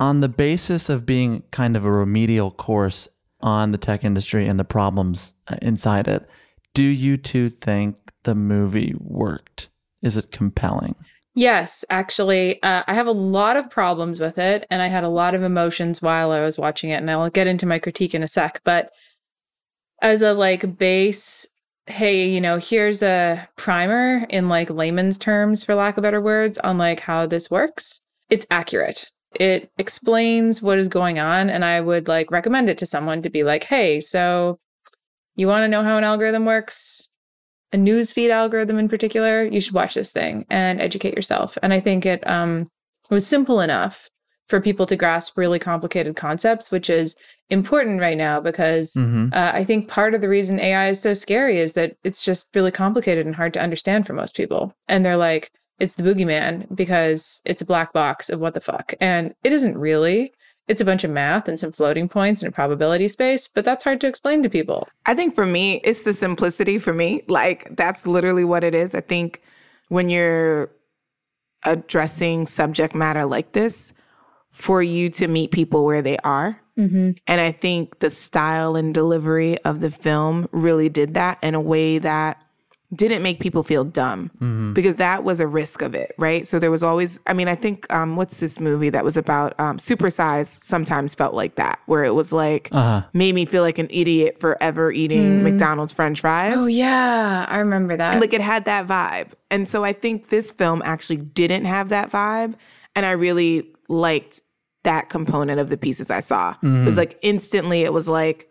On 0.00 0.20
the 0.20 0.28
basis 0.28 0.88
of 0.88 1.06
being 1.06 1.42
kind 1.52 1.76
of 1.76 1.84
a 1.84 1.90
remedial 1.90 2.50
course 2.50 3.08
on 3.42 3.70
the 3.70 3.78
tech 3.78 4.02
industry 4.04 4.48
and 4.48 4.58
the 4.58 4.64
problems 4.64 5.34
uh, 5.48 5.56
inside 5.62 6.08
it, 6.08 6.26
do 6.74 6.82
you 6.82 7.16
two 7.16 7.48
think 7.48 7.96
the 8.24 8.34
movie 8.34 8.94
worked? 8.98 9.68
Is 10.02 10.16
it 10.16 10.30
compelling? 10.30 10.96
Yes, 11.36 11.84
actually, 11.90 12.62
uh, 12.62 12.84
I 12.86 12.94
have 12.94 13.08
a 13.08 13.12
lot 13.12 13.56
of 13.56 13.70
problems 13.70 14.20
with 14.20 14.38
it, 14.38 14.66
and 14.70 14.80
I 14.80 14.86
had 14.86 15.02
a 15.02 15.08
lot 15.08 15.34
of 15.34 15.42
emotions 15.42 16.00
while 16.00 16.30
I 16.30 16.40
was 16.42 16.58
watching 16.58 16.90
it, 16.90 16.96
and 16.96 17.10
I'll 17.10 17.30
get 17.30 17.48
into 17.48 17.66
my 17.66 17.78
critique 17.78 18.14
in 18.14 18.22
a 18.22 18.28
sec. 18.28 18.60
But 18.64 18.90
as 20.00 20.22
a 20.22 20.32
like 20.32 20.78
base, 20.78 21.46
hey, 21.86 22.28
you 22.28 22.40
know, 22.40 22.58
here's 22.58 23.02
a 23.02 23.48
primer 23.56 24.26
in 24.30 24.48
like 24.48 24.70
layman's 24.70 25.18
terms, 25.18 25.64
for 25.64 25.74
lack 25.74 25.96
of 25.96 26.02
better 26.02 26.20
words, 26.20 26.58
on 26.58 26.78
like 26.78 27.00
how 27.00 27.26
this 27.26 27.50
works. 27.50 28.00
It's 28.30 28.46
accurate. 28.50 29.10
It 29.34 29.72
explains 29.78 30.62
what 30.62 30.78
is 30.78 30.86
going 30.88 31.18
on, 31.18 31.50
and 31.50 31.64
I 31.64 31.80
would 31.80 32.06
like 32.06 32.30
recommend 32.30 32.70
it 32.70 32.78
to 32.78 32.86
someone 32.86 33.22
to 33.22 33.30
be 33.30 33.42
like, 33.42 33.64
hey, 33.64 34.00
so 34.00 34.60
you 35.36 35.46
want 35.48 35.62
to 35.64 35.68
know 35.68 35.82
how 35.82 35.96
an 35.96 36.04
algorithm 36.04 36.44
works? 36.44 37.08
a 37.72 37.76
newsfeed 37.76 38.30
algorithm 38.30 38.78
in 38.78 38.88
particular, 38.88 39.42
you 39.42 39.60
should 39.60 39.74
watch 39.74 39.94
this 39.94 40.12
thing 40.12 40.46
and 40.48 40.80
educate 40.80 41.16
yourself. 41.16 41.58
And 41.60 41.72
I 41.72 41.80
think 41.80 42.06
it 42.06 42.24
um 42.24 42.68
was 43.10 43.26
simple 43.26 43.60
enough 43.60 44.10
for 44.46 44.60
people 44.60 44.86
to 44.86 44.94
grasp 44.94 45.36
really 45.36 45.58
complicated 45.58 46.14
concepts, 46.14 46.70
which 46.70 46.88
is 46.88 47.16
important 47.50 48.00
right 48.00 48.16
now 48.16 48.38
because 48.38 48.92
Mhm. 48.94 49.34
uh, 49.34 49.50
I 49.54 49.64
think 49.64 49.88
part 49.88 50.14
of 50.14 50.20
the 50.20 50.28
reason 50.28 50.60
AI 50.60 50.90
is 50.90 51.00
so 51.00 51.14
scary 51.14 51.58
is 51.58 51.72
that 51.72 51.96
it's 52.04 52.22
just 52.22 52.54
really 52.54 52.70
complicated 52.70 53.26
and 53.26 53.34
hard 53.34 53.52
to 53.54 53.60
understand 53.60 54.06
for 54.06 54.12
most 54.12 54.36
people. 54.36 54.72
And 54.86 55.04
they're 55.04 55.16
like, 55.16 55.50
it's 55.80 55.96
the 55.96 56.04
boogeyman 56.04 56.66
because 56.76 57.40
it's 57.44 57.62
a 57.62 57.66
black 57.66 57.92
box 57.92 58.30
of 58.30 58.38
what 58.38 58.54
the 58.54 58.60
fuck. 58.60 58.94
And 59.00 59.34
it 59.42 59.52
isn't 59.52 59.76
really. 59.76 60.32
It's 60.66 60.80
a 60.80 60.84
bunch 60.84 61.04
of 61.04 61.10
math 61.10 61.46
and 61.48 61.58
some 61.58 61.72
floating 61.72 62.08
points 62.08 62.42
and 62.42 62.48
a 62.48 62.52
probability 62.52 63.08
space, 63.08 63.48
but 63.48 63.64
that's 63.64 63.84
hard 63.84 64.00
to 64.00 64.06
explain 64.06 64.42
to 64.42 64.50
people. 64.50 64.88
I 65.04 65.14
think 65.14 65.34
for 65.34 65.44
me, 65.44 65.80
it's 65.84 66.02
the 66.02 66.12
simplicity 66.12 66.78
for 66.78 66.94
me. 66.94 67.22
Like 67.28 67.76
that's 67.76 68.06
literally 68.06 68.44
what 68.44 68.64
it 68.64 68.74
is. 68.74 68.94
I 68.94 69.00
think 69.00 69.42
when 69.88 70.08
you're 70.08 70.70
addressing 71.64 72.46
subject 72.46 72.94
matter 72.94 73.26
like 73.26 73.52
this, 73.52 73.92
for 74.54 74.82
you 74.82 75.10
to 75.10 75.26
meet 75.26 75.50
people 75.50 75.84
where 75.84 76.00
they 76.00 76.16
are. 76.18 76.62
Mm-hmm. 76.78 77.12
And 77.26 77.40
I 77.40 77.50
think 77.50 77.98
the 77.98 78.08
style 78.08 78.76
and 78.76 78.94
delivery 78.94 79.58
of 79.58 79.80
the 79.80 79.90
film 79.90 80.48
really 80.52 80.88
did 80.88 81.14
that 81.14 81.38
in 81.42 81.54
a 81.54 81.60
way 81.60 81.98
that 81.98 82.40
didn't 82.94 83.22
make 83.22 83.40
people 83.40 83.62
feel 83.62 83.84
dumb 83.84 84.30
because 84.74 84.96
that 84.96 85.24
was 85.24 85.40
a 85.40 85.46
risk 85.46 85.82
of 85.82 85.94
it, 85.94 86.14
right? 86.18 86.46
So 86.46 86.58
there 86.58 86.70
was 86.70 86.82
always, 86.82 87.18
I 87.26 87.32
mean, 87.32 87.48
I 87.48 87.54
think, 87.54 87.90
um, 87.92 88.16
what's 88.16 88.40
this 88.40 88.60
movie 88.60 88.90
that 88.90 89.04
was 89.04 89.16
about 89.16 89.58
um, 89.58 89.78
Supersize 89.78 90.46
sometimes 90.46 91.14
felt 91.14 91.34
like 91.34 91.54
that, 91.56 91.80
where 91.86 92.04
it 92.04 92.14
was 92.14 92.32
like, 92.32 92.68
Uh-huh. 92.72 93.06
made 93.12 93.34
me 93.34 93.44
feel 93.46 93.62
like 93.62 93.78
an 93.78 93.88
idiot 93.90 94.36
for 94.40 94.56
ever 94.62 94.92
eating 94.92 95.42
McDonald's 95.42 95.92
french 95.92 96.20
fries. 96.20 96.54
Oh, 96.56 96.66
yeah. 96.66 97.46
I 97.48 97.58
remember 97.58 97.96
that. 97.96 98.12
And 98.12 98.20
like 98.20 98.32
it 98.32 98.40
had 98.40 98.64
that 98.66 98.86
vibe. 98.86 99.32
And 99.50 99.66
so 99.68 99.84
I 99.84 99.92
think 99.92 100.28
this 100.28 100.50
film 100.50 100.82
actually 100.84 101.16
didn't 101.18 101.64
have 101.64 101.88
that 101.90 102.10
vibe. 102.10 102.54
And 102.96 103.04
I 103.06 103.12
really 103.12 103.72
liked 103.88 104.40
that 104.84 105.08
component 105.08 105.58
of 105.60 105.68
the 105.70 105.76
pieces 105.76 106.10
I 106.10 106.20
saw. 106.20 106.54
It 106.62 106.84
was 106.84 106.96
like 106.96 107.18
instantly, 107.22 107.82
it 107.82 107.92
was 107.92 108.08
like, 108.08 108.48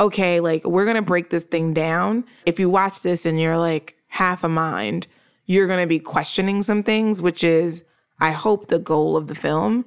okay, 0.00 0.40
like 0.40 0.64
we're 0.64 0.86
gonna 0.86 1.02
break 1.02 1.30
this 1.30 1.44
thing 1.44 1.74
down. 1.74 2.24
If 2.46 2.58
you 2.58 2.70
watch 2.70 3.02
this 3.02 3.26
and 3.26 3.40
you're 3.40 3.58
like 3.58 3.94
half 4.08 4.44
a 4.44 4.48
mind, 4.48 5.06
you're 5.46 5.66
gonna 5.66 5.86
be 5.86 5.98
questioning 6.00 6.62
some 6.62 6.82
things, 6.82 7.20
which 7.22 7.42
is, 7.44 7.84
I 8.20 8.32
hope, 8.32 8.68
the 8.68 8.78
goal 8.78 9.16
of 9.16 9.26
the 9.26 9.34
film. 9.34 9.84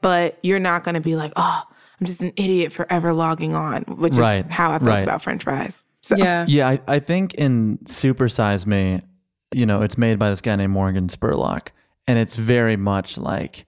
But 0.00 0.38
you're 0.42 0.60
not 0.60 0.84
gonna 0.84 1.00
be 1.00 1.16
like, 1.16 1.32
oh, 1.36 1.62
I'm 2.00 2.06
just 2.06 2.22
an 2.22 2.32
idiot 2.36 2.72
forever 2.72 3.12
logging 3.12 3.54
on, 3.54 3.82
which 3.84 4.14
Right, 4.14 4.44
is 4.44 4.50
how 4.50 4.72
I 4.72 4.78
felt 4.78 4.88
right. 4.90 5.02
about 5.02 5.22
French 5.22 5.44
fries. 5.44 5.86
So 6.00 6.16
yeah. 6.16 6.44
Yeah, 6.48 6.68
I, 6.68 6.80
I 6.86 6.98
think 6.98 7.34
in 7.34 7.78
Supersize 7.84 8.66
Me, 8.66 9.00
you 9.54 9.64
know, 9.64 9.80
it's 9.82 9.96
made 9.96 10.18
by 10.18 10.30
this 10.30 10.40
guy 10.40 10.56
named 10.56 10.72
Morgan 10.72 11.08
Spurlock, 11.08 11.68
and 12.06 12.18
it's 12.18 12.34
very 12.34 12.76
much 12.76 13.16
like, 13.16 13.66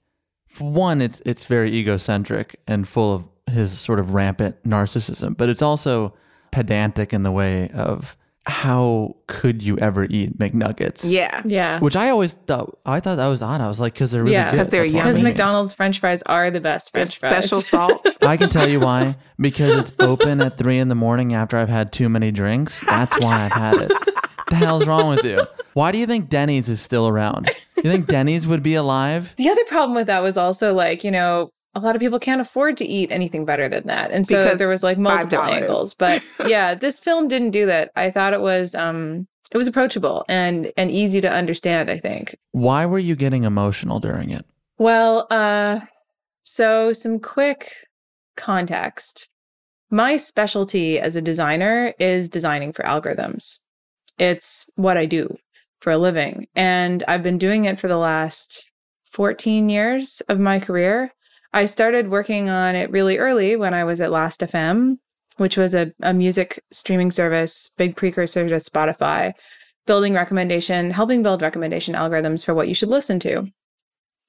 for 0.49 0.71
one, 0.71 1.01
it's 1.01 1.23
it's 1.25 1.45
very 1.45 1.71
egocentric 1.73 2.57
and 2.67 2.87
full 2.89 3.15
of 3.15 3.25
his 3.57 3.77
sort 3.79 3.99
of 3.99 4.15
rampant 4.15 4.63
narcissism, 4.65 5.37
but 5.37 5.49
it's 5.49 5.63
also 5.63 6.15
pedantic 6.53 7.13
in 7.13 7.23
the 7.25 7.33
way 7.33 7.69
of 7.71 8.17
how 8.47 9.17
could 9.27 9.61
you 9.61 9.77
ever 9.79 10.05
eat 10.05 10.39
McNuggets? 10.39 11.01
yeah. 11.11 11.43
Yeah. 11.45 11.81
Which 11.81 11.97
I 11.97 12.11
always 12.11 12.35
thought 12.35 12.79
I 12.87 13.01
thought 13.01 13.17
that 13.17 13.27
was 13.27 13.43
odd. 13.43 13.61
I 13.61 13.67
was 13.67 13.81
like, 13.81 13.95
because 13.95 14.13
they're 14.13 14.23
really 14.23 14.35
Yeah. 14.35 14.53
good. 14.53 14.59
'Cause 14.59 14.69
they're 14.69 14.83
That's 14.83 14.93
Because 14.93 15.03
I'm 15.05 15.07
yummy. 15.09 15.19
eating 15.21 15.27
it. 15.27 15.29
McDonald's 15.31 15.73
French 15.73 15.99
fries 15.99 16.23
are 16.23 16.49
the 16.53 16.61
best 16.61 16.91
And 16.95 17.13
French 17.13 17.17
fries. 17.19 17.45
special 17.49 17.61
salt. 18.01 18.07
I 18.23 18.37
can 18.37 18.49
tell 18.49 18.69
you 18.69 18.79
why. 18.79 19.17
Because 19.39 19.91
it's 19.91 19.93
open 20.01 20.41
at 20.41 20.59
three 20.59 20.79
in 20.79 20.87
the 20.87 20.95
morning 20.95 21.35
after 21.35 21.57
I've 21.57 21.69
had 21.69 21.91
too 21.91 22.09
many 22.09 22.31
drinks. 22.31 22.85
That's 22.87 23.19
why 23.21 23.47
I've 23.47 23.53
had 23.53 23.75
it. 23.83 23.93
the 24.49 24.55
hell's 24.55 24.87
wrong 24.87 25.09
with 25.09 25.25
you? 25.25 25.45
Why 25.75 25.91
do 25.91 25.99
you 25.99 26.07
think 26.07 26.29
Denny's 26.29 26.69
is 26.69 26.81
still 26.81 27.09
around? 27.09 27.51
You 27.77 27.83
think 27.91 28.07
Denny's 28.07 28.47
would 28.47 28.63
be 28.63 28.77
alive? 28.77 29.35
The 29.37 29.49
other 29.51 29.65
problem 29.65 29.97
with 29.97 30.07
that 30.07 30.23
was 30.23 30.37
also 30.37 30.73
like, 30.73 31.03
you 31.03 31.11
know, 31.11 31.51
a 31.77 31.81
lot 31.81 31.95
of 31.95 32.01
people 32.01 32.19
can't 32.19 32.41
afford 32.41 32.77
to 32.79 32.85
eat 32.87 33.13
anything 33.13 33.45
better 33.45 33.69
than 33.69 33.87
that. 33.87 34.11
And 34.11 34.27
so 34.27 34.43
Because 34.43 34.59
there 34.59 34.69
was 34.69 34.83
like 34.83 34.99
multiple 34.99 35.39
$5. 35.39 35.49
angles. 35.51 35.95
But 35.95 36.23
yeah, 36.47 36.75
this 36.75 36.99
film 36.99 37.29
didn't 37.29 37.51
do 37.51 37.67
that. 37.67 37.91
I 37.97 38.11
thought 38.11 38.33
it 38.33 38.41
was 38.41 38.75
um 38.75 39.27
it 39.53 39.59
was 39.59 39.67
approachable 39.69 40.25
and 40.29 40.73
and 40.77 40.91
easy 40.91 41.21
to 41.21 41.31
understand, 41.31 41.91
I 41.91 41.99
think. 41.99 42.35
Why 42.53 42.87
were 42.87 42.99
you 42.99 43.15
getting 43.15 43.45
emotional 43.45 44.01
during 44.01 44.31
it? 44.31 44.47
Well, 44.79 45.27
uh 45.31 45.81
so 46.43 46.93
some 46.93 47.19
quick 47.21 47.73
context. 48.37 49.29
My 49.91 50.17
specialty 50.17 50.99
as 50.99 51.15
a 51.15 51.23
designer 51.23 51.95
is 51.99 52.29
designing 52.29 52.73
for 52.73 52.83
algorithms. 52.85 53.59
It's 54.19 54.69
what 54.77 54.97
I 54.97 55.07
do 55.07 55.37
for 55.81 55.93
a 55.93 55.99
living. 55.99 56.47
And 56.57 57.05
I've 57.07 57.23
been 57.23 57.39
doing 57.39 57.67
it 57.67 57.79
for 57.79 57.87
the 57.89 57.99
last 57.99 58.71
14 59.13 59.69
years 59.69 60.23
of 60.29 60.39
my 60.41 60.59
career. 60.59 61.13
I 61.57 61.65
started 61.65 62.11
working 62.11 62.51
on 62.51 62.75
it 62.75 62.91
really 62.91 63.17
early 63.17 63.57
when 63.57 63.73
I 63.73 63.83
was 63.83 63.99
at 64.03 64.11
Last.fm, 64.11 64.99
which 65.39 65.57
was 65.57 65.75
a, 65.75 65.91
a 66.03 66.13
music 66.13 66.63
streaming 66.71 67.11
service, 67.11 67.71
big 67.79 67.97
precursor 67.97 68.47
to 68.47 68.57
Spotify, 68.57 69.33
building 69.87 70.13
recommendation, 70.13 70.91
helping 70.91 71.23
build 71.23 71.41
recommendation 71.41 71.95
algorithms 71.95 72.45
for 72.45 72.53
what 72.53 72.69
you 72.69 72.75
should 72.75 72.91
listen 72.91 73.19
to. 73.21 73.51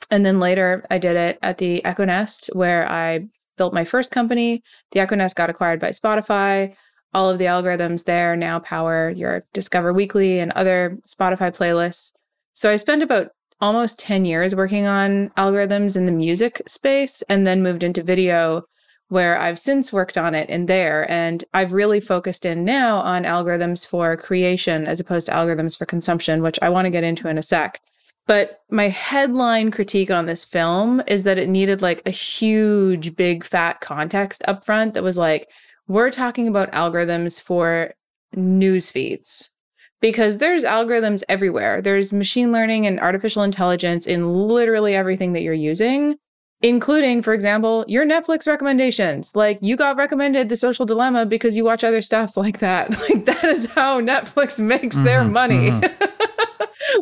And 0.10 0.26
then 0.26 0.40
later, 0.40 0.86
I 0.90 1.00
did 1.00 1.18
it 1.18 1.38
at 1.42 1.58
the 1.58 1.84
Echo 1.84 2.06
Nest, 2.06 2.50
where 2.54 2.90
I 2.90 3.28
built 3.58 3.74
my 3.74 3.84
first 3.84 4.10
company. 4.10 4.64
The 4.94 5.02
Echo 5.02 5.18
Nest 5.18 5.36
got 5.36 5.50
acquired 5.50 5.82
by 5.82 5.90
Spotify. 5.90 6.76
All 7.14 7.30
of 7.30 7.40
the 7.40 7.46
algorithms 7.46 8.06
there 8.06 8.38
now 8.38 8.60
power 8.60 9.10
your 9.10 9.44
Discover 9.52 9.92
Weekly 9.92 10.40
and 10.40 10.54
other 10.54 10.98
Spotify 11.06 11.54
playlists. 11.54 12.14
So 12.54 12.72
I 12.72 12.78
spent 12.78 13.04
about 13.04 13.32
almost 13.60 14.00
10 14.00 14.26
years 14.26 14.56
working 14.56 14.86
on 14.86 15.30
algorithms 15.30 15.96
in 15.96 16.06
the 16.06 16.12
music 16.12 16.62
space 16.68 17.22
and 17.24 17.46
then 17.46 17.64
moved 17.64 17.84
into 17.84 18.04
video, 18.04 18.64
where 19.10 19.40
I've 19.40 19.58
since 19.58 19.94
worked 19.94 20.18
on 20.18 20.36
it 20.36 20.50
in 20.50 20.66
there. 20.66 21.10
And 21.10 21.44
I've 21.54 21.74
really 21.74 22.00
focused 22.00 22.46
in 22.46 22.66
now 22.66 22.98
on 22.98 23.24
algorithms 23.24 23.86
for 23.86 24.16
creation 24.18 24.86
as 24.86 25.00
opposed 25.00 25.28
to 25.28 25.34
algorithms 25.34 25.78
for 25.78 25.86
consumption, 25.86 26.42
which 26.42 26.60
I 26.62 26.70
want 26.70 26.86
to 26.86 26.92
get 26.92 27.04
into 27.04 27.28
in 27.28 27.38
a 27.38 27.44
sec. 27.44 27.80
But 28.28 28.60
my 28.70 28.90
headline 28.90 29.72
critique 29.72 30.12
on 30.12 30.26
this 30.26 30.44
film 30.44 31.02
is 31.08 31.24
that 31.24 31.38
it 31.38 31.48
needed 31.48 31.82
like 31.82 32.02
a 32.06 32.12
huge, 32.12 33.16
big, 33.16 33.46
fat 33.46 33.80
context 33.80 34.44
up 34.48 34.66
front 34.66 34.94
that 34.94 35.04
was 35.04 35.18
like, 35.18 35.50
we're 35.88 36.12
talking 36.12 36.50
about 36.50 36.74
algorithms 36.74 37.40
for 37.40 37.94
news 38.36 38.90
feeds 38.90 39.50
because 40.02 40.38
there's 40.38 40.64
algorithms 40.64 41.24
everywhere. 41.28 41.82
There's 41.82 42.14
machine 42.14 42.52
learning 42.52 42.86
and 42.86 43.00
artificial 43.00 43.44
intelligence 43.44 44.06
in 44.08 44.32
literally 44.34 44.96
everything 44.96 45.34
that 45.34 45.42
you're 45.42 45.54
using, 45.54 46.16
including, 46.62 47.22
for 47.22 47.34
example, 47.34 47.86
your 47.88 48.06
Netflix 48.06 48.48
recommendations. 48.48 49.36
Like 49.36 49.60
you 49.62 49.76
got 49.76 49.96
recommended 49.98 50.50
The 50.50 50.56
Social 50.56 50.86
Dilemma 50.86 51.26
because 51.26 51.56
you 51.58 51.64
watch 51.64 51.84
other 51.84 52.02
stuff 52.02 52.38
like 52.44 52.60
that. 52.60 52.90
Like 53.10 53.26
that 53.26 53.44
is 53.44 53.66
how 53.68 54.02
Netflix 54.02 54.60
makes 54.64 54.96
their 55.02 55.24
Mhm, 55.24 55.32
money. 55.32 55.72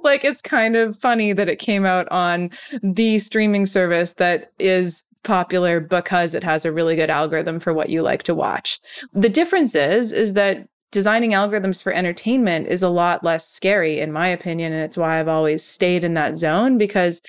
like 0.03 0.23
it's 0.23 0.41
kind 0.41 0.75
of 0.75 0.97
funny 0.97 1.33
that 1.33 1.49
it 1.49 1.59
came 1.59 1.85
out 1.85 2.07
on 2.11 2.49
the 2.81 3.19
streaming 3.19 3.65
service 3.65 4.13
that 4.13 4.51
is 4.59 5.03
popular 5.23 5.79
because 5.79 6.33
it 6.33 6.43
has 6.43 6.65
a 6.65 6.71
really 6.71 6.95
good 6.95 7.09
algorithm 7.09 7.59
for 7.59 7.73
what 7.73 7.89
you 7.89 8.01
like 8.01 8.23
to 8.23 8.35
watch. 8.35 8.79
The 9.13 9.29
difference 9.29 9.73
is 9.75 10.11
is 10.11 10.33
that 10.33 10.67
designing 10.95 11.31
algorithms 11.31 11.83
for 11.83 11.91
entertainment 11.91 12.67
is 12.67 12.81
a 12.81 12.87
lot 12.87 13.21
less 13.21 13.45
scary 13.49 13.99
in 13.99 14.13
my 14.13 14.29
opinion 14.29 14.71
and 14.71 14.81
it's 14.81 14.95
why 14.95 15.19
I've 15.19 15.27
always 15.27 15.61
stayed 15.61 16.05
in 16.05 16.13
that 16.13 16.37
zone 16.37 16.77
because 16.77 17.21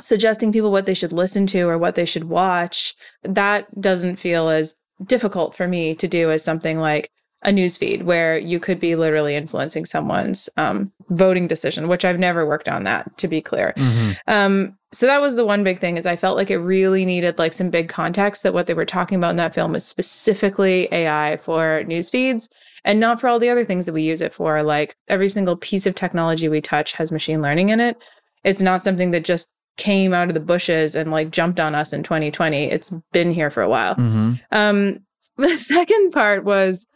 suggesting 0.00 0.52
people 0.52 0.72
what 0.72 0.86
they 0.86 0.94
should 0.94 1.12
listen 1.12 1.46
to 1.48 1.68
or 1.68 1.76
what 1.76 1.96
they 1.96 2.06
should 2.06 2.24
watch 2.24 2.94
that 3.22 3.66
doesn't 3.78 4.16
feel 4.16 4.48
as 4.48 4.74
difficult 5.04 5.54
for 5.54 5.68
me 5.68 5.94
to 5.94 6.08
do 6.08 6.30
as 6.30 6.42
something 6.42 6.78
like 6.78 7.10
a 7.42 7.50
newsfeed 7.50 8.04
where 8.04 8.38
you 8.38 8.58
could 8.58 8.80
be 8.80 8.96
literally 8.96 9.36
influencing 9.36 9.84
someone's 9.84 10.48
um, 10.56 10.90
voting 11.10 11.46
decision, 11.46 11.88
which 11.88 12.02
I've 12.02 12.18
never 12.18 12.46
worked 12.46 12.70
on 12.70 12.84
that, 12.84 13.18
to 13.18 13.28
be 13.28 13.42
clear. 13.42 13.74
Mhm. 13.76 14.16
Um, 14.26 14.78
so 14.92 15.04
that 15.04 15.20
was 15.20 15.36
the 15.36 15.44
one 15.44 15.62
big 15.62 15.78
thing 15.78 15.98
is 15.98 16.06
I 16.06 16.16
felt 16.16 16.38
like 16.38 16.50
it 16.50 16.56
really 16.56 17.04
needed 17.04 17.38
like 17.38 17.52
some 17.52 17.68
big 17.68 17.90
context 17.90 18.44
that 18.44 18.54
what 18.54 18.66
they 18.66 18.72
were 18.72 18.86
talking 18.86 19.18
about 19.18 19.30
in 19.30 19.36
that 19.36 19.54
film 19.54 19.72
was 19.72 19.84
specifically 19.84 20.88
AI 20.90 21.36
for 21.36 21.84
news 21.84 22.08
feeds 22.08 22.48
and 22.84 23.00
not 23.00 23.20
for 23.20 23.28
all 23.28 23.38
the 23.38 23.48
other 23.48 23.64
things 23.64 23.86
that 23.86 23.92
we 23.92 24.02
use 24.02 24.20
it 24.20 24.34
for. 24.34 24.62
Like 24.62 24.96
every 25.08 25.28
single 25.28 25.56
piece 25.56 25.86
of 25.86 25.94
technology 25.94 26.48
we 26.48 26.60
touch 26.60 26.92
has 26.92 27.10
machine 27.10 27.42
learning 27.42 27.70
in 27.70 27.80
it. 27.80 27.96
It's 28.44 28.60
not 28.60 28.82
something 28.82 29.10
that 29.12 29.24
just 29.24 29.52
came 29.76 30.14
out 30.14 30.28
of 30.28 30.34
the 30.34 30.40
bushes 30.40 30.94
and 30.94 31.10
like 31.10 31.30
jumped 31.30 31.58
on 31.58 31.74
us 31.74 31.92
in 31.92 32.02
2020. 32.02 32.70
It's 32.70 32.92
been 33.12 33.32
here 33.32 33.50
for 33.50 33.62
a 33.62 33.68
while. 33.68 33.96
Mhm. 33.96 34.40
Um, 34.52 34.98
the 35.36 35.56
second 35.56 36.12
part 36.12 36.44
was 36.44 36.86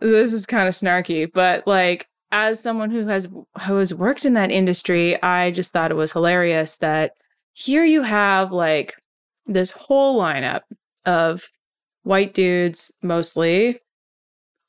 this 0.00 0.32
is 0.32 0.46
kind 0.46 0.68
of 0.68 0.74
snarky, 0.74 1.30
but 1.32 1.66
like 1.66 2.06
as 2.30 2.60
someone 2.60 2.90
who 2.90 3.06
has 3.06 3.26
who 3.66 3.76
has 3.76 3.92
worked 3.92 4.24
in 4.24 4.34
that 4.34 4.50
industry, 4.50 5.20
I 5.22 5.50
just 5.50 5.72
thought 5.72 5.90
it 5.90 5.94
was 5.96 6.12
hilarious 6.12 6.76
that 6.78 7.12
here 7.52 7.84
you 7.84 8.02
have 8.02 8.52
like 8.52 8.94
this 9.46 9.70
whole 9.70 10.20
lineup 10.20 10.60
of 11.04 11.48
white 12.02 12.32
dudes 12.34 12.92
mostly 13.02 13.80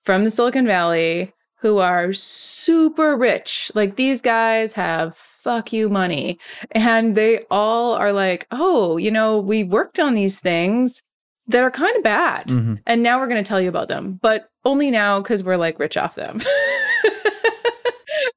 from 0.09 0.23
the 0.23 0.31
Silicon 0.31 0.65
Valley 0.65 1.31
who 1.59 1.77
are 1.77 2.13
super 2.13 3.15
rich. 3.15 3.71
Like 3.75 3.95
these 3.95 4.23
guys 4.23 4.73
have 4.73 5.13
fuck 5.15 5.71
you 5.71 5.87
money. 5.87 6.39
And 6.71 7.13
they 7.13 7.45
all 7.51 7.93
are 7.93 8.11
like, 8.11 8.47
oh, 8.49 8.97
you 8.97 9.11
know, 9.11 9.37
we 9.39 9.63
worked 9.63 9.99
on 9.99 10.15
these 10.15 10.39
things 10.39 11.03
that 11.45 11.61
are 11.61 11.69
kind 11.69 11.95
of 11.95 12.01
bad. 12.01 12.47
Mhm. 12.47 12.79
And 12.87 13.03
now 13.03 13.19
we're 13.19 13.27
going 13.27 13.43
to 13.43 13.47
tell 13.47 13.61
you 13.61 13.69
about 13.69 13.87
them, 13.87 14.17
but 14.19 14.49
only 14.65 14.89
now 14.89 15.19
because 15.19 15.43
we're 15.43 15.57
like 15.57 15.77
rich 15.77 15.95
off 15.95 16.15
them. 16.15 16.41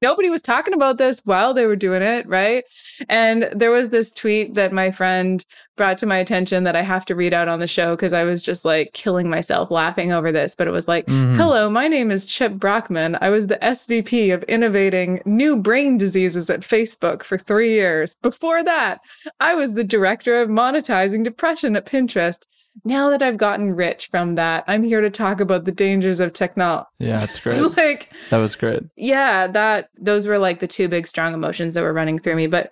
Nobody 0.03 0.29
was 0.29 0.41
talking 0.41 0.73
about 0.73 0.97
this 0.97 1.21
while 1.23 1.53
they 1.53 1.65
were 1.65 1.77
doing 1.77 2.01
it, 2.01 2.27
right? 2.27 2.65
And 3.07 3.43
there 3.55 3.71
was 3.71 3.87
this 3.87 4.11
tweet 4.11 4.53
that 4.55 4.73
my 4.73 4.91
friend 4.91 5.45
brought 5.77 5.97
to 5.99 6.05
my 6.05 6.17
attention 6.17 6.65
that 6.65 6.75
I 6.75 6.81
have 6.81 7.05
to 7.05 7.15
read 7.15 7.33
out 7.33 7.47
on 7.47 7.59
the 7.61 7.67
show 7.67 7.95
because 7.95 8.11
I 8.11 8.23
was 8.23 8.43
just 8.43 8.65
like 8.65 8.91
killing 8.91 9.29
myself 9.29 9.71
laughing 9.71 10.11
over 10.11 10.29
this. 10.29 10.55
But 10.55 10.67
it 10.67 10.71
was 10.71 10.89
like, 10.89 11.05
Mhm. 11.07 11.37
Hello, 11.37 11.69
my 11.69 11.87
name 11.87 12.11
is 12.11 12.25
Chip 12.25 12.53
Brockman. 12.55 13.17
I 13.21 13.29
was 13.29 13.47
the 13.47 13.63
SVP 13.63 14.29
of 14.31 14.43
innovating 14.43 15.21
new 15.25 15.55
brain 15.55 15.97
diseases 15.97 16.49
at 16.49 16.59
Facebook 16.61 17.23
for 17.23 17.37
three 17.37 17.71
years. 17.71 18.15
Before 18.21 18.61
that, 18.61 18.99
I 19.39 19.55
was 19.55 19.73
the 19.73 19.85
director 19.85 20.41
of 20.41 20.49
monetizing 20.49 21.23
depression 21.23 21.77
at 21.77 21.85
Pinterest. 21.85 22.39
Now 22.85 23.09
that 23.11 23.21
I've 23.21 23.37
gotten 23.37 23.75
rich 23.75 24.07
from 24.07 24.35
that, 24.35 24.63
I'm 24.67 24.83
here 24.83 25.01
to 25.01 25.09
talk 25.09 25.39
about 25.39 25.65
the 25.65 25.71
dangers 25.71 26.19
of 26.19 26.33
technology. 26.33 26.87
Yeah, 26.99 27.17
that's 27.17 27.39
great. 27.43 27.61
Like, 27.77 28.09
that 28.29 28.37
was 28.39 28.55
great. 28.55 28.83
yeah, 28.97 29.47
that 29.47 29.89
those 29.97 30.27
were 30.27 30.37
like 30.39 30.59
the 30.59 30.67
two 30.67 30.87
big 30.87 31.07
strong 31.07 31.33
emotions 31.33 31.73
that 31.75 31.81
were 31.83 31.93
running 31.93 32.17
through 32.19 32.35
me. 32.35 32.47
But 32.47 32.71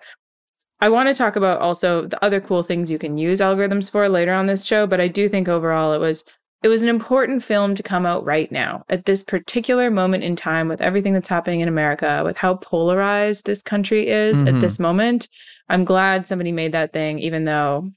I 0.80 0.88
want 0.88 1.08
to 1.08 1.14
talk 1.14 1.36
about 1.36 1.60
also 1.60 2.06
the 2.06 2.22
other 2.24 2.40
cool 2.40 2.62
things 2.64 2.90
you 2.90 2.98
can 2.98 3.16
use 3.16 3.40
algorithms 3.40 3.90
for 3.90 4.08
later 4.08 4.32
on 4.32 4.46
this 4.46 4.64
show. 4.64 4.86
But 4.86 5.00
I 5.00 5.06
do 5.08 5.28
think 5.28 5.48
overall 5.48 5.92
it 5.92 6.00
was 6.00 6.24
it 6.64 6.68
was 6.68 6.82
an 6.82 6.88
important 6.88 7.42
film 7.42 7.74
to 7.74 7.82
come 7.82 8.06
out 8.06 8.24
right 8.24 8.50
now 8.52 8.84
at 8.88 9.04
this 9.04 9.24
particular 9.24 9.90
moment 9.90 10.22
in 10.24 10.36
time 10.36 10.68
with 10.68 10.80
everything 10.80 11.12
that's 11.12 11.28
happening 11.28 11.60
in 11.60 11.68
America, 11.68 12.22
with 12.24 12.36
how 12.36 12.54
polarized 12.54 13.46
this 13.46 13.62
country 13.62 14.08
is 14.08 14.42
Mhm. 14.42 14.54
at 14.54 14.60
this 14.60 14.78
moment. 14.78 15.28
I'm 15.68 15.84
glad 15.84 16.24
somebody 16.26 16.52
made 16.52 16.70
that 16.72 16.92
thing, 16.92 17.18
even 17.18 17.44
though, 17.46 17.90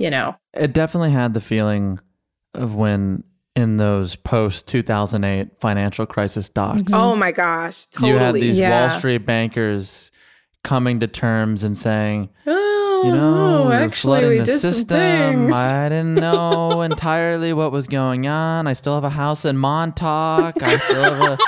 you 0.00 0.10
know, 0.10 0.34
It 0.54 0.72
definitely 0.74 1.12
had 1.12 1.34
the 1.34 1.40
feeling 1.40 2.00
of 2.54 2.74
when 2.74 3.22
in 3.54 3.76
those 3.76 4.16
post 4.16 4.66
2008 4.66 5.48
financial 5.60 6.06
crisis 6.06 6.48
docs, 6.48 6.82
Mhm. 6.82 6.90
Oh 6.94 7.14
my 7.16 7.30
gosh, 7.32 7.86
totally. 7.88 8.12
you 8.12 8.18
had 8.18 8.34
these 8.34 8.58
Yeah. 8.58 8.70
Wall 8.88 8.90
Street 8.98 9.18
bankers 9.26 10.10
coming 10.64 11.00
to 11.00 11.06
terms 11.06 11.62
and 11.64 11.76
saying, 11.76 12.28
oh, 12.46 13.02
you 13.04 13.12
know, 13.12 13.64
we're 13.66 13.72
actually, 13.74 13.88
flooding 14.20 14.28
we 14.30 14.38
the 14.38 14.44
did 14.44 14.60
some 14.60 14.72
system. 14.72 14.98
things. 14.98 15.54
I 15.54 15.88
didn't 15.88 16.14
know 16.26 16.82
entirely 16.82 17.52
what 17.52 17.72
was 17.72 17.86
going 17.86 18.26
on. 18.26 18.66
I 18.66 18.72
still 18.74 18.94
have 18.94 19.04
a 19.04 19.10
house 19.10 19.44
in 19.44 19.56
Montauk. 19.56 20.62
I 20.62 20.76
still 20.76 21.02
have 21.14 21.32
a. 21.32 21.38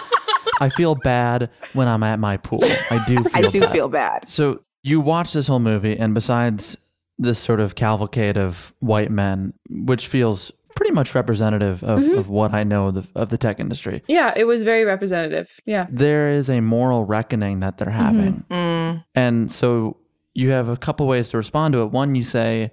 I 0.60 0.68
feel 0.70 0.94
bad 0.94 1.50
when 1.72 1.88
I'm 1.88 2.02
at 2.02 2.18
my 2.18 2.36
pool. 2.36 2.62
I 2.64 3.04
do. 3.06 3.16
Feel 3.24 3.30
I 3.34 3.42
do 3.50 3.60
bad. 3.60 3.72
feel 3.72 3.88
bad. 3.88 4.28
So 4.28 4.60
you 4.82 5.00
watch 5.00 5.32
this 5.32 5.46
whole 5.48 5.58
movie, 5.60 5.96
and 5.98 6.14
besides 6.14 6.76
this 7.18 7.38
sort 7.38 7.60
of 7.60 7.74
cavalcade 7.74 8.36
of 8.38 8.72
white 8.80 9.10
men, 9.10 9.52
which 9.70 10.06
feels 10.08 10.50
pretty 10.74 10.92
much 10.92 11.14
representative 11.14 11.82
of, 11.84 12.00
Mm-hmm. 12.00 12.18
of 12.18 12.28
what 12.28 12.52
I 12.54 12.64
know 12.64 12.88
of 12.88 12.94
the, 12.94 13.06
of 13.14 13.28
the 13.28 13.38
tech 13.38 13.60
industry, 13.60 14.02
yeah, 14.08 14.32
it 14.36 14.44
was 14.44 14.62
very 14.62 14.84
representative. 14.84 15.60
Yeah. 15.66 15.86
there 15.90 16.28
is 16.28 16.48
a 16.48 16.60
moral 16.60 17.04
reckoning 17.04 17.60
that 17.60 17.78
they're 17.78 17.88
Mm-hmm. 17.88 17.98
having. 18.16 18.44
Mm, 18.50 19.04
And 19.14 19.52
so 19.52 19.98
you 20.34 20.50
have 20.50 20.68
a 20.68 20.76
couple 20.76 21.06
ways 21.06 21.28
to 21.30 21.36
respond 21.36 21.74
to 21.74 21.82
it. 21.82 21.90
One, 21.90 22.14
you 22.14 22.24
say, 22.24 22.70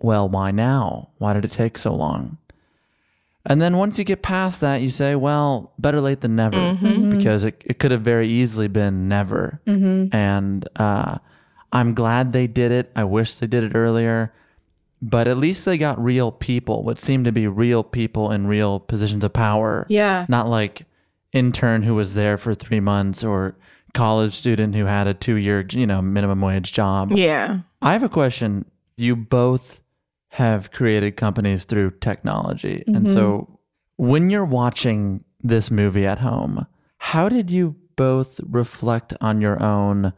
well, 0.00 0.28
why 0.28 0.50
now? 0.52 1.10
Why 1.18 1.32
did 1.32 1.44
it 1.44 1.50
take 1.50 1.76
so 1.78 1.92
long? 1.94 2.38
And 3.46 3.60
then 3.60 3.76
once 3.76 3.98
you 3.98 4.04
get 4.04 4.22
past 4.22 4.60
that, 4.62 4.80
you 4.80 4.88
say, 4.88 5.14
well, 5.16 5.74
better 5.78 6.00
late 6.00 6.20
than 6.22 6.36
never, 6.36 6.56
Mm-hmm. 6.56 7.18
because 7.18 7.44
it, 7.44 7.60
it 7.66 7.78
could 7.78 7.90
have 7.90 8.00
very 8.02 8.28
easily 8.28 8.68
been 8.68 9.08
never. 9.08 9.60
And 9.66 10.66
uh, 10.76 11.18
I'm 11.74 11.92
glad 11.94 12.32
they 12.32 12.46
did 12.46 12.72
it. 12.72 12.92
I 12.96 13.04
wish 13.04 13.36
they 13.36 13.46
did 13.46 13.64
it 13.64 13.72
earlier. 13.74 14.32
But 15.02 15.28
at 15.28 15.36
least 15.36 15.66
they 15.66 15.76
got 15.76 16.02
real 16.02 16.32
people, 16.32 16.82
what 16.82 16.98
seemed 16.98 17.26
to 17.26 17.32
be 17.32 17.46
real 17.46 17.82
people 17.82 18.30
in 18.30 18.46
real 18.46 18.80
positions 18.80 19.22
of 19.22 19.34
power 19.34 19.84
Yeah. 19.90 20.24
not 20.30 20.48
like 20.48 20.86
intern 21.34 21.82
who 21.82 21.94
was 21.94 22.14
there 22.14 22.38
for 22.38 22.54
three 22.54 22.80
months 22.80 23.22
or 23.22 23.56
college 23.92 24.34
student 24.34 24.74
who 24.74 24.86
had 24.86 25.06
a 25.06 25.14
two 25.14 25.34
year 25.36 25.64
you 25.70 25.86
know 25.86 26.00
minimum 26.02 26.40
wage 26.40 26.72
job 26.72 27.12
yeah. 27.12 27.60
i 27.82 27.92
have 27.92 28.02
a 28.02 28.08
question 28.08 28.64
you 28.96 29.14
both 29.14 29.80
have 30.30 30.70
created 30.72 31.16
companies 31.16 31.64
through 31.64 31.90
technology 32.00 32.82
and 32.88 33.08
so 33.08 33.38
mm-hmm. 33.38 33.52
when 34.08 34.30
you're 34.30 34.44
watching 34.44 35.22
this 35.40 35.70
movie 35.70 36.06
at 36.06 36.18
home 36.18 36.66
how 36.98 37.28
did 37.28 37.50
you 37.50 37.76
both 37.96 38.40
reflect 38.48 39.14
on 39.20 39.40
your 39.40 39.62
own 39.62 40.12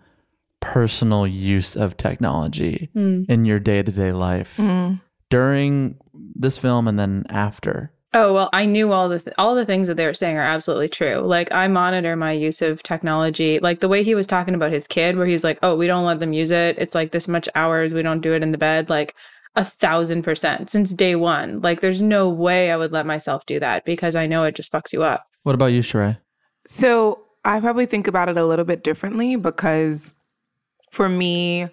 personal 0.61 1.27
use 1.27 1.77
of 1.77 1.97
technology 1.97 2.89
in 2.95 3.45
your 3.45 3.59
day-to-day 3.61 4.13
life 4.13 4.55
Mm. 4.59 5.01
during 5.31 5.97
this 6.35 6.59
film 6.59 6.89
and 6.89 6.99
then 6.99 7.25
after 7.29 7.93
Oh 8.15 8.33
well, 8.33 8.49
I 8.53 8.65
knew 8.65 8.93
all 8.93 9.11
the 9.11 9.19
th- 9.19 9.35
all 9.37 9.55
the 9.55 9.67
things 9.67 9.89
that 9.89 9.97
they 9.99 10.07
were 10.07 10.15
saying 10.15 10.39
are 10.39 10.41
absolutely 10.43 10.89
true. 10.89 11.17
Like 11.19 11.53
I 11.53 11.69
monitor 11.69 12.17
my 12.17 12.33
use 12.33 12.63
of 12.63 12.83
technology. 12.83 13.59
Like 13.59 13.81
the 13.81 13.89
way 13.89 14.03
he 14.03 14.15
was 14.15 14.27
talking 14.27 14.55
about 14.55 14.71
his 14.73 14.87
kid, 14.87 15.17
where 15.17 15.27
he's 15.27 15.45
like, 15.45 15.59
"Oh, 15.63 15.77
we 15.77 15.87
don't 15.87 16.07
let 16.07 16.21
them 16.21 16.33
use 16.33 16.51
it. 16.51 16.79
It's 16.79 16.95
like 16.95 17.11
this 17.11 17.29
much 17.29 17.47
hours. 17.55 17.93
We 17.93 18.03
don't 18.03 18.23
do 18.23 18.33
it 18.33 18.43
in 18.43 18.53
the 18.53 18.59
bed." 18.59 18.89
Like 18.89 19.15
a 19.55 19.65
thousand 19.67 20.23
percent 20.23 20.71
since 20.71 20.95
day 20.95 21.15
one. 21.15 21.61
Like 21.61 21.81
there's 21.83 22.01
no 22.01 22.27
way 22.31 22.71
I 22.71 22.77
would 22.79 22.93
let 22.93 23.05
myself 23.07 23.45
do 23.45 23.61
that 23.61 23.85
because 23.85 24.15
I 24.15 24.27
know 24.27 24.45
it 24.45 24.55
just 24.55 24.73
fucks 24.73 24.95
you 24.95 25.03
up. 25.03 25.27
what 25.43 25.55
about 25.55 25.67
you 25.73 25.83
Cherae? 25.83 26.17
So 26.67 27.21
I 27.45 27.61
probably 27.61 27.87
think 27.87 28.07
about 28.07 28.31
it 28.31 28.39
a 28.39 28.47
little 28.47 28.65
bit 28.65 28.83
differently 28.83 29.37
because 29.37 30.15
for 30.97 31.09
me, 31.11 31.69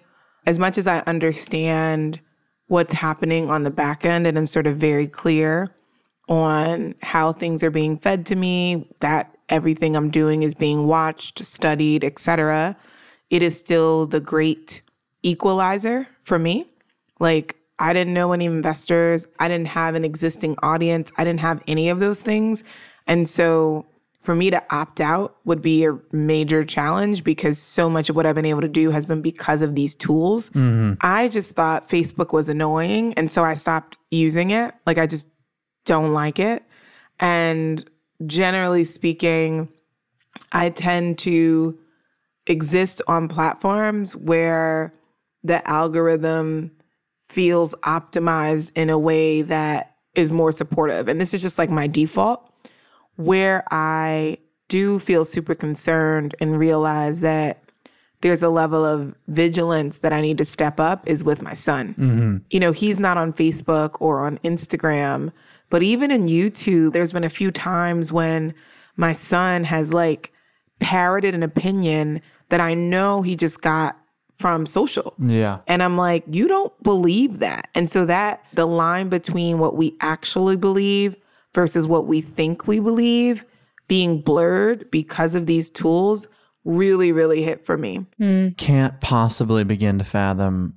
as 0.46 0.58
much 0.58 0.76
as 0.76 0.86
I 0.86 0.98
understand 1.06 2.20
what's 2.66 2.92
happening 2.92 3.48
on 3.48 3.62
the 3.62 3.70
back 3.70 4.04
end 4.04 4.26
and 4.26 4.36
I'm 4.36 4.46
sort 4.46 4.66
of 4.66 4.76
very 4.76 5.08
clear 5.08 5.74
on 6.28 6.94
how 7.02 7.32
things 7.32 7.62
are 7.62 7.70
being 7.70 7.96
fed 7.98 8.26
to 8.26 8.36
me, 8.36 8.86
that 9.00 9.34
everything 9.48 9.96
I'm 9.96 10.10
doing 10.10 10.42
is 10.42 10.54
being 10.54 10.86
watched, 10.86 11.38
studied, 11.44 12.04
etc. 12.04 12.76
It 13.30 13.40
is 13.40 13.58
still 13.58 14.06
the 14.06 14.20
great 14.20 14.82
equalizer 15.22 16.06
for 16.22 16.38
me. 16.38 16.66
Like 17.18 17.56
I 17.78 17.94
didn't 17.94 18.12
know 18.12 18.32
any 18.32 18.44
investors, 18.44 19.26
I 19.38 19.48
didn't 19.48 19.68
have 19.68 19.94
an 19.94 20.04
existing 20.04 20.56
audience, 20.62 21.10
I 21.16 21.24
didn't 21.24 21.40
have 21.40 21.62
any 21.66 21.88
of 21.88 21.98
those 21.98 22.20
things. 22.22 22.62
And 23.06 23.26
so 23.28 23.86
for 24.24 24.34
me 24.34 24.50
to 24.50 24.62
opt 24.74 25.00
out 25.00 25.36
would 25.44 25.60
be 25.60 25.84
a 25.84 25.98
major 26.10 26.64
challenge 26.64 27.24
because 27.24 27.58
so 27.58 27.90
much 27.90 28.08
of 28.08 28.16
what 28.16 28.24
I've 28.24 28.34
been 28.34 28.46
able 28.46 28.62
to 28.62 28.68
do 28.68 28.90
has 28.90 29.04
been 29.04 29.20
because 29.20 29.60
of 29.60 29.74
these 29.74 29.94
tools. 29.94 30.48
Mm-hmm. 30.50 30.94
I 31.02 31.28
just 31.28 31.54
thought 31.54 31.90
Facebook 31.90 32.32
was 32.32 32.48
annoying. 32.48 33.12
And 33.14 33.30
so 33.30 33.44
I 33.44 33.52
stopped 33.52 33.98
using 34.10 34.50
it. 34.50 34.74
Like, 34.86 34.96
I 34.96 35.06
just 35.06 35.28
don't 35.84 36.14
like 36.14 36.38
it. 36.38 36.64
And 37.20 37.84
generally 38.26 38.84
speaking, 38.84 39.68
I 40.52 40.70
tend 40.70 41.18
to 41.18 41.78
exist 42.46 43.02
on 43.06 43.28
platforms 43.28 44.16
where 44.16 44.94
the 45.42 45.66
algorithm 45.68 46.70
feels 47.28 47.74
optimized 47.82 48.72
in 48.74 48.88
a 48.88 48.98
way 48.98 49.42
that 49.42 49.96
is 50.14 50.32
more 50.32 50.52
supportive. 50.52 51.08
And 51.08 51.20
this 51.20 51.34
is 51.34 51.42
just 51.42 51.58
like 51.58 51.68
my 51.68 51.86
default 51.86 52.50
where 53.16 53.64
I 53.70 54.38
do 54.68 54.98
feel 54.98 55.24
super 55.24 55.54
concerned 55.54 56.34
and 56.40 56.58
realize 56.58 57.20
that 57.20 57.62
there's 58.22 58.42
a 58.42 58.48
level 58.48 58.84
of 58.84 59.14
vigilance 59.28 59.98
that 59.98 60.12
I 60.12 60.22
need 60.22 60.38
to 60.38 60.44
step 60.44 60.80
up 60.80 61.06
is 61.06 61.22
with 61.22 61.42
my 61.42 61.52
son. 61.52 61.90
Mm-hmm. 61.90 62.36
You 62.50 62.60
know, 62.60 62.72
he's 62.72 62.98
not 62.98 63.18
on 63.18 63.34
Facebook 63.34 63.96
or 64.00 64.24
on 64.24 64.38
Instagram, 64.38 65.30
but 65.68 65.82
even 65.82 66.10
in 66.10 66.26
YouTube, 66.26 66.92
there's 66.92 67.12
been 67.12 67.24
a 67.24 67.28
few 67.28 67.50
times 67.50 68.10
when 68.10 68.54
my 68.96 69.12
son 69.12 69.64
has 69.64 69.92
like 69.92 70.32
parroted 70.80 71.34
an 71.34 71.42
opinion 71.42 72.22
that 72.48 72.60
I 72.60 72.72
know 72.72 73.22
he 73.22 73.36
just 73.36 73.60
got 73.60 73.98
from 74.36 74.66
social. 74.66 75.14
Yeah. 75.18 75.60
And 75.66 75.82
I'm 75.82 75.96
like, 75.96 76.24
you 76.26 76.48
don't 76.48 76.72
believe 76.82 77.40
that. 77.40 77.68
And 77.74 77.90
so 77.90 78.06
that 78.06 78.42
the 78.52 78.66
line 78.66 79.08
between 79.08 79.58
what 79.58 79.76
we 79.76 79.96
actually 80.00 80.56
believe 80.56 81.14
versus 81.54 81.86
what 81.86 82.06
we 82.06 82.20
think 82.20 82.66
we 82.66 82.80
believe 82.80 83.44
being 83.88 84.20
blurred 84.20 84.90
because 84.90 85.34
of 85.34 85.46
these 85.46 85.70
tools 85.70 86.26
really, 86.64 87.12
really 87.12 87.42
hit 87.42 87.64
for 87.64 87.76
me. 87.76 88.06
Hmm. 88.18 88.48
Can't 88.56 89.00
possibly 89.00 89.64
begin 89.64 89.98
to 89.98 90.04
fathom 90.04 90.74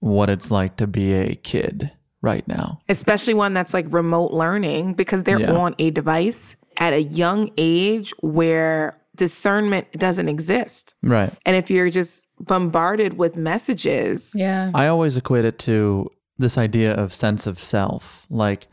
what 0.00 0.30
it's 0.30 0.50
like 0.50 0.76
to 0.76 0.86
be 0.86 1.12
a 1.12 1.34
kid 1.34 1.92
right 2.22 2.46
now. 2.48 2.80
Especially 2.88 3.34
one 3.34 3.52
that's 3.52 3.74
like 3.74 3.86
remote 3.90 4.32
learning 4.32 4.94
because 4.94 5.24
they're 5.24 5.40
Yeah. 5.40 5.52
on 5.52 5.74
a 5.78 5.90
device 5.90 6.56
at 6.78 6.92
a 6.92 7.02
young 7.02 7.50
age 7.58 8.12
where 8.20 8.98
discernment 9.16 9.90
doesn't 9.92 10.28
exist. 10.28 10.94
Right. 11.02 11.32
And 11.44 11.56
if 11.56 11.70
you're 11.70 11.90
just 11.90 12.28
bombarded 12.40 13.18
with 13.18 13.36
messages, 13.36 14.32
Yeah. 14.34 14.70
I 14.74 14.86
always 14.86 15.16
equate 15.16 15.44
it 15.44 15.58
to 15.60 16.08
this 16.38 16.56
idea 16.56 16.92
of 16.94 17.12
sense 17.12 17.46
of 17.46 17.58
self. 17.58 18.26
Like 18.30 18.68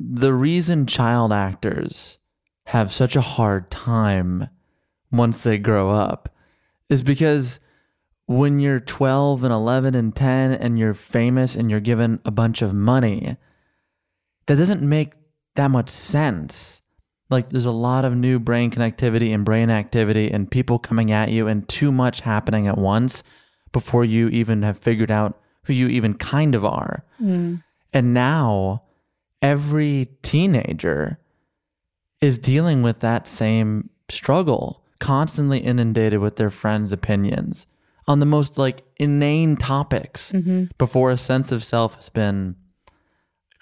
the 0.00 0.32
reason 0.32 0.86
child 0.86 1.30
actors 1.30 2.18
have 2.64 2.90
such 2.90 3.16
a 3.16 3.20
hard 3.20 3.70
time 3.70 4.48
once 5.12 5.42
they 5.42 5.58
grow 5.58 5.90
up 5.90 6.34
is 6.88 7.02
because 7.02 7.60
when 8.26 8.60
you're 8.60 8.80
12 8.80 9.44
and 9.44 9.52
11 9.52 9.94
and 9.94 10.16
10 10.16 10.52
and 10.52 10.78
you're 10.78 10.94
famous 10.94 11.54
and 11.54 11.70
you're 11.70 11.80
given 11.80 12.18
a 12.24 12.30
bunch 12.30 12.62
of 12.62 12.72
money, 12.72 13.36
that 14.46 14.56
doesn't 14.56 14.82
make 14.82 15.12
that 15.56 15.70
much 15.70 15.90
sense. 15.90 16.80
Like 17.28 17.50
there's 17.50 17.66
a 17.66 17.70
lot 17.70 18.04
of 18.04 18.16
new 18.16 18.38
brain 18.38 18.70
connectivity 18.70 19.34
and 19.34 19.44
brain 19.44 19.68
activity 19.68 20.30
and 20.30 20.50
people 20.50 20.78
coming 20.78 21.12
at 21.12 21.30
you 21.30 21.46
and 21.46 21.68
too 21.68 21.92
much 21.92 22.20
happening 22.20 22.66
at 22.66 22.78
once 22.78 23.22
before 23.72 24.04
you 24.04 24.28
even 24.28 24.62
have 24.62 24.78
figured 24.78 25.10
out 25.10 25.38
who 25.64 25.74
you 25.74 25.88
even 25.88 26.14
kind 26.14 26.54
of 26.54 26.64
are. 26.64 27.04
Mm. 27.20 27.62
And 27.92 28.14
now 28.14 28.82
every 29.42 30.08
teenager 30.22 31.18
is 32.20 32.38
dealing 32.38 32.82
with 32.82 33.00
that 33.00 33.26
same 33.26 33.90
struggle, 34.08 34.84
constantly 34.98 35.58
inundated 35.58 36.20
with 36.20 36.36
their 36.36 36.50
friends' 36.50 36.92
opinions 36.92 37.66
on 38.06 38.18
the 38.18 38.26
most 38.26 38.58
like 38.58 38.82
inane 38.96 39.56
topics 39.56 40.32
Mm-hmm. 40.32 40.64
before 40.78 41.10
a 41.10 41.16
sense 41.16 41.52
of 41.52 41.62
self 41.64 41.94
has 41.94 42.08
been 42.10 42.56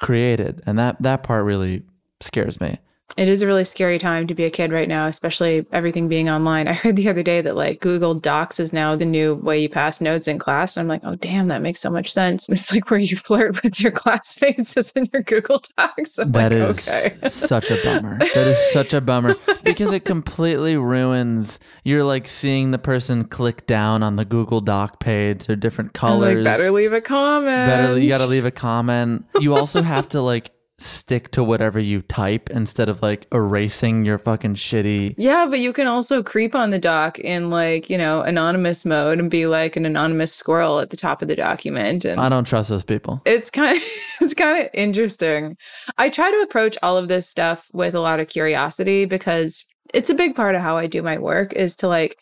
created. 0.00 0.62
And 0.66 0.78
that 0.78 1.00
that 1.02 1.22
part 1.22 1.44
really 1.44 1.82
scares 2.20 2.60
me. 2.60 2.78
It 3.16 3.26
is 3.26 3.42
a 3.42 3.46
really 3.48 3.64
scary 3.64 3.98
time 3.98 4.28
to 4.28 4.34
be 4.34 4.44
a 4.44 4.50
kid 4.50 4.70
right 4.70 4.88
now, 4.88 5.06
especially 5.06 5.66
everything 5.72 6.06
being 6.08 6.28
online. 6.30 6.68
I 6.68 6.72
heard 6.72 6.94
the 6.94 7.08
other 7.08 7.22
day 7.24 7.40
that 7.40 7.56
like 7.56 7.80
Google 7.80 8.14
Docs 8.14 8.60
is 8.60 8.72
now 8.72 8.94
the 8.94 9.04
new 9.04 9.34
way 9.34 9.60
you 9.60 9.68
pass 9.68 10.00
notes 10.00 10.28
in 10.28 10.38
class. 10.38 10.76
And 10.76 10.82
I'm 10.84 10.88
like, 10.88 11.00
oh, 11.04 11.16
damn, 11.16 11.48
that 11.48 11.60
makes 11.62 11.80
so 11.80 11.90
much 11.90 12.12
sense. 12.12 12.48
It's 12.58 12.72
like 12.72 12.90
where 12.90 13.00
you 13.00 13.16
flirt 13.16 13.62
with 13.62 13.80
your 13.80 13.90
classmates 13.92 14.76
is 14.76 14.90
in 14.92 15.08
your 15.12 15.22
Google 15.22 15.62
Docs. 15.76 16.18
I'm 16.18 16.32
That 16.32 16.52
like, 16.52 16.60
is 16.60 16.88
okay. 16.88 17.28
such 17.28 17.70
a 17.70 17.78
bummer. 17.82 18.18
That 18.18 18.36
is 18.36 18.72
such 18.72 18.92
a 18.92 19.00
bummer 19.00 19.34
because 19.64 19.90
it 19.92 20.04
completely 20.04 20.76
ruins. 20.76 21.58
You're 21.84 22.04
like 22.04 22.28
seeing 22.28 22.70
the 22.72 22.78
person 22.78 23.24
click 23.24 23.66
down 23.66 24.02
on 24.02 24.16
the 24.16 24.24
Google 24.24 24.60
Doc 24.60 25.00
page. 25.00 25.46
They're 25.46 25.56
different 25.56 25.90
I'm 25.90 25.92
colors. 26.10 26.44
like, 26.44 26.44
better 26.44 26.70
leave 26.70 26.92
a 26.92 27.00
comment. 27.00 27.46
Better, 27.46 27.98
you 27.98 28.08
got 28.10 28.18
to 28.18 28.26
leave 28.26 28.44
a 28.44 28.50
comment. 28.50 29.24
You 29.40 29.54
also 29.56 29.82
have 29.82 30.08
to 30.10 30.20
like 30.20 30.50
stick 30.78 31.30
to 31.32 31.42
whatever 31.42 31.80
you 31.80 32.02
type 32.02 32.48
instead 32.50 32.88
of 32.88 33.02
like 33.02 33.26
erasing 33.32 34.04
your 34.04 34.18
fucking 34.18 34.54
shitty. 34.54 35.14
Yeah, 35.18 35.46
but 35.46 35.58
you 35.58 35.72
can 35.72 35.86
also 35.88 36.22
creep 36.22 36.54
on 36.54 36.70
the 36.70 36.78
doc 36.78 37.18
in 37.18 37.50
like, 37.50 37.90
you 37.90 37.98
know, 37.98 38.22
anonymous 38.22 38.84
mode 38.84 39.18
and 39.18 39.30
be 39.30 39.46
like 39.46 39.76
an 39.76 39.84
anonymous 39.84 40.32
squirrel 40.32 40.78
at 40.78 40.90
the 40.90 40.96
top 40.96 41.20
of 41.20 41.28
the 41.28 41.36
document. 41.36 42.04
And 42.04 42.20
I 42.20 42.28
don't 42.28 42.44
trust 42.44 42.68
those 42.68 42.84
people. 42.84 43.20
it's 43.24 43.50
kind 43.50 43.76
of 43.76 43.82
it's 44.20 44.34
kind 44.34 44.62
of 44.62 44.70
interesting. 44.72 45.56
I 45.96 46.10
try 46.10 46.30
to 46.30 46.42
approach 46.42 46.78
all 46.82 46.96
of 46.96 47.08
this 47.08 47.28
stuff 47.28 47.68
with 47.72 47.94
a 47.94 48.00
lot 48.00 48.20
of 48.20 48.28
curiosity 48.28 49.04
because 49.04 49.64
it's 49.92 50.10
a 50.10 50.14
big 50.14 50.36
part 50.36 50.54
of 50.54 50.60
how 50.60 50.76
I 50.76 50.86
do 50.86 51.02
my 51.02 51.18
work 51.18 51.52
is 51.54 51.74
to 51.76 51.88
like 51.88 52.16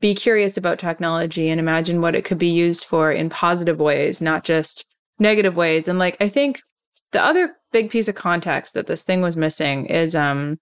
be 0.00 0.14
curious 0.14 0.56
about 0.56 0.78
technology 0.78 1.48
and 1.48 1.60
imagine 1.60 2.00
what 2.00 2.14
it 2.14 2.24
could 2.24 2.38
be 2.38 2.48
used 2.48 2.84
for 2.84 3.10
in 3.10 3.30
positive 3.30 3.78
ways, 3.78 4.20
not 4.20 4.44
just 4.44 4.84
negative 5.18 5.56
ways. 5.56 5.88
And 5.88 5.98
like 5.98 6.16
I 6.20 6.28
think 6.28 6.60
the 7.12 7.22
other 7.22 7.56
big 7.72 7.90
piece 7.90 8.08
of 8.08 8.14
context 8.14 8.74
that 8.74 8.86
this 8.86 9.02
thing 9.02 9.20
was 9.20 9.36
missing 9.36 9.86
is 9.86 10.14
um 10.14 10.58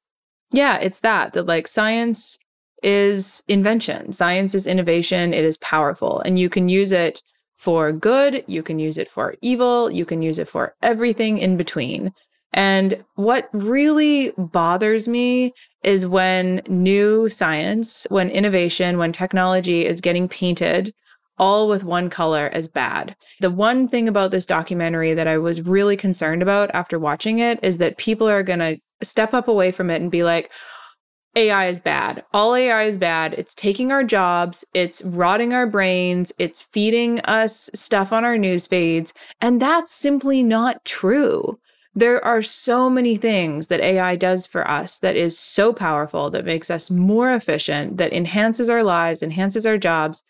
yeah, 0.52 0.78
it's 0.78 1.00
that 1.00 1.32
that 1.32 1.46
like 1.46 1.68
science 1.68 2.38
is 2.82 3.42
invention. 3.46 4.12
Science 4.12 4.54
is 4.54 4.66
innovation. 4.66 5.34
It 5.34 5.44
is 5.44 5.58
powerful 5.58 6.20
and 6.20 6.38
you 6.38 6.48
can 6.48 6.68
use 6.68 6.92
it 6.92 7.22
for 7.56 7.92
good, 7.92 8.42
you 8.46 8.62
can 8.62 8.78
use 8.78 8.96
it 8.96 9.06
for 9.06 9.34
evil, 9.42 9.90
you 9.90 10.06
can 10.06 10.22
use 10.22 10.38
it 10.38 10.48
for 10.48 10.74
everything 10.80 11.36
in 11.36 11.58
between. 11.58 12.10
And 12.54 13.04
what 13.16 13.50
really 13.52 14.32
bothers 14.38 15.06
me 15.06 15.52
is 15.84 16.06
when 16.06 16.62
new 16.68 17.28
science, 17.28 18.06
when 18.08 18.30
innovation, 18.30 18.96
when 18.96 19.12
technology 19.12 19.84
is 19.86 20.00
getting 20.00 20.26
painted 20.26 20.94
all 21.40 21.68
with 21.68 21.82
one 21.82 22.10
color 22.10 22.50
as 22.52 22.68
bad. 22.68 23.16
The 23.40 23.50
one 23.50 23.88
thing 23.88 24.06
about 24.08 24.30
this 24.30 24.44
documentary 24.44 25.14
that 25.14 25.26
I 25.26 25.38
was 25.38 25.62
really 25.62 25.96
concerned 25.96 26.42
about 26.42 26.70
after 26.74 26.98
watching 26.98 27.38
it 27.38 27.58
is 27.62 27.78
that 27.78 27.96
people 27.96 28.28
are 28.28 28.42
going 28.42 28.58
to 28.58 28.78
step 29.02 29.32
up 29.32 29.48
away 29.48 29.72
from 29.72 29.88
it 29.88 30.02
and 30.02 30.10
be 30.10 30.22
like, 30.22 30.52
AI 31.34 31.66
is 31.68 31.80
bad. 31.80 32.24
All 32.34 32.54
AI 32.54 32.82
is 32.82 32.98
bad. 32.98 33.34
It's 33.34 33.54
taking 33.54 33.90
our 33.90 34.04
jobs, 34.04 34.64
it's 34.74 35.00
rotting 35.02 35.54
our 35.54 35.66
brains, 35.66 36.30
it's 36.38 36.60
feeding 36.60 37.20
us 37.20 37.70
stuff 37.72 38.12
on 38.12 38.24
our 38.24 38.36
news 38.36 38.66
feeds. 38.66 39.14
And 39.40 39.62
that's 39.62 39.94
simply 39.94 40.42
not 40.42 40.84
true. 40.84 41.58
There 41.94 42.22
are 42.22 42.42
so 42.42 42.90
many 42.90 43.16
things 43.16 43.68
that 43.68 43.80
AI 43.80 44.14
does 44.16 44.46
for 44.46 44.68
us 44.68 44.98
that 44.98 45.16
is 45.16 45.38
so 45.38 45.72
powerful, 45.72 46.28
that 46.30 46.44
makes 46.44 46.70
us 46.70 46.90
more 46.90 47.32
efficient, 47.32 47.96
that 47.96 48.12
enhances 48.12 48.68
our 48.68 48.82
lives, 48.82 49.22
enhances 49.22 49.64
our 49.64 49.78
jobs. 49.78 50.22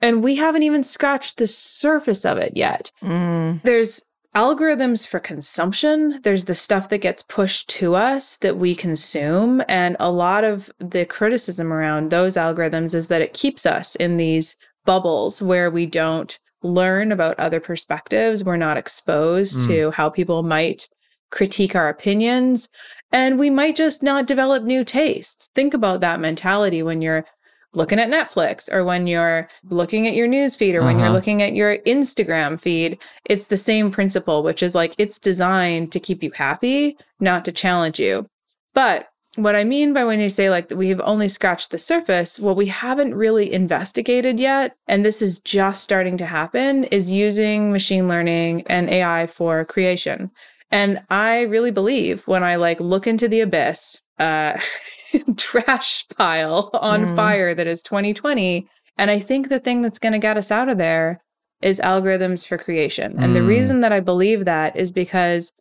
And 0.00 0.22
we 0.22 0.36
haven't 0.36 0.62
even 0.62 0.82
scratched 0.82 1.36
the 1.36 1.46
surface 1.46 2.24
of 2.24 2.38
it 2.38 2.52
yet. 2.56 2.90
Mm. 3.02 3.62
There's 3.62 4.02
algorithms 4.34 5.06
for 5.06 5.18
consumption. 5.18 6.20
There's 6.22 6.44
the 6.44 6.54
stuff 6.54 6.88
that 6.90 6.98
gets 6.98 7.22
pushed 7.22 7.68
to 7.70 7.96
us 7.96 8.36
that 8.38 8.56
we 8.56 8.74
consume. 8.74 9.62
And 9.68 9.96
a 9.98 10.10
lot 10.10 10.44
of 10.44 10.70
the 10.78 11.04
criticism 11.04 11.72
around 11.72 12.10
those 12.10 12.36
algorithms 12.36 12.94
is 12.94 13.08
that 13.08 13.22
it 13.22 13.34
keeps 13.34 13.66
us 13.66 13.96
in 13.96 14.16
these 14.16 14.56
bubbles 14.84 15.42
where 15.42 15.70
we 15.70 15.84
don't 15.84 16.38
learn 16.62 17.10
about 17.10 17.38
other 17.40 17.58
perspectives. 17.60 18.44
We're 18.44 18.56
not 18.56 18.76
exposed 18.76 19.58
Mm. 19.60 19.66
to 19.68 19.90
how 19.90 20.10
people 20.10 20.42
might 20.42 20.88
critique 21.30 21.74
our 21.74 21.88
opinions. 21.88 22.68
And 23.12 23.38
we 23.38 23.50
might 23.50 23.74
just 23.76 24.02
not 24.02 24.26
develop 24.26 24.62
new 24.62 24.84
tastes. 24.84 25.48
Think 25.54 25.74
about 25.74 26.00
that 26.00 26.20
mentality 26.20 26.82
when 26.82 27.02
you're 27.02 27.26
looking 27.72 27.98
at 27.98 28.08
Netflix 28.08 28.72
or 28.72 28.84
when 28.84 29.06
you're 29.06 29.48
looking 29.68 30.06
at 30.08 30.14
your 30.14 30.26
news 30.26 30.56
feed 30.56 30.74
or 30.74 30.82
when 30.82 30.98
you're 30.98 31.06
Uh-huh. 31.06 31.14
looking 31.14 31.40
at 31.42 31.54
your 31.54 31.78
Instagram 31.78 32.60
feed. 32.60 32.98
It's 33.26 33.46
the 33.46 33.56
same 33.56 33.90
principle, 33.90 34.42
which 34.42 34.62
is 34.62 34.74
like 34.74 34.94
it's 34.98 35.18
designed 35.18 35.92
to 35.92 36.00
keep 36.00 36.22
you 36.22 36.32
happy, 36.34 36.96
not 37.20 37.44
to 37.44 37.52
challenge 37.52 38.00
you. 38.00 38.26
But 38.74 39.06
what 39.36 39.54
I 39.54 39.62
mean 39.62 39.92
by 39.92 40.04
when 40.04 40.18
you 40.18 40.28
say 40.28 40.50
like 40.50 40.68
that 40.68 40.76
we've 40.76 41.00
only 41.02 41.28
scratched 41.28 41.70
the 41.70 41.78
surface, 41.78 42.38
what 42.38 42.56
we 42.56 42.66
haven't 42.66 43.14
really 43.14 43.52
investigated 43.52 44.40
yet, 44.40 44.74
and 44.88 45.04
this 45.04 45.22
is 45.22 45.38
just 45.38 45.84
starting 45.84 46.16
to 46.18 46.26
happen, 46.26 46.84
is 46.84 47.12
using 47.12 47.70
machine 47.70 48.08
learning 48.08 48.64
and 48.66 48.90
AI 48.90 49.28
for 49.28 49.64
creation. 49.64 50.30
And 50.72 51.00
I 51.10 51.42
really 51.42 51.70
believe 51.70 52.26
when 52.26 52.42
I 52.42 52.56
like 52.56 52.80
look 52.80 53.06
into 53.06 53.28
the 53.28 53.40
abyss, 53.40 54.02
uh, 54.18 54.58
trash 55.36 56.06
pile 56.16 56.70
on 56.74 57.02
Mm. 57.06 57.16
fire 57.16 57.54
that 57.54 57.66
is 57.66 57.82
2020, 57.82 58.66
and 58.96 59.10
I 59.10 59.18
think 59.18 59.48
the 59.48 59.60
thing 59.60 59.82
that's 59.82 59.98
going 59.98 60.12
to 60.12 60.18
get 60.18 60.36
us 60.36 60.50
out 60.50 60.68
of 60.68 60.78
there 60.78 61.20
is 61.62 61.80
algorithms 61.80 62.46
for 62.46 62.56
creation. 62.58 63.18
And 63.18 63.34
the 63.34 63.40
Mm. 63.40 63.46
reason 63.46 63.80
that 63.80 63.92
I 63.92 64.00
believe 64.00 64.44
that 64.44 64.76
is 64.76 64.92
because 64.92 65.52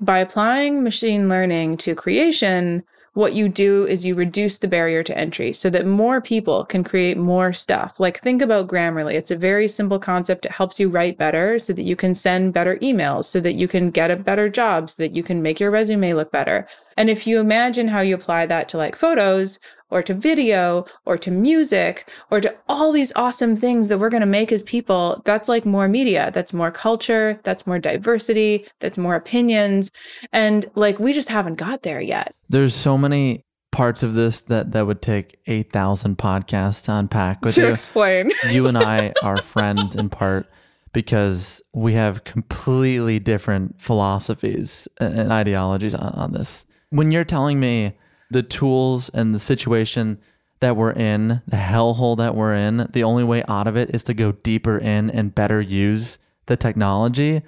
by 0.00 0.18
applying 0.18 0.82
machine 0.82 1.28
learning 1.28 1.76
to 1.78 1.94
creation, 1.94 2.82
what 3.14 3.34
you 3.34 3.48
do 3.48 3.86
is 3.86 4.06
you 4.06 4.14
reduce 4.14 4.58
the 4.58 4.68
barrier 4.68 5.02
to 5.02 5.16
entry 5.16 5.52
so 5.52 5.68
that 5.68 5.86
more 5.86 6.20
people 6.20 6.64
can 6.64 6.82
create 6.82 7.18
more 7.18 7.52
stuff. 7.52 8.00
Like, 8.00 8.20
think 8.20 8.40
about 8.40 8.68
Grammarly. 8.68 9.14
It's 9.14 9.30
a 9.30 9.36
very 9.36 9.68
simple 9.68 9.98
concept. 9.98 10.46
It 10.46 10.52
helps 10.52 10.80
you 10.80 10.88
write 10.88 11.18
better 11.18 11.58
so 11.58 11.74
that 11.74 11.82
you 11.82 11.94
can 11.94 12.14
send 12.14 12.54
better 12.54 12.78
emails, 12.78 13.26
so 13.26 13.38
that 13.40 13.54
you 13.54 13.68
can 13.68 13.90
get 13.90 14.10
a 14.10 14.16
better 14.16 14.48
job, 14.48 14.90
so 14.90 15.02
that 15.02 15.14
you 15.14 15.22
can 15.22 15.42
make 15.42 15.60
your 15.60 15.70
resume 15.70 16.14
look 16.14 16.32
better. 16.32 16.66
And 16.96 17.10
if 17.10 17.26
you 17.26 17.38
imagine 17.38 17.88
how 17.88 18.00
you 18.00 18.14
apply 18.14 18.46
that 18.46 18.68
to 18.70 18.78
like 18.78 18.96
photos 18.96 19.58
or 19.92 20.02
to 20.02 20.14
video 20.14 20.86
or 21.04 21.18
to 21.18 21.30
music 21.30 22.08
or 22.30 22.40
to 22.40 22.52
all 22.66 22.92
these 22.92 23.12
awesome 23.14 23.54
things 23.54 23.88
that 23.88 23.98
we're 23.98 24.08
going 24.08 24.22
to 24.22 24.26
make 24.26 24.50
as 24.50 24.62
people, 24.62 25.20
that's 25.26 25.50
like 25.50 25.66
more 25.66 25.86
media, 25.86 26.30
that's 26.32 26.54
more 26.54 26.70
culture, 26.70 27.38
that's 27.44 27.66
more 27.66 27.78
diversity, 27.78 28.66
that's 28.80 28.96
more 28.96 29.14
opinions. 29.14 29.90
And 30.32 30.64
like 30.74 30.98
we 30.98 31.12
just 31.12 31.28
haven't 31.28 31.56
got 31.56 31.82
there 31.82 32.00
yet. 32.00 32.34
There's 32.48 32.74
so 32.74 32.96
many 32.96 33.44
parts 33.70 34.02
of 34.02 34.14
this 34.14 34.42
that 34.44 34.72
that 34.72 34.86
would 34.86 35.02
take 35.02 35.38
8,000 35.46 36.16
podcasts 36.16 36.84
to 36.84 36.94
unpack 36.94 37.44
with 37.44 37.54
to 37.56 37.62
you. 37.62 37.68
explain. 37.68 38.30
you 38.48 38.66
and 38.66 38.78
I 38.78 39.12
are 39.22 39.38
friends 39.42 39.94
in 39.94 40.08
part 40.08 40.48
because 40.94 41.60
we 41.74 41.92
have 41.92 42.24
completely 42.24 43.18
different 43.18 43.80
philosophies 43.80 44.88
and 44.98 45.32
ideologies 45.32 45.94
on, 45.94 46.12
on 46.14 46.32
this. 46.32 46.64
When 46.88 47.10
you're 47.10 47.24
telling 47.24 47.60
me 47.60 47.94
the 48.32 48.42
tools 48.42 49.08
and 49.10 49.34
the 49.34 49.40
situation 49.40 50.18
that 50.60 50.76
we're 50.76 50.92
in, 50.92 51.42
the 51.46 51.56
hellhole 51.56 52.16
that 52.16 52.34
we're 52.34 52.54
in, 52.54 52.88
the 52.92 53.04
only 53.04 53.24
way 53.24 53.42
out 53.48 53.66
of 53.66 53.76
it 53.76 53.94
is 53.94 54.04
to 54.04 54.14
go 54.14 54.32
deeper 54.32 54.78
in 54.78 55.10
and 55.10 55.34
better 55.34 55.60
use 55.60 56.18
the 56.46 56.56
technology, 56.56 57.42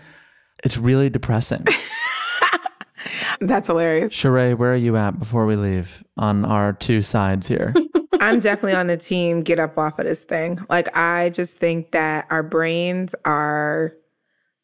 it's 0.65 0.77
really 0.77 1.09
depressing. 1.09 1.65
That's 3.41 3.67
hilarious. 3.67 4.13
Cherae, 4.13 4.57
where 4.57 4.73
are 4.73 4.77
you 4.77 4.97
at 4.97 5.19
before 5.19 5.47
we 5.47 5.57
leave 5.57 6.03
on 6.17 6.45
our 6.45 6.73
two 6.73 7.03
sides 7.03 7.47
here? 7.47 7.75
I'm 8.21 8.41
definitely 8.41 8.75
on 8.75 8.87
the 8.87 8.97
team 8.97 9.43
get 9.43 9.59
up 9.59 9.77
off 9.77 9.99
of 9.99 10.07
this 10.07 10.25
thing. 10.25 10.65
Like 10.69 10.95
I 10.97 11.31
just 11.31 11.57
think 11.57 11.93
that 11.93 12.27
our 12.31 12.43
brains 12.43 13.15
are 13.25 13.95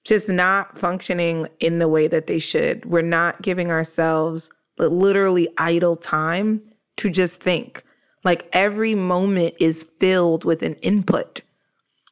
just 0.05 0.31
not 0.31 0.79
functioning 0.79 1.47
in 1.59 1.79
the 1.79 1.89
way 1.89 2.09
that 2.09 2.27
they 2.27 2.39
should. 2.39 2.87
We're 2.87 3.03
not 3.03 3.43
giving 3.43 3.71
ourselves 3.71 4.51
literally 4.89 5.49
idle 5.59 5.97
time 5.97 6.63
to 6.97 7.11
just 7.11 7.41
think. 7.43 7.83
Like 8.25 8.49
every 8.53 8.95
moment 8.95 9.55
is 9.61 9.83
filled 9.99 10.45
with 10.45 10.63
an 10.63 10.75
input. 10.77 11.41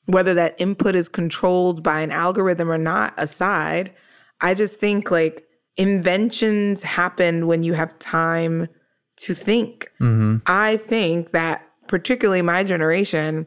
Whether 0.06 0.34
that 0.34 0.54
input 0.58 0.94
is 0.94 1.08
controlled 1.08 1.82
by 1.82 2.00
an 2.00 2.10
algorithm 2.10 2.70
or 2.70 2.78
not, 2.78 3.12
aside, 3.18 3.92
I 4.40 4.54
just 4.54 4.78
think 4.78 5.10
like 5.10 5.44
inventions 5.76 6.82
happen 6.82 7.46
when 7.46 7.62
you 7.62 7.74
have 7.74 7.98
time 7.98 8.68
to 9.16 9.34
think. 9.34 9.90
Mm-hmm. 10.00 10.38
I 10.46 10.78
think 10.78 11.32
that 11.32 11.66
particularly 11.88 12.42
my 12.42 12.64
generation 12.64 13.46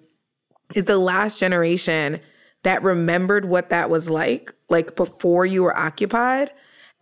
is 0.75 0.85
the 0.85 0.97
last 0.97 1.39
generation 1.39 2.19
that 2.63 2.83
remembered 2.83 3.45
what 3.45 3.69
that 3.69 3.89
was 3.89 4.09
like, 4.09 4.53
like 4.69 4.95
before 4.95 5.45
you 5.45 5.63
were 5.63 5.77
occupied. 5.77 6.51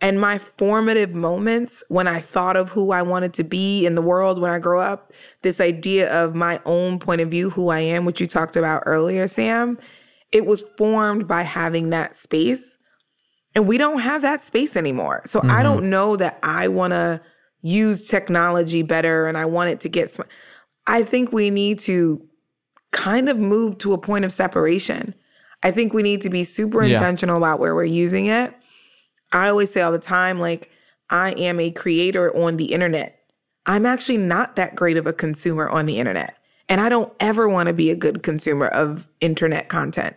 And 0.02 0.18
my 0.18 0.38
formative 0.38 1.14
moments 1.14 1.84
when 1.88 2.08
I 2.08 2.20
thought 2.20 2.56
of 2.56 2.70
who 2.70 2.90
I 2.90 3.02
wanted 3.02 3.34
to 3.34 3.44
be 3.44 3.84
in 3.84 3.94
the 3.94 4.02
world 4.02 4.40
when 4.40 4.50
I 4.50 4.58
grow 4.58 4.80
up, 4.80 5.12
this 5.42 5.60
idea 5.60 6.10
of 6.10 6.34
my 6.34 6.60
own 6.64 6.98
point 6.98 7.20
of 7.20 7.30
view, 7.30 7.50
who 7.50 7.68
I 7.68 7.80
am, 7.80 8.06
which 8.06 8.20
you 8.20 8.26
talked 8.26 8.56
about 8.56 8.82
earlier, 8.86 9.28
Sam, 9.28 9.78
it 10.32 10.46
was 10.46 10.64
formed 10.78 11.28
by 11.28 11.42
having 11.42 11.90
that 11.90 12.14
space. 12.14 12.78
And 13.54 13.66
we 13.66 13.76
don't 13.78 13.98
have 13.98 14.22
that 14.22 14.40
space 14.40 14.76
anymore. 14.76 15.22
So 15.26 15.40
I 15.40 15.42
mm-hmm. 15.42 15.62
don't 15.64 15.90
know 15.90 16.16
that 16.16 16.38
I 16.42 16.68
want 16.68 16.92
to 16.92 17.20
use 17.62 18.08
technology 18.08 18.82
better 18.82 19.26
and 19.26 19.36
I 19.36 19.44
want 19.44 19.70
it 19.70 19.80
to 19.80 19.88
get. 19.88 20.10
Sm- 20.10 20.22
I 20.86 21.02
think 21.02 21.32
we 21.32 21.50
need 21.50 21.78
to 21.80 22.26
kind 22.92 23.28
of 23.28 23.38
move 23.38 23.78
to 23.78 23.92
a 23.92 23.98
point 23.98 24.24
of 24.24 24.32
separation. 24.32 25.14
I 25.62 25.72
think 25.72 25.92
we 25.92 26.02
need 26.02 26.22
to 26.22 26.30
be 26.30 26.44
super 26.44 26.82
Yeah. 26.82 26.94
intentional 26.94 27.36
about 27.36 27.58
where 27.58 27.74
we're 27.74 27.84
using 27.84 28.26
it. 28.26 28.54
I 29.32 29.48
always 29.48 29.72
say 29.72 29.80
all 29.80 29.92
the 29.92 29.98
time, 29.98 30.38
like, 30.38 30.70
I 31.08 31.32
am 31.32 31.60
a 31.60 31.70
creator 31.70 32.34
on 32.36 32.56
the 32.56 32.66
internet. 32.66 33.20
I'm 33.66 33.86
actually 33.86 34.18
not 34.18 34.56
that 34.56 34.74
great 34.74 34.96
of 34.96 35.06
a 35.06 35.12
consumer 35.12 35.68
on 35.68 35.86
the 35.86 35.98
internet. 35.98 36.36
And 36.68 36.80
I 36.80 36.88
don't 36.88 37.12
ever 37.20 37.48
want 37.48 37.66
to 37.66 37.72
be 37.72 37.90
a 37.90 37.96
good 37.96 38.22
consumer 38.22 38.68
of 38.68 39.08
internet 39.20 39.68
content. 39.68 40.16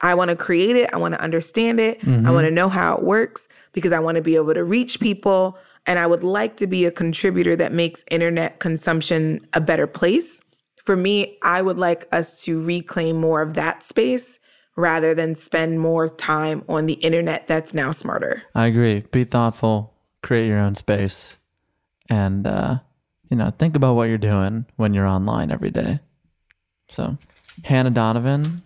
I 0.00 0.14
want 0.14 0.28
to 0.28 0.36
create 0.36 0.76
it. 0.76 0.90
I 0.92 0.98
want 0.98 1.14
to 1.14 1.20
understand 1.20 1.80
it. 1.80 1.98
I 2.02 2.06
mm-hmm. 2.06 2.30
want 2.30 2.46
to 2.46 2.50
know 2.50 2.68
how 2.68 2.96
it 2.96 3.02
works 3.02 3.48
because 3.72 3.92
I 3.92 4.00
want 4.00 4.16
to 4.16 4.22
be 4.22 4.36
able 4.36 4.52
to 4.54 4.64
reach 4.64 5.00
people. 5.00 5.58
And 5.86 5.98
I 5.98 6.06
would 6.06 6.24
like 6.24 6.56
to 6.58 6.66
be 6.66 6.84
a 6.84 6.90
contributor 6.90 7.56
that 7.56 7.72
makes 7.72 8.04
internet 8.10 8.58
consumption 8.60 9.40
a 9.54 9.60
better 9.60 9.86
place. 9.86 10.42
For 10.76 10.96
me, 10.96 11.38
I 11.42 11.62
would 11.62 11.78
like 11.78 12.06
us 12.12 12.44
to 12.44 12.62
reclaim 12.62 13.18
more 13.18 13.40
of 13.40 13.54
that 13.54 13.84
space 13.84 14.40
rather 14.76 15.14
than 15.14 15.34
spend 15.34 15.80
more 15.80 16.08
time 16.08 16.64
on 16.68 16.86
the 16.86 16.94
internet 16.94 17.46
that's 17.46 17.74
now 17.74 17.92
smarter. 17.92 18.42
I 18.54 18.66
agree. 18.66 19.00
Be 19.12 19.24
thoughtful, 19.24 19.94
create 20.22 20.48
your 20.48 20.58
own 20.58 20.74
space, 20.74 21.38
and 22.08 22.46
uh, 22.46 22.78
you 23.30 23.36
know, 23.36 23.50
think 23.50 23.76
about 23.76 23.94
what 23.94 24.08
you're 24.08 24.18
doing 24.18 24.66
when 24.76 24.94
you're 24.94 25.06
online 25.06 25.50
every 25.50 25.70
day. 25.70 26.00
So, 26.88 27.16
Hannah 27.64 27.90
Donovan, 27.90 28.62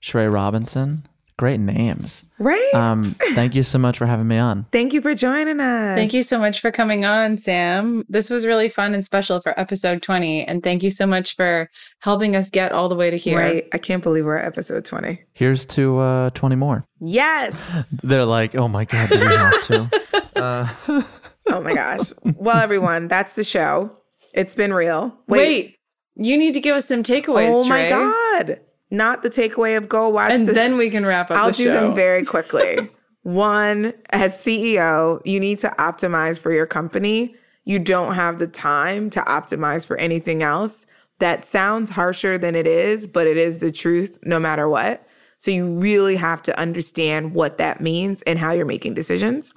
Cherae 0.00 0.32
Robinson, 0.32 1.04
great 1.38 1.60
names. 1.60 2.22
Right? 2.38 2.70
Um, 2.74 3.14
thank 3.34 3.54
you 3.54 3.62
so 3.62 3.78
much 3.78 3.96
for 3.96 4.04
having 4.06 4.28
me 4.28 4.36
on. 4.36 4.66
Thank 4.70 4.92
you 4.92 5.00
for 5.00 5.14
joining 5.14 5.58
us. 5.60 5.96
Thank 5.96 6.12
you 6.12 6.22
so 6.22 6.38
much 6.38 6.60
for 6.60 6.70
coming 6.70 7.04
on, 7.04 7.38
Sam. 7.38 8.04
This 8.08 8.28
was 8.28 8.44
really 8.44 8.68
fun 8.68 8.92
and 8.92 9.04
special 9.04 9.40
for 9.40 9.58
episode 9.58 10.02
20. 10.02 10.44
And 10.44 10.62
thank 10.62 10.82
you 10.82 10.90
so 10.90 11.06
much 11.06 11.34
for 11.34 11.70
helping 12.00 12.36
us 12.36 12.50
get 12.50 12.72
all 12.72 12.88
the 12.88 12.94
way 12.96 13.10
to 13.10 13.16
here. 13.16 13.38
Right. 13.38 13.64
I 13.72 13.78
can't 13.78 14.02
believe 14.02 14.24
we're 14.24 14.36
at 14.36 14.46
episode 14.46 14.84
20. 14.84 15.24
Here's 15.32 15.64
to 15.66 15.98
uh, 15.98 16.30
20 16.30 16.56
more. 16.56 16.84
Yes. 17.00 17.88
They're 18.02 18.24
like, 18.26 18.54
oh 18.54 18.68
my 18.68 18.84
god, 18.84 19.08
do 19.08 19.18
we 19.18 19.24
have 19.24 19.62
to? 19.64 19.90
oh 21.48 21.60
my 21.62 21.74
gosh. 21.74 22.12
Well, 22.36 22.58
everyone, 22.58 23.08
that's 23.08 23.34
the 23.36 23.44
show. 23.44 23.96
It's 24.34 24.54
been 24.54 24.72
real. 24.72 25.16
Wait. 25.26 25.76
you 26.14 26.36
need 26.36 26.54
to 26.54 26.60
give 26.60 26.76
us 26.76 26.86
some 26.86 27.02
takeaways, 27.02 27.52
Oh 27.54 27.64
my 27.64 27.88
Trey. 27.88 27.90
God. 27.90 28.60
Not 28.90 29.22
the 29.22 29.30
takeaway 29.30 29.76
of 29.76 29.88
go 29.88 30.08
watch 30.08 30.32
And 30.32 30.48
this. 30.48 30.54
then 30.54 30.76
we 30.78 30.88
can 30.90 31.04
wrap 31.04 31.30
up 31.30 31.36
I'll 31.36 31.50
do 31.50 31.64
show. 31.64 31.72
them 31.72 31.94
very 31.94 32.24
quickly. 32.34 32.88
One, 33.22 33.92
as 34.10 34.34
CEO, 34.34 35.20
you 35.24 35.38
need 35.40 35.58
to 35.60 35.68
optimize 35.78 36.40
for 36.40 36.52
your 36.52 36.66
company. 36.66 37.34
You 37.64 37.78
don't 37.78 38.14
have 38.14 38.38
the 38.38 38.46
time 38.46 39.10
to 39.10 39.20
optimize 39.20 39.86
for 39.86 39.96
anything 39.98 40.42
else. 40.42 40.86
That 41.18 41.44
sounds 41.44 41.90
harsher 41.90 42.38
than 42.38 42.54
it 42.54 42.66
is, 42.66 43.06
but 43.06 43.26
it 43.26 43.36
is 43.36 43.60
the 43.60 43.72
truth 43.72 44.18
no 44.22 44.38
matter 44.38 44.68
what. 44.68 45.06
So 45.36 45.50
you 45.50 45.66
really 45.78 46.16
have 46.16 46.42
to 46.44 46.58
understand 46.58 47.34
what 47.34 47.58
that 47.58 47.80
means 47.80 48.22
and 48.22 48.38
how 48.38 48.52
you're 48.52 48.64
making 48.66 48.94
decisions. 48.94 49.52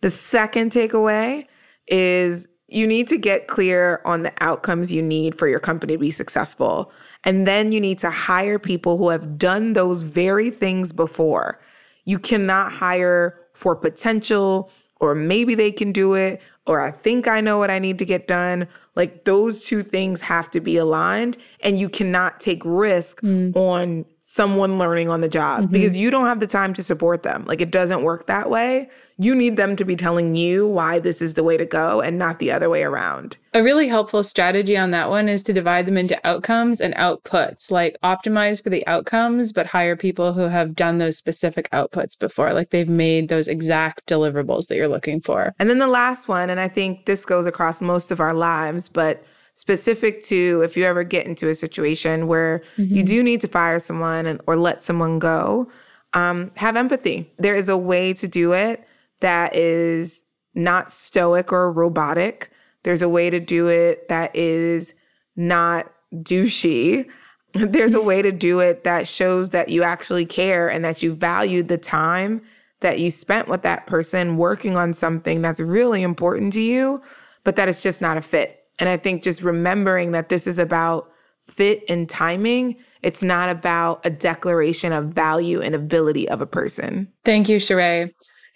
The 0.00 0.10
second 0.10 0.72
takeaway 0.72 1.44
is 1.86 2.48
you 2.68 2.86
need 2.86 3.08
to 3.08 3.16
get 3.18 3.46
clear 3.46 4.00
on 4.04 4.22
the 4.22 4.32
outcomes 4.40 4.92
you 4.92 5.02
need 5.02 5.38
for 5.38 5.46
your 5.48 5.60
company 5.60 5.94
to 5.94 5.98
be 5.98 6.10
successful. 6.10 6.90
And 7.28 7.46
then 7.46 7.72
you 7.72 7.80
need 7.80 7.98
to 7.98 8.08
hire 8.08 8.58
people 8.58 8.96
who 8.96 9.10
have 9.10 9.36
done 9.36 9.74
those 9.74 10.02
very 10.02 10.48
things 10.48 10.94
before. 10.94 11.60
You 12.06 12.18
cannot 12.18 12.72
hire 12.72 13.38
for 13.52 13.76
potential 13.76 14.70
or 14.98 15.14
maybe 15.14 15.54
they 15.54 15.70
can 15.70 15.92
do 15.92 16.14
it 16.14 16.40
or 16.64 16.80
I 16.80 16.90
think 16.90 17.28
I 17.28 17.42
know 17.42 17.58
what 17.58 17.70
I 17.70 17.80
need 17.80 17.98
to 17.98 18.06
get 18.06 18.28
done. 18.28 18.66
Like 18.96 19.26
those 19.26 19.66
two 19.66 19.82
things 19.82 20.22
have 20.22 20.50
to 20.52 20.60
be 20.62 20.78
aligned 20.78 21.36
and 21.60 21.78
you 21.78 21.90
cannot 21.90 22.40
take 22.40 22.62
risk 22.64 23.20
mm. 23.20 23.54
on 23.54 24.06
someone 24.30 24.76
learning 24.76 25.08
on 25.08 25.22
the 25.22 25.28
job 25.28 25.62
mm-hmm. 25.62 25.72
because 25.72 25.96
you 25.96 26.10
don't 26.10 26.26
have 26.26 26.38
the 26.38 26.46
time 26.46 26.74
to 26.74 26.82
support 26.82 27.22
them. 27.22 27.46
Like 27.46 27.62
it 27.62 27.70
doesn't 27.70 28.02
work 28.02 28.26
that 28.26 28.50
way. 28.50 28.90
You 29.16 29.34
need 29.34 29.56
them 29.56 29.74
to 29.76 29.86
be 29.86 29.96
telling 29.96 30.36
you 30.36 30.68
why 30.68 30.98
this 30.98 31.22
is 31.22 31.32
the 31.32 31.42
way 31.42 31.56
to 31.56 31.64
go 31.64 32.02
and 32.02 32.18
not 32.18 32.38
the 32.38 32.52
other 32.52 32.68
way 32.68 32.82
around. 32.82 33.38
A 33.54 33.62
really 33.62 33.88
helpful 33.88 34.22
strategy 34.22 34.76
on 34.76 34.90
that 34.90 35.08
one 35.08 35.30
is 35.30 35.42
to 35.44 35.54
divide 35.54 35.86
them 35.86 35.96
into 35.96 36.20
outcomes 36.28 36.82
and 36.82 36.94
outputs, 36.96 37.70
like 37.70 37.96
optimize 38.04 38.62
for 38.62 38.68
the 38.68 38.86
outcomes, 38.86 39.50
but 39.50 39.66
hire 39.66 39.96
people 39.96 40.34
who 40.34 40.42
have 40.42 40.76
done 40.76 40.98
those 40.98 41.16
specific 41.16 41.70
outputs 41.70 42.16
before, 42.16 42.52
like 42.52 42.68
they've 42.68 42.86
made 42.86 43.28
those 43.28 43.48
exact 43.48 44.06
deliverables 44.06 44.66
that 44.66 44.76
you're 44.76 44.88
looking 44.88 45.22
for. 45.22 45.54
And 45.58 45.70
then 45.70 45.78
the 45.78 45.88
last 45.88 46.28
one, 46.28 46.50
and 46.50 46.60
I 46.60 46.68
think 46.68 47.06
this 47.06 47.24
goes 47.24 47.46
across 47.46 47.80
most 47.80 48.10
of 48.10 48.20
our 48.20 48.34
lives, 48.34 48.90
but 48.90 49.24
specific 49.58 50.22
to 50.22 50.62
if 50.64 50.76
you 50.76 50.84
ever 50.84 51.02
get 51.02 51.26
into 51.26 51.48
a 51.48 51.54
situation 51.54 52.28
where 52.28 52.62
you 52.76 53.02
do 53.02 53.24
need 53.24 53.40
to 53.40 53.48
fire 53.48 53.80
someone 53.80 54.24
and, 54.24 54.40
or 54.46 54.56
let 54.56 54.84
someone 54.84 55.18
go, 55.18 55.68
um, 56.12 56.52
have 56.54 56.76
empathy. 56.76 57.28
There 57.38 57.56
is 57.56 57.68
a 57.68 57.76
way 57.76 58.12
to 58.14 58.28
do 58.28 58.52
it 58.52 58.86
that 59.20 59.56
is 59.56 60.22
not 60.54 60.92
stoic 60.92 61.50
or 61.50 61.72
robotic. 61.72 62.52
There's 62.84 63.02
a 63.02 63.08
way 63.08 63.30
to 63.30 63.40
do 63.40 63.66
it 63.66 64.08
that 64.08 64.30
is 64.36 64.94
not 65.34 65.92
douchey. 66.14 67.10
There's 67.52 67.94
a 67.94 68.02
way 68.02 68.22
to 68.22 68.30
do 68.30 68.60
it 68.60 68.84
that 68.84 69.08
shows 69.08 69.50
that 69.50 69.70
you 69.70 69.82
actually 69.82 70.24
care 70.24 70.70
and 70.70 70.84
that 70.84 71.02
you 71.02 71.14
valued 71.14 71.66
the 71.66 71.78
time 71.78 72.42
that 72.78 73.00
you 73.00 73.10
spent 73.10 73.48
with 73.48 73.62
that 73.62 73.88
person 73.88 74.36
working 74.36 74.76
on 74.76 74.94
something 74.94 75.42
that's 75.42 75.58
really 75.58 76.04
important 76.04 76.52
to 76.52 76.60
you, 76.60 77.02
but 77.42 77.56
that 77.56 77.68
it's 77.68 77.82
just 77.82 78.00
not 78.00 78.16
a 78.16 78.22
fit. 78.22 78.57
And 78.78 78.88
I 78.88 78.96
think 78.96 79.22
just 79.22 79.42
remembering 79.42 80.12
that 80.12 80.28
this 80.28 80.46
is 80.46 80.58
about 80.58 81.10
fit 81.40 81.82
and 81.88 82.08
timing, 82.08 82.76
it's 83.02 83.22
not 83.22 83.48
about 83.48 84.04
a 84.04 84.10
declaration 84.10 84.92
of 84.92 85.06
value 85.06 85.60
and 85.60 85.74
ability 85.74 86.28
of 86.28 86.40
a 86.40 86.46
person. 86.46 87.12
Thank 87.24 87.48
you, 87.48 87.56
Cherae. 87.56 88.12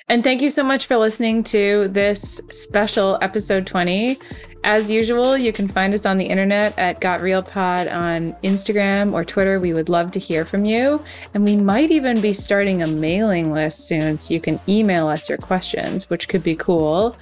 And 0.09 0.23
thank 0.23 0.43
you 0.43 0.51
so 0.51 0.63
much 0.63 0.87
for 0.87 0.97
listening 0.97 1.43
to 1.45 1.89
this 1.89 2.41
special 2.51 3.19
episode 3.23 3.67
20. 3.67 4.19
As 4.65 4.91
usual, 4.91 5.37
you 5.37 5.53
can 5.53 5.67
find 5.67 5.95
us 5.95 6.07
on 6.07 6.19
the 6.19 6.27
internet 6.27 6.79
at 6.79 7.01
Got 7.01 7.21
Real 7.21 7.43
Pod 7.43 7.89
on 7.89 8.33
Instagram 8.45 9.13
or 9.13 9.25
Twitter. 9.25 9.59
We 9.59 9.73
would 9.73 9.89
love 9.89 10.11
to 10.13 10.21
hear 10.21 10.45
from 10.45 10.65
you. 10.65 11.03
And 11.35 11.45
we 11.45 11.57
might 11.57 11.91
even 11.91 12.21
be 12.21 12.33
starting 12.33 12.83
a 12.83 12.87
mailing 12.87 13.53
list 13.53 13.87
soon 13.87 14.21
so 14.21 14.35
you 14.35 14.41
can 14.41 14.61
email 14.69 15.09
us 15.09 15.29
your 15.29 15.39
questions, 15.39 16.11
which 16.11 16.29
could 16.29 16.43
be 16.43 16.55
cool. 16.55 17.17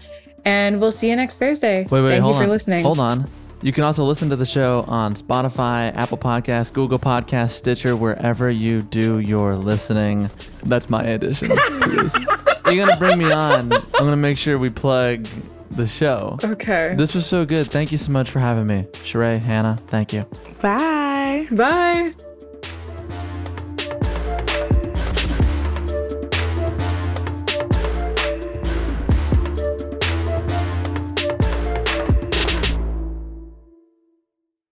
And 0.45 0.81
we'll 0.81 0.93
see 0.93 1.09
you 1.11 1.17
next 1.17 1.39
Thursday. 1.39 1.87
Wait, 1.91 2.03
wait, 2.03 2.09
Thank 2.11 2.23
hold 2.23 2.35
you 2.37 2.41
for 2.41 2.45
on. 2.45 2.51
listening. 2.51 2.85
Hold 2.85 2.99
on. 2.99 3.27
You 3.63 3.73
can 3.75 3.85
also 3.85 4.05
listen 4.05 4.31
to 4.31 4.37
the 4.37 4.47
show 4.47 4.87
on 4.89 5.13
Spotify, 5.13 5.95
Apple 5.95 6.17
Podcasts, 6.17 6.73
Google 6.73 6.99
Podcasts, 6.99 7.51
Stitcher, 7.51 7.95
wherever 7.95 8.51
you 8.51 8.81
do 8.81 9.19
your 9.19 9.55
listening. 9.55 10.31
That's 10.63 10.89
my 10.89 11.03
addition 11.03 11.49
to. 11.51 12.11
You're 12.73 12.87
gonna 12.87 12.97
bring 12.99 13.19
me 13.19 13.31
on. 13.31 13.71
I'm 13.73 13.81
gonna 13.99 14.17
make 14.17 14.39
sure 14.39 14.57
we 14.57 14.71
plug 14.71 15.27
the 15.73 15.87
show. 15.87 16.39
Okay. 16.43 16.95
This 16.97 17.15
was 17.15 17.27
so 17.27 17.45
good. 17.45 17.71
Thank 17.71 17.93
you 17.93 17.99
so 17.99 18.11
much 18.13 18.31
for 18.31 18.39
having 18.39 18.67
me. 18.67 18.87
Cherae, 19.05 19.43
Hannah, 19.43 19.79
thank 19.89 20.13
you. 20.15 20.25
Bye. 20.63 21.47
Bye. 21.53 22.13